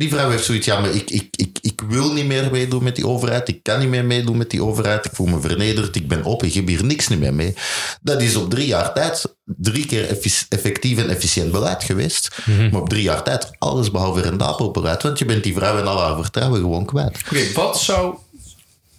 [0.00, 2.96] Die vrouw heeft zoiets, ja, maar ik, ik, ik, ik wil niet meer meedoen met
[2.96, 3.48] die overheid.
[3.48, 5.04] Ik kan niet meer meedoen met die overheid.
[5.04, 5.96] Ik voel me vernederd.
[5.96, 6.42] Ik ben op.
[6.42, 7.54] Ik heb hier niks meer mee.
[8.02, 10.18] Dat is op drie jaar tijd drie keer
[10.48, 12.36] effectief en efficiënt beleid geweest.
[12.70, 15.02] Maar op drie jaar tijd alles behalve rendabel beleid.
[15.02, 17.18] Want je bent die vrouw en al haar vertrouwen gewoon kwijt.
[17.26, 18.14] Oké, wat zou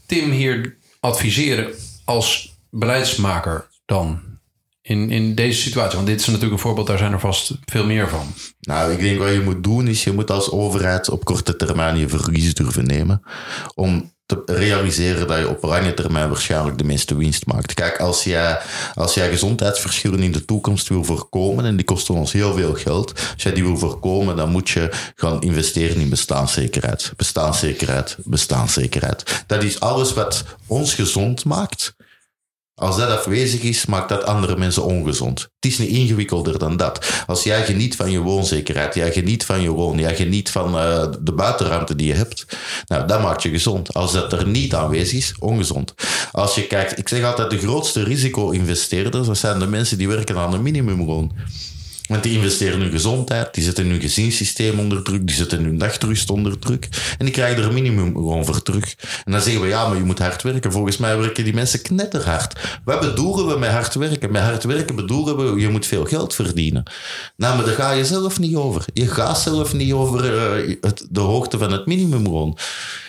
[0.06, 1.73] Tim hier adviseren
[2.06, 4.31] als beleidsmaker dan?
[4.91, 5.95] In, in deze situatie?
[5.95, 8.34] Want dit is natuurlijk een voorbeeld, daar zijn er vast veel meer van.
[8.59, 11.97] Nou, ik denk wat je moet doen is, je moet als overheid op korte termijn
[11.97, 13.22] je verlies durven nemen.
[13.76, 17.73] Om te realiseren dat je op lange termijn waarschijnlijk de meeste winst maakt.
[17.73, 18.59] Kijk, als jij,
[18.93, 23.13] als jij gezondheidsverschillen in de toekomst wil voorkomen, en die kosten ons heel veel geld,
[23.34, 27.13] als jij die wil voorkomen, dan moet je gaan investeren in bestaanszekerheid.
[27.15, 29.43] Bestaanszekerheid, bestaanszekerheid.
[29.47, 31.93] Dat is alles wat ons gezond maakt.
[32.82, 35.40] Als dat afwezig is, maakt dat andere mensen ongezond.
[35.40, 37.24] Het is niet ingewikkelder dan dat.
[37.28, 41.08] Als jij geniet van je woonzekerheid, jij geniet van je woon, jij geniet van eh,
[41.22, 42.45] de buitenruimte die je hebt,
[42.88, 43.94] nou, dat maakt je gezond.
[43.94, 45.94] Als dat er niet aanwezig is, ongezond.
[46.32, 50.38] Als je kijkt, ik zeg altijd, de grootste risico-investeerders, dat zijn de mensen die werken
[50.38, 51.32] aan een minimumloon.
[52.11, 55.77] Want die investeren in hun gezondheid, die zetten hun gezinssysteem onder druk, die zetten hun
[55.77, 56.88] nachtrust onder druk.
[57.17, 58.95] En die krijgen er een minimum gewoon voor terug.
[59.25, 60.71] En dan zeggen we, ja, maar je moet hard werken.
[60.71, 62.79] Volgens mij werken die mensen knetterhard.
[62.83, 64.31] Wat bedoelen we met hard werken?
[64.31, 66.83] Met hard werken bedoelen we, je moet veel geld verdienen.
[67.35, 68.85] Nou, maar daar ga je zelf niet over.
[68.93, 72.57] Je gaat zelf niet over eh, de hoogte van het minimumloon.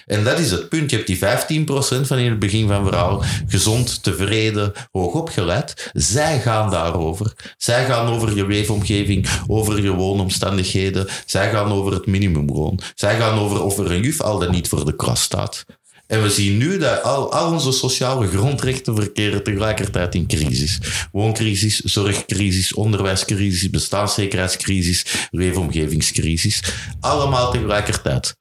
[0.06, 0.90] En dat is het punt.
[0.90, 5.90] Je hebt die 15% van in het begin van verhaal gezond, tevreden, hoog opgeleid.
[5.92, 7.54] Zij gaan daarover.
[7.56, 11.06] Zij gaan over je leefomgeving, over je woonomstandigheden.
[11.26, 12.78] Zij gaan over het minimumloon.
[12.94, 15.64] Zij gaan over of er een juf al dan niet voor de kras staat.
[16.12, 20.78] En we zien nu dat al, al onze sociale grondrechten verkeren tegelijkertijd in crisis.
[21.12, 26.62] Wooncrisis, zorgcrisis, onderwijscrisis, bestaanszekerheidscrisis, leefomgevingscrisis.
[27.00, 28.36] Allemaal tegelijkertijd.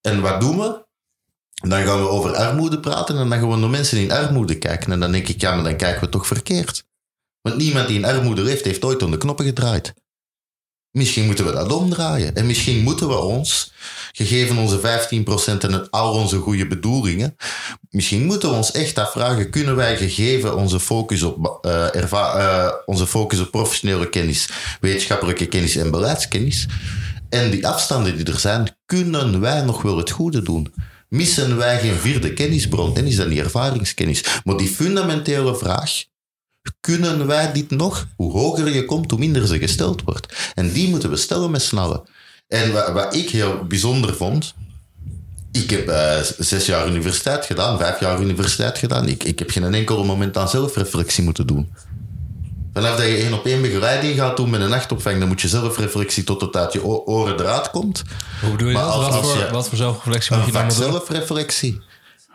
[0.00, 0.85] En wat doen we?
[1.62, 4.92] Dan gaan we over armoede praten en dan gaan we naar mensen in armoede kijken.
[4.92, 6.84] En dan denk ik, ja, maar dan kijken we toch verkeerd.
[7.40, 9.94] Want niemand die in armoede leeft, heeft ooit om de knoppen gedraaid.
[10.96, 12.34] Misschien moeten we dat omdraaien.
[12.34, 13.72] En misschien moeten we ons,
[14.12, 17.36] gegeven onze 15% en al onze goede bedoelingen,
[17.90, 23.06] misschien moeten we ons echt afvragen, kunnen wij gegeven onze focus op, eh, eh, onze
[23.06, 24.48] focus op professionele kennis,
[24.80, 26.66] wetenschappelijke kennis en beleidskennis,
[27.28, 30.74] en die afstanden die er zijn, kunnen wij nog wel het goede doen?
[31.08, 32.96] Missen wij geen vierde kennisbron?
[32.96, 34.24] En is dat niet ervaringskennis?
[34.44, 36.04] Maar die fundamentele vraag,
[36.80, 38.06] kunnen wij dit nog?
[38.16, 40.52] Hoe hoger je komt, hoe minder ze gesteld wordt.
[40.54, 42.02] En die moeten we stellen met z'n allen.
[42.48, 44.54] En wat, wat ik heel bijzonder vond,
[45.52, 49.08] ik heb eh, zes jaar universiteit gedaan, vijf jaar universiteit gedaan.
[49.08, 51.72] Ik, ik heb geen enkel moment aan zelfreflectie moeten doen.
[52.76, 55.48] Vanaf dat je één op één begeleiding gaat doen met een nachtopvang, dan moet je
[55.48, 58.02] zelfreflectie tot het uit je oren eruit komt.
[58.40, 58.92] Hoe bedoel je Maar dat?
[58.94, 60.76] als- wat, als voor, je- wat voor zelfreflectie moet je dan doen?
[60.76, 61.80] zelfreflectie.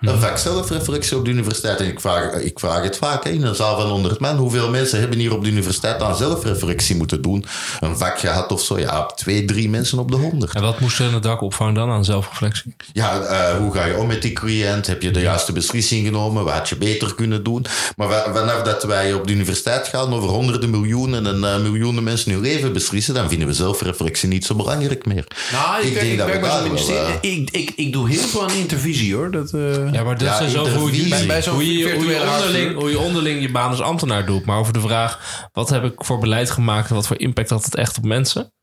[0.01, 1.79] Een vak zelfreflectie op de universiteit.
[1.79, 4.37] En ik vraag, ik vraag het vaak in een zaal van 100 man.
[4.37, 7.45] Hoeveel mensen hebben hier op de universiteit aan zelfreflectie moeten doen?
[7.79, 8.79] Een vak gehad of zo?
[8.79, 10.53] Ja, twee, drie mensen op de 100.
[10.53, 12.75] En wat moest er in het dak opvangen dan aan zelfreflectie?
[12.93, 14.87] Ja, eh, hoe ga je om met die cliënt?
[14.87, 16.43] Heb je de juiste beslissing genomen?
[16.43, 17.65] Wat had je beter kunnen doen?
[17.95, 22.31] Maar vanaf dat wij op de universiteit gaan over honderden miljoenen en eh, miljoenen mensen
[22.31, 25.27] hun leven beslissen, dan vinden we zelfreflectie niet zo belangrijk meer.
[25.51, 28.55] Nou, ik, ik, dat we daar wel, eh, ik, ik, ik doe heel veel aan
[28.55, 29.31] intervisie hoor.
[29.31, 29.51] Dat,
[29.91, 31.99] Ja, maar dat Ja, is over hoe je, bij, Bij zo'n hoe, je, hoe, je
[31.99, 34.45] virtuele onderling, hoe je onderling je baan als ambtenaar doet.
[34.45, 35.19] Maar over de vraag,
[35.51, 38.53] wat heb ik voor beleid gemaakt en wat voor impact had het echt op mensen?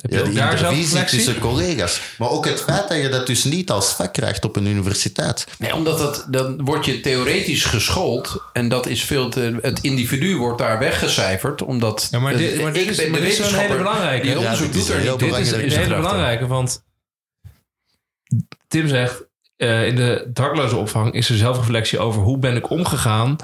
[0.00, 2.00] Heb je Ja, die daar intervisie tussen collega's.
[2.18, 5.46] Maar ook het feit dat je dat dus niet als vak krijgt op een universiteit.
[5.58, 8.42] Nee, omdat dat, dan word je theoretisch geschoold.
[8.52, 9.58] En dat is veel te.
[9.62, 11.62] Het individu wordt daar weggecijferd.
[11.62, 12.08] Omdat.
[12.10, 14.22] Ja, maar dit, maar dit ik is, ben maar de dit is een hele belangrijke.
[14.26, 15.20] Die Ja, onderzoek dit is doet er niet.
[15.20, 16.84] heel Dit is, een hele belangrijke, want
[18.68, 19.24] Tim zegt...
[19.56, 23.36] eh, in de dakloze opvang is er zelfreflectie over hoe ben ik omgegaan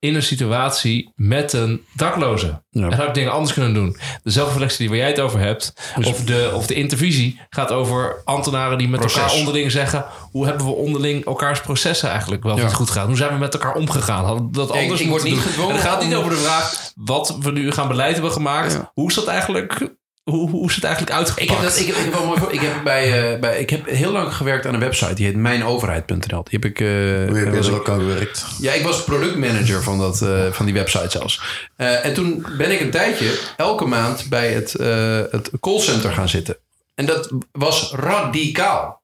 [0.00, 2.62] in een situatie met een dakloze.
[2.70, 3.96] En had ik dingen anders kunnen doen.
[4.22, 5.72] De zelfreflectie die waar jij het over hebt,
[6.04, 9.22] of, de, of de intervisie, gaat over ambtenaren die met Proces.
[9.22, 12.68] elkaar onderling zeggen: hoe hebben we onderling elkaars processen eigenlijk wel Ja.
[12.68, 13.06] goed gedaan?
[13.06, 14.24] Hoe zijn we met elkaar omgegaan?
[14.24, 17.36] Hadden we dat anders ik word niet gedwongen het gaat niet over de vraag wat
[17.40, 18.72] we nu gaan beleid hebben gemaakt.
[18.72, 18.90] Ja.
[18.94, 19.96] Hoe is dat eigenlijk?
[20.28, 21.42] Hoe, hoe is het eigenlijk uitgepakt?
[21.50, 23.60] Ik heb, dat, ik, heb, ik, heb wel mooi, voor- ik, heb bij, eh, bij,
[23.60, 25.14] ik heb heel lang gewerkt aan een website.
[25.14, 26.42] Die heet mijnoverheid.nl.
[26.44, 26.80] Die heb ik.
[26.80, 28.44] eh, Hoe heb je er ook aan gewerkt?
[28.60, 31.40] Ja, ik was productmanager van, dat, eh, van die website zelfs.
[31.76, 36.28] Eh, en toen ben ik een tijdje elke maand bij het, eh het callcenter gaan
[36.28, 36.56] zitten.
[36.94, 38.97] En dat was radicaal.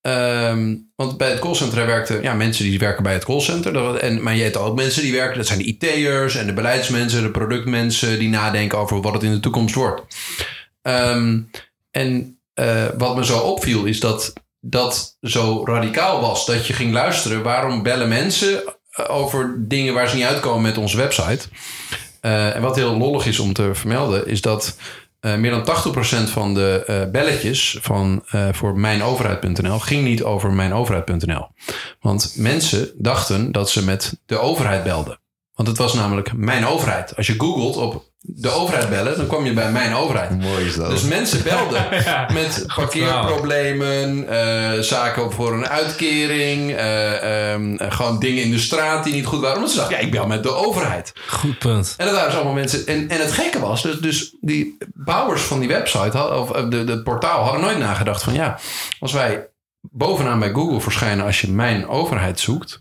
[0.00, 3.96] Ehm, want bij het callcenter werkten ja, mensen die werken bij het callcenter.
[3.96, 7.22] En, maar je hebt ook mensen die werken, dat zijn de IT'ers en de beleidsmensen,
[7.22, 10.16] de productmensen die nadenken over wat het in de toekomst wordt.
[10.82, 11.40] Ehm,
[11.90, 16.92] en eh, wat me zo opviel is dat dat zo radicaal was dat je ging
[16.92, 17.42] luisteren.
[17.42, 21.48] Waarom bellen mensen eh, over dingen waar ze niet uitkomen met onze website?
[22.20, 24.76] Eh, en wat heel lollig is om te vermelden, is dat
[25.20, 30.52] eh, meer dan 80% van de eh, belletjes van, eh, voor mijnoverheid.nl ging niet over
[30.52, 31.48] mijnoverheid.nl.
[32.00, 35.20] Want mensen dachten dat ze met de overheid belden.
[35.54, 37.16] Want het was namelijk mijn overheid.
[37.16, 40.40] Als je googelt op de overheid bellen, dan kwam je bij mijn overheid.
[40.40, 40.90] Mooi is dat.
[40.90, 41.86] Dus mensen belden
[42.32, 49.04] met parkeerproblemen, eh, zaken voor een uitkering, eh, ehm, eh, gewoon dingen in de straat
[49.04, 49.56] die niet goed waren.
[49.56, 51.12] Omdat ze dachten, ja, ik bel met de overheid.
[51.28, 51.94] Goed punt.
[51.96, 52.86] En dat waren dus allemaal mensen.
[52.86, 56.84] En, en het gekke was, dus, dus die bouwers van die website, of eh, de,
[56.84, 58.58] de portaal, hadden nooit nagedacht van ja,
[59.00, 59.48] als wij
[59.80, 62.80] bovenaan bij Google verschijnen als je mijn overheid zoekt,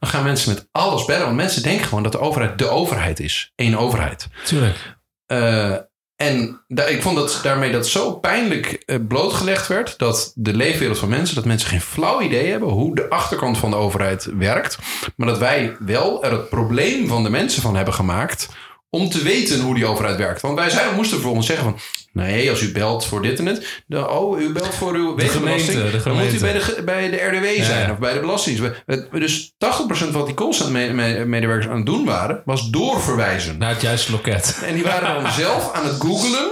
[0.00, 1.24] dan gaan mensen met alles bellen.
[1.24, 3.52] Want mensen denken gewoon dat de overheid de overheid is.
[3.56, 4.28] Eén overheid.
[4.44, 4.96] Tuurlijk.
[5.26, 5.76] Eh,
[6.16, 9.98] en ik vond dat daarmee dat zo pijnlijk eh, blootgelegd werd.
[9.98, 13.70] Dat de leefwereld van mensen, dat mensen geen flauw idee hebben hoe de achterkant van
[13.70, 14.78] de overheid werkt.
[15.16, 18.48] Maar dat wij wel er het probleem van de mensen van hebben gemaakt.
[18.90, 20.40] Om te weten hoe die overheid werkt.
[20.40, 21.78] Want wij zeiden, moesten vervolgens zeggen van...
[22.16, 23.82] Nee, als u belt voor dit en het.
[23.86, 25.78] Dan, oh, u belt voor uw wegenbelasting.
[25.78, 26.72] gemeente, de Dan moet u gemeente.
[26.74, 27.92] bij de, bij de RDW zijn ja.
[27.92, 28.82] of bij de Belastingdienst.
[29.12, 29.56] Dus 80%
[29.86, 32.42] van wat die callcenter-medewerkers aan het doen waren...
[32.44, 33.58] was doorverwijzen.
[33.58, 34.60] Naar het juiste loket.
[34.64, 36.50] En die waren dan zelf aan het googelen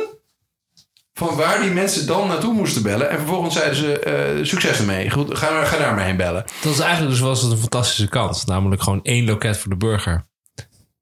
[1.12, 3.11] van waar die mensen dan naartoe moesten bellen.
[3.11, 5.11] En vervolgens zeiden ze, eh, succes ermee.
[5.11, 6.45] Goed, ga, ga daar maar heen bellen.
[6.62, 8.45] Dat is eigenlijk dus was het een fantastische kans.
[8.45, 10.24] Namelijk gewoon één loket voor de burger.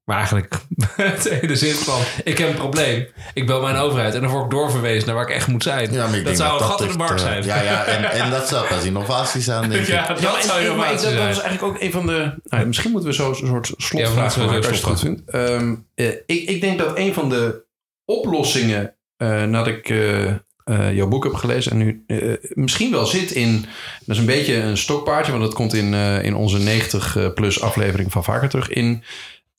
[0.05, 0.53] Maar eigenlijk
[0.95, 2.01] het hele zin van...
[2.23, 3.07] Ik heb een probleem.
[3.33, 4.13] Ik bel mijn overheid.
[4.15, 5.91] En dan word ik doorverwezen naar waar ik echt moet zijn.
[5.93, 7.43] Ja, maar ik dat denk zou een gat in de markt eh, zijn.
[7.43, 10.91] Ja, ja en, en dat zou pas innovatie zijn, denk Ja, dat zou maar wel
[10.91, 11.15] dat, zijn.
[11.15, 12.33] was eigenlijk ook een van de...
[12.43, 14.99] Nou, misschien moeten we zo een soort Ja, slotvraag moeten maken als je het goed
[14.99, 15.21] vindt.
[15.29, 17.65] Ehm, eh, ik, ik denk dat een van de
[18.05, 18.95] oplossingen...
[19.17, 20.25] eh, nadat ik eh,
[20.63, 21.71] eh, jouw boek heb gelezen...
[21.71, 22.05] en nu
[22.53, 23.61] misschien wel zit in...
[24.05, 25.31] Dat is een beetje een stokpaardje...
[25.31, 28.69] want dat komt in, eh, in onze 90-plus aflevering van vaker terug...
[28.69, 29.03] in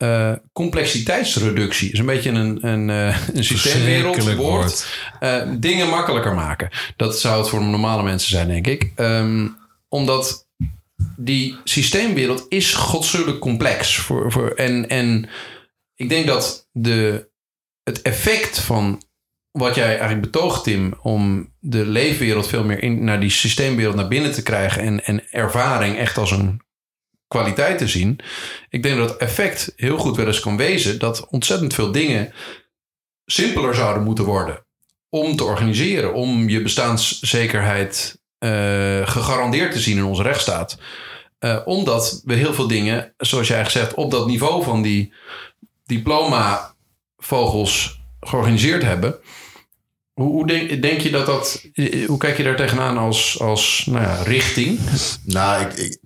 [0.05, 1.93] eh, complexiteitsreductie.
[1.93, 4.63] is een beetje een, een, eh, een systeemwereld Verschrikkelijk woord.
[4.63, 4.87] woord.
[5.21, 6.69] Eh, dingen makkelijker maken.
[6.97, 8.93] Dat zou het voor normale mensen zijn, denk ik.
[8.95, 9.49] Ehm,
[9.89, 10.49] omdat
[11.17, 13.97] die systeemwereld is godschuwelijk complex.
[13.97, 15.29] Voor, voor, en, en
[15.95, 17.29] ik denk dat de,
[17.83, 19.03] het effect van
[19.51, 24.09] wat jij eigenlijk betoogt, Tim, om de leefwereld veel meer in, naar die systeemwereld naar
[24.09, 26.64] binnen te krijgen en, en ervaring echt als een
[27.35, 28.19] kwaliteit te zien.
[28.69, 32.33] Ik denk dat effect heel goed wel eens kan wezen dat ontzettend veel dingen
[33.27, 34.65] simpeler zouden moeten worden
[35.09, 38.51] om te organiseren, om je bestaanszekerheid eh,
[39.09, 40.79] gegarandeerd te zien in onze rechtsstaat.
[41.39, 45.13] Eh, omdat we heel veel dingen, zoals jij gezegd, op dat niveau van die
[45.85, 49.19] diploma-vogels georganiseerd hebben.
[50.13, 51.65] Hoe, hoe denk, denk je dat dat,
[52.07, 54.79] hoe kijk je daar tegenaan als, als nou ja, richting?
[55.25, 55.99] Nou, ik, ik-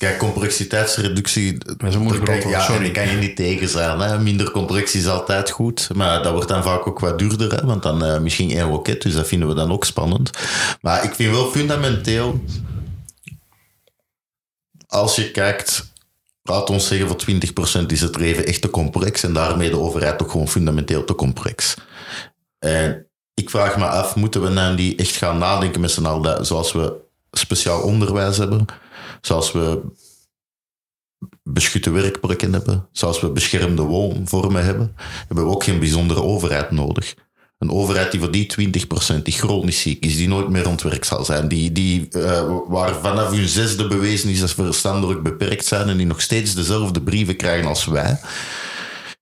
[0.00, 1.58] kijk, complexiteitsreductie.
[1.58, 2.90] Dat is een moeilijk Ja, sorry.
[2.90, 3.98] kan je niet tegen zijn.
[4.00, 4.18] Hè.
[4.18, 5.88] Minder complexie is altijd goed.
[5.94, 7.54] Maar dat wordt dan vaak ook wat duurder.
[7.54, 9.02] Hè, want dan eh, misschien één loket.
[9.02, 10.30] Dus dat vinden we dan ook spannend.
[10.80, 12.44] Maar ik vind wel fundamenteel.
[14.86, 15.88] Als je kijkt.
[16.42, 17.20] Laat ons zeggen, voor
[17.82, 19.22] 20% is het leven echt te complex.
[19.22, 21.74] En daarmee de overheid ook gewoon fundamenteel te complex.
[22.58, 26.46] En ik vraag me af, moeten we nou niet echt gaan nadenken met z'n allen,
[26.46, 26.94] zoals we
[27.30, 28.66] speciaal onderwijs hebben,
[29.20, 29.82] zoals we
[31.42, 37.14] beschutte werkplekken hebben, zoals we beschermde woonvormen hebben, hebben we ook geen bijzondere overheid nodig.
[37.58, 38.46] Een overheid die voor die
[39.18, 42.94] 20% die chronisch ziek is, die nooit meer werk zal zijn, die, die, eh, waar
[42.94, 47.02] vanaf hun zesde bewezen is dat ze verstandelijk beperkt zijn en die nog steeds dezelfde
[47.02, 48.20] brieven krijgen als wij,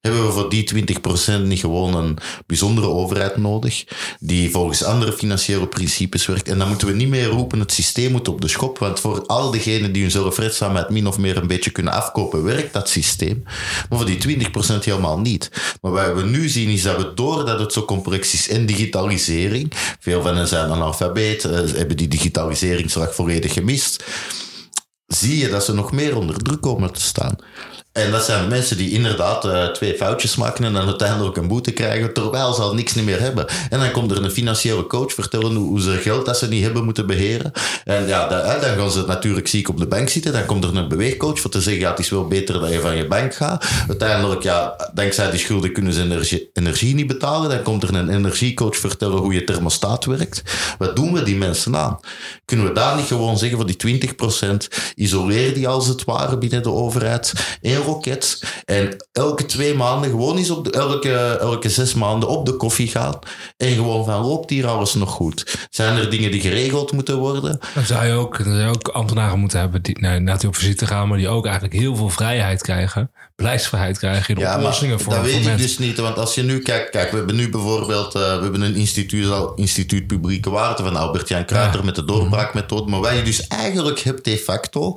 [0.01, 0.99] hebben we voor die
[1.41, 3.85] 20% niet gewoon een bijzondere overheid nodig,
[4.19, 6.49] die volgens andere financiële principes werkt.
[6.49, 9.27] En dan moeten we niet meer roepen, het systeem moet op de schop, want voor
[9.27, 13.43] al diegenen die hun zelfredzaamheid min of meer een beetje kunnen afkopen, werkt dat systeem.
[13.89, 14.51] Maar voor die 20%
[14.85, 15.51] helemaal niet.
[15.81, 19.73] Maar wat we nu zien is dat we, doordat het zo complex is en digitalisering,
[20.01, 24.05] veel van hen zijn analfabeet, eh, hebben die digitaliseringsslag volledig gemist,
[25.07, 27.37] zie je dat ze nog meer onder druk komen te staan.
[27.99, 31.71] En dat zijn mensen die inderdaad eh, twee foutjes maken en dan uiteindelijk een boete
[31.71, 33.47] krijgen, terwijl ze al niks niet meer hebben.
[33.71, 36.63] En dan komt er een financiële coach vertellen hoe, hoe ze geld dat ze niet
[36.63, 37.53] hebben moeten beheren.
[37.85, 40.33] En ja, dan gaan ze natuurlijk ziek op de bank zitten.
[40.33, 42.81] Dan komt er een beweegcoach voor te zeggen, ja, het is wel beter dat je
[42.81, 43.65] van je bank gaat.
[43.89, 47.51] Uiteindelijk, ja, dankzij die schulden kunnen ze energie, energie niet betalen.
[47.51, 50.43] Dan komt er een energiecoach vertellen hoe je thermostaat werkt.
[50.79, 51.99] Wat doen we die mensen aan?
[52.45, 54.57] Kunnen we daar niet gewoon zeggen voor die 20%
[54.95, 57.87] isoleer die als het ware binnen de overheid in
[58.65, 62.89] en elke twee maanden gewoon eens op de, elke, elke zes maanden op de koffie
[62.89, 63.19] gaan
[63.57, 65.67] en gewoon van loopt hier alles nog goed?
[65.71, 67.59] Zijn er dingen die geregeld moeten worden?
[67.75, 70.49] Dan zou je ook, dan zou je ook ambtenaren moeten hebben die nou, naar die
[70.49, 73.11] op visite gaan, maar die ook eigenlijk heel veel vrijheid krijgen.
[73.37, 75.99] Beleidsvrijheid krijgen in de oplossingen voor, dat voor weet ik dus niet.
[75.99, 79.31] Want als je nu kijkt, kijk, we hebben nu bijvoorbeeld eh, we hebben een instituut,
[79.31, 81.85] al- instituut Publieke Waarde van Albert-Jan Kruiter Ja.
[81.87, 82.91] met de doorbraakmethode.
[82.91, 84.97] Maar wat je dus eigenlijk hebt de facto,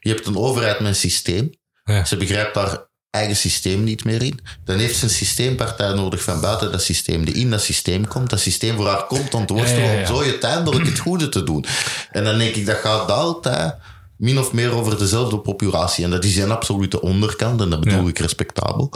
[0.00, 1.50] je hebt een overheid met een systeem.
[1.88, 2.04] Ja.
[2.04, 4.40] Ze begrijpt daar eigen systeem niet meer in.
[4.64, 8.30] Dan heeft ze een systeempartij nodig van buiten dat systeem, die in dat systeem komt,
[8.30, 11.28] dat systeem voor haar komt om te worstelen Ja, ja, om zo uiteindelijk het goede
[11.28, 11.64] te doen.
[12.10, 13.74] En dan denk ik, dat gaat altijd
[14.16, 16.04] min of meer over dezelfde populatie.
[16.04, 18.92] En dat is een absolute onderkant, en dat bedoel ik respectabel.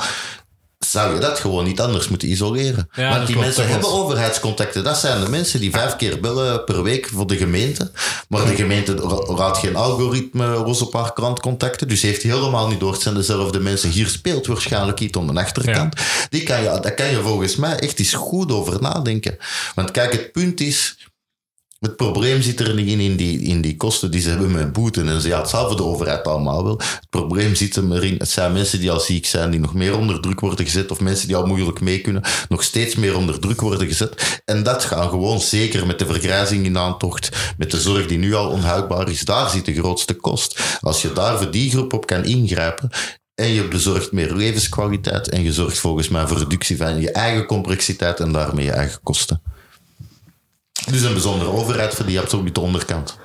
[0.93, 2.89] Zou je dat gewoon niet anders moeten isoleren?
[2.95, 4.85] Ja, Want die klopt, mensen hebben overheidscontacten.
[4.85, 7.91] Dat zijn de mensen die vijf keer bellen per week voor de gemeente.
[8.29, 11.89] Maar de gemeente ra- raadt geen algoritme los op haar krant contacten.
[11.89, 12.93] Dus heeft helemaal niet door.
[12.93, 13.91] Het zijn dezelfde mensen.
[13.91, 15.95] Hier speelt waarschijnlijk iets aan de achterkant.
[16.29, 19.37] Die kan je, daar kan je volgens mij echt eens goed over nadenken.
[19.75, 20.97] Want kijk, het punt is...
[21.83, 24.73] Het probleem zit er niet in, in die, in die kosten die ze hebben met
[24.73, 25.09] boeten.
[25.09, 26.77] En ze, ja, het de overheid allemaal wel.
[26.77, 28.15] Het probleem zit er erin.
[28.19, 30.91] Het zijn mensen die al ziek zijn, die nog meer onder druk worden gezet.
[30.91, 34.41] Of mensen die al moeilijk mee kunnen, nog steeds meer onder druk worden gezet.
[34.45, 38.35] En dat gaan gewoon zeker met de vergrijzing in aantocht, met de zorg die nu
[38.35, 39.21] al onhoudbaar is.
[39.21, 40.79] Daar zit de grootste kost.
[40.81, 42.91] Als je daar voor die groep op kan ingrijpen.
[43.35, 45.29] En je bezorgt meer levenskwaliteit.
[45.29, 49.01] En je zorgt volgens mij voor reductie van je eigen complexiteit en daarmee je eigen
[49.03, 49.43] kosten.
[50.91, 53.19] Dus een bijzondere overheid voor die absolute onderkant.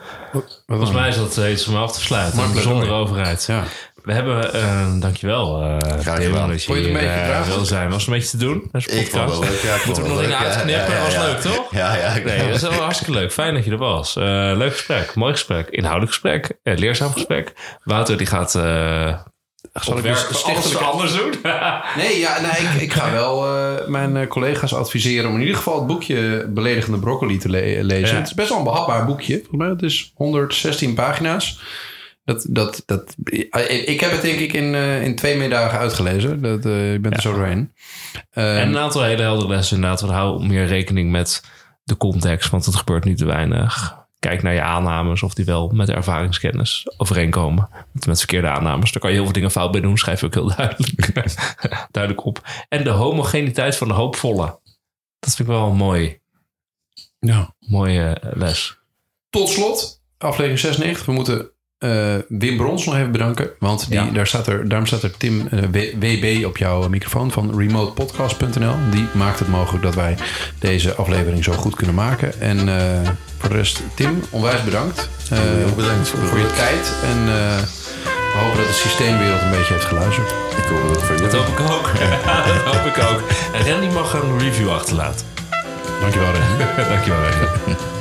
[0.68, 2.40] Volgens mij is dat eh, iets om af te sluiten.
[2.40, 3.44] Een bijzondere overheid.
[3.48, 3.64] Ja.
[4.04, 6.50] We hebben, eh dankjewel uh, Graag gedaan.
[6.50, 7.90] dat je je hier eh, wil zijn.
[7.90, 8.70] Was het een beetje te doen?
[8.72, 9.40] Dat is een Ik vond het podcast.
[9.40, 9.62] wel leuk.
[9.62, 10.38] Ja, ik Moeten we het nog leuk.
[10.40, 10.86] uitknippen?
[10.94, 11.24] Ja, ja, was ja.
[11.26, 11.72] leuk, toch?
[11.72, 12.08] Ja, ja.
[12.08, 13.32] ik- Nee, dat is wel hartstikke leuk.
[13.32, 14.16] Fijn dat je er was.
[14.16, 14.24] Eh,
[14.56, 15.16] leuk gesprek.
[15.16, 15.68] Mooi gesprek.
[15.70, 16.52] Inhoudelijk gesprek.
[16.64, 17.54] leerzaam gesprek.
[17.84, 18.56] Wouter die gaat...
[19.74, 21.34] eh Zal ik dus alles anders doen.
[21.98, 25.56] Nee, ja, nee ik, ik ga wel eh, mijn eh, collega's adviseren om in ieder
[25.56, 28.08] geval het boekje Beledigende Broccoli te le- lezen.
[28.14, 28.20] Ja.
[28.20, 29.34] Het is best wel een behapbaar boekje.
[29.34, 31.60] Volgens mij het is 116 pagina's.
[32.26, 33.16] Dat, dat, dat,
[33.50, 36.42] eh, ik heb het denk ik in, eh, in twee middagen uitgelezen.
[36.42, 37.74] Dat, eh je bent er zo doorheen.
[38.32, 40.02] Eh, En een aantal hele heldere lessen inderdaad.
[40.02, 41.42] Hou meer rekening met
[41.84, 43.96] de context, want het gebeurt niet te weinig.
[44.20, 47.70] Kijk naar je aannames of die wel met de ervaringskennis overeenkomen.
[48.08, 49.98] Met verkeerde aannames, daar kan je heel veel dingen fout bij doen.
[49.98, 51.14] Schrijf je ook heel duidelijk,
[51.92, 52.42] duidelijk op.
[52.70, 54.60] En de homogeniteit van de hoopvolle.
[55.20, 56.20] Dat vind ik wel een mooi,
[57.20, 57.54] ja.
[57.60, 58.78] mooie eh, les.
[59.30, 61.06] Tot slot, aflevering 96.
[61.06, 63.50] We moeten eh, Wim Brons nog even bedanken.
[63.60, 64.10] Want die, Ja.
[64.10, 65.64] daar staat er, daarom staat er Tim eh,
[66.00, 68.76] WB op jouw microfoon van remotepodcast.nl.
[68.92, 70.18] Die maakt het mogelijk dat wij
[70.60, 72.40] deze aflevering zo goed kunnen maken.
[72.42, 72.68] En
[73.38, 75.10] voor de rest, Tim, onwijs bedankt.
[75.30, 76.92] Eh, Heel bedankt voor, je tijd.
[77.04, 77.58] En eh,
[78.34, 80.30] we hopen dat de systeemwereld een beetje heeft geluisterd.
[80.58, 81.46] Ik hoor het voor Dat jullie.
[81.48, 81.92] hoop ik ook.
[82.66, 83.22] dat hoop ik ook.
[83.54, 85.26] En Randy mag een review achterlaten.
[86.02, 86.58] Dankjewel, Ren.
[86.90, 87.20] Dankjewel.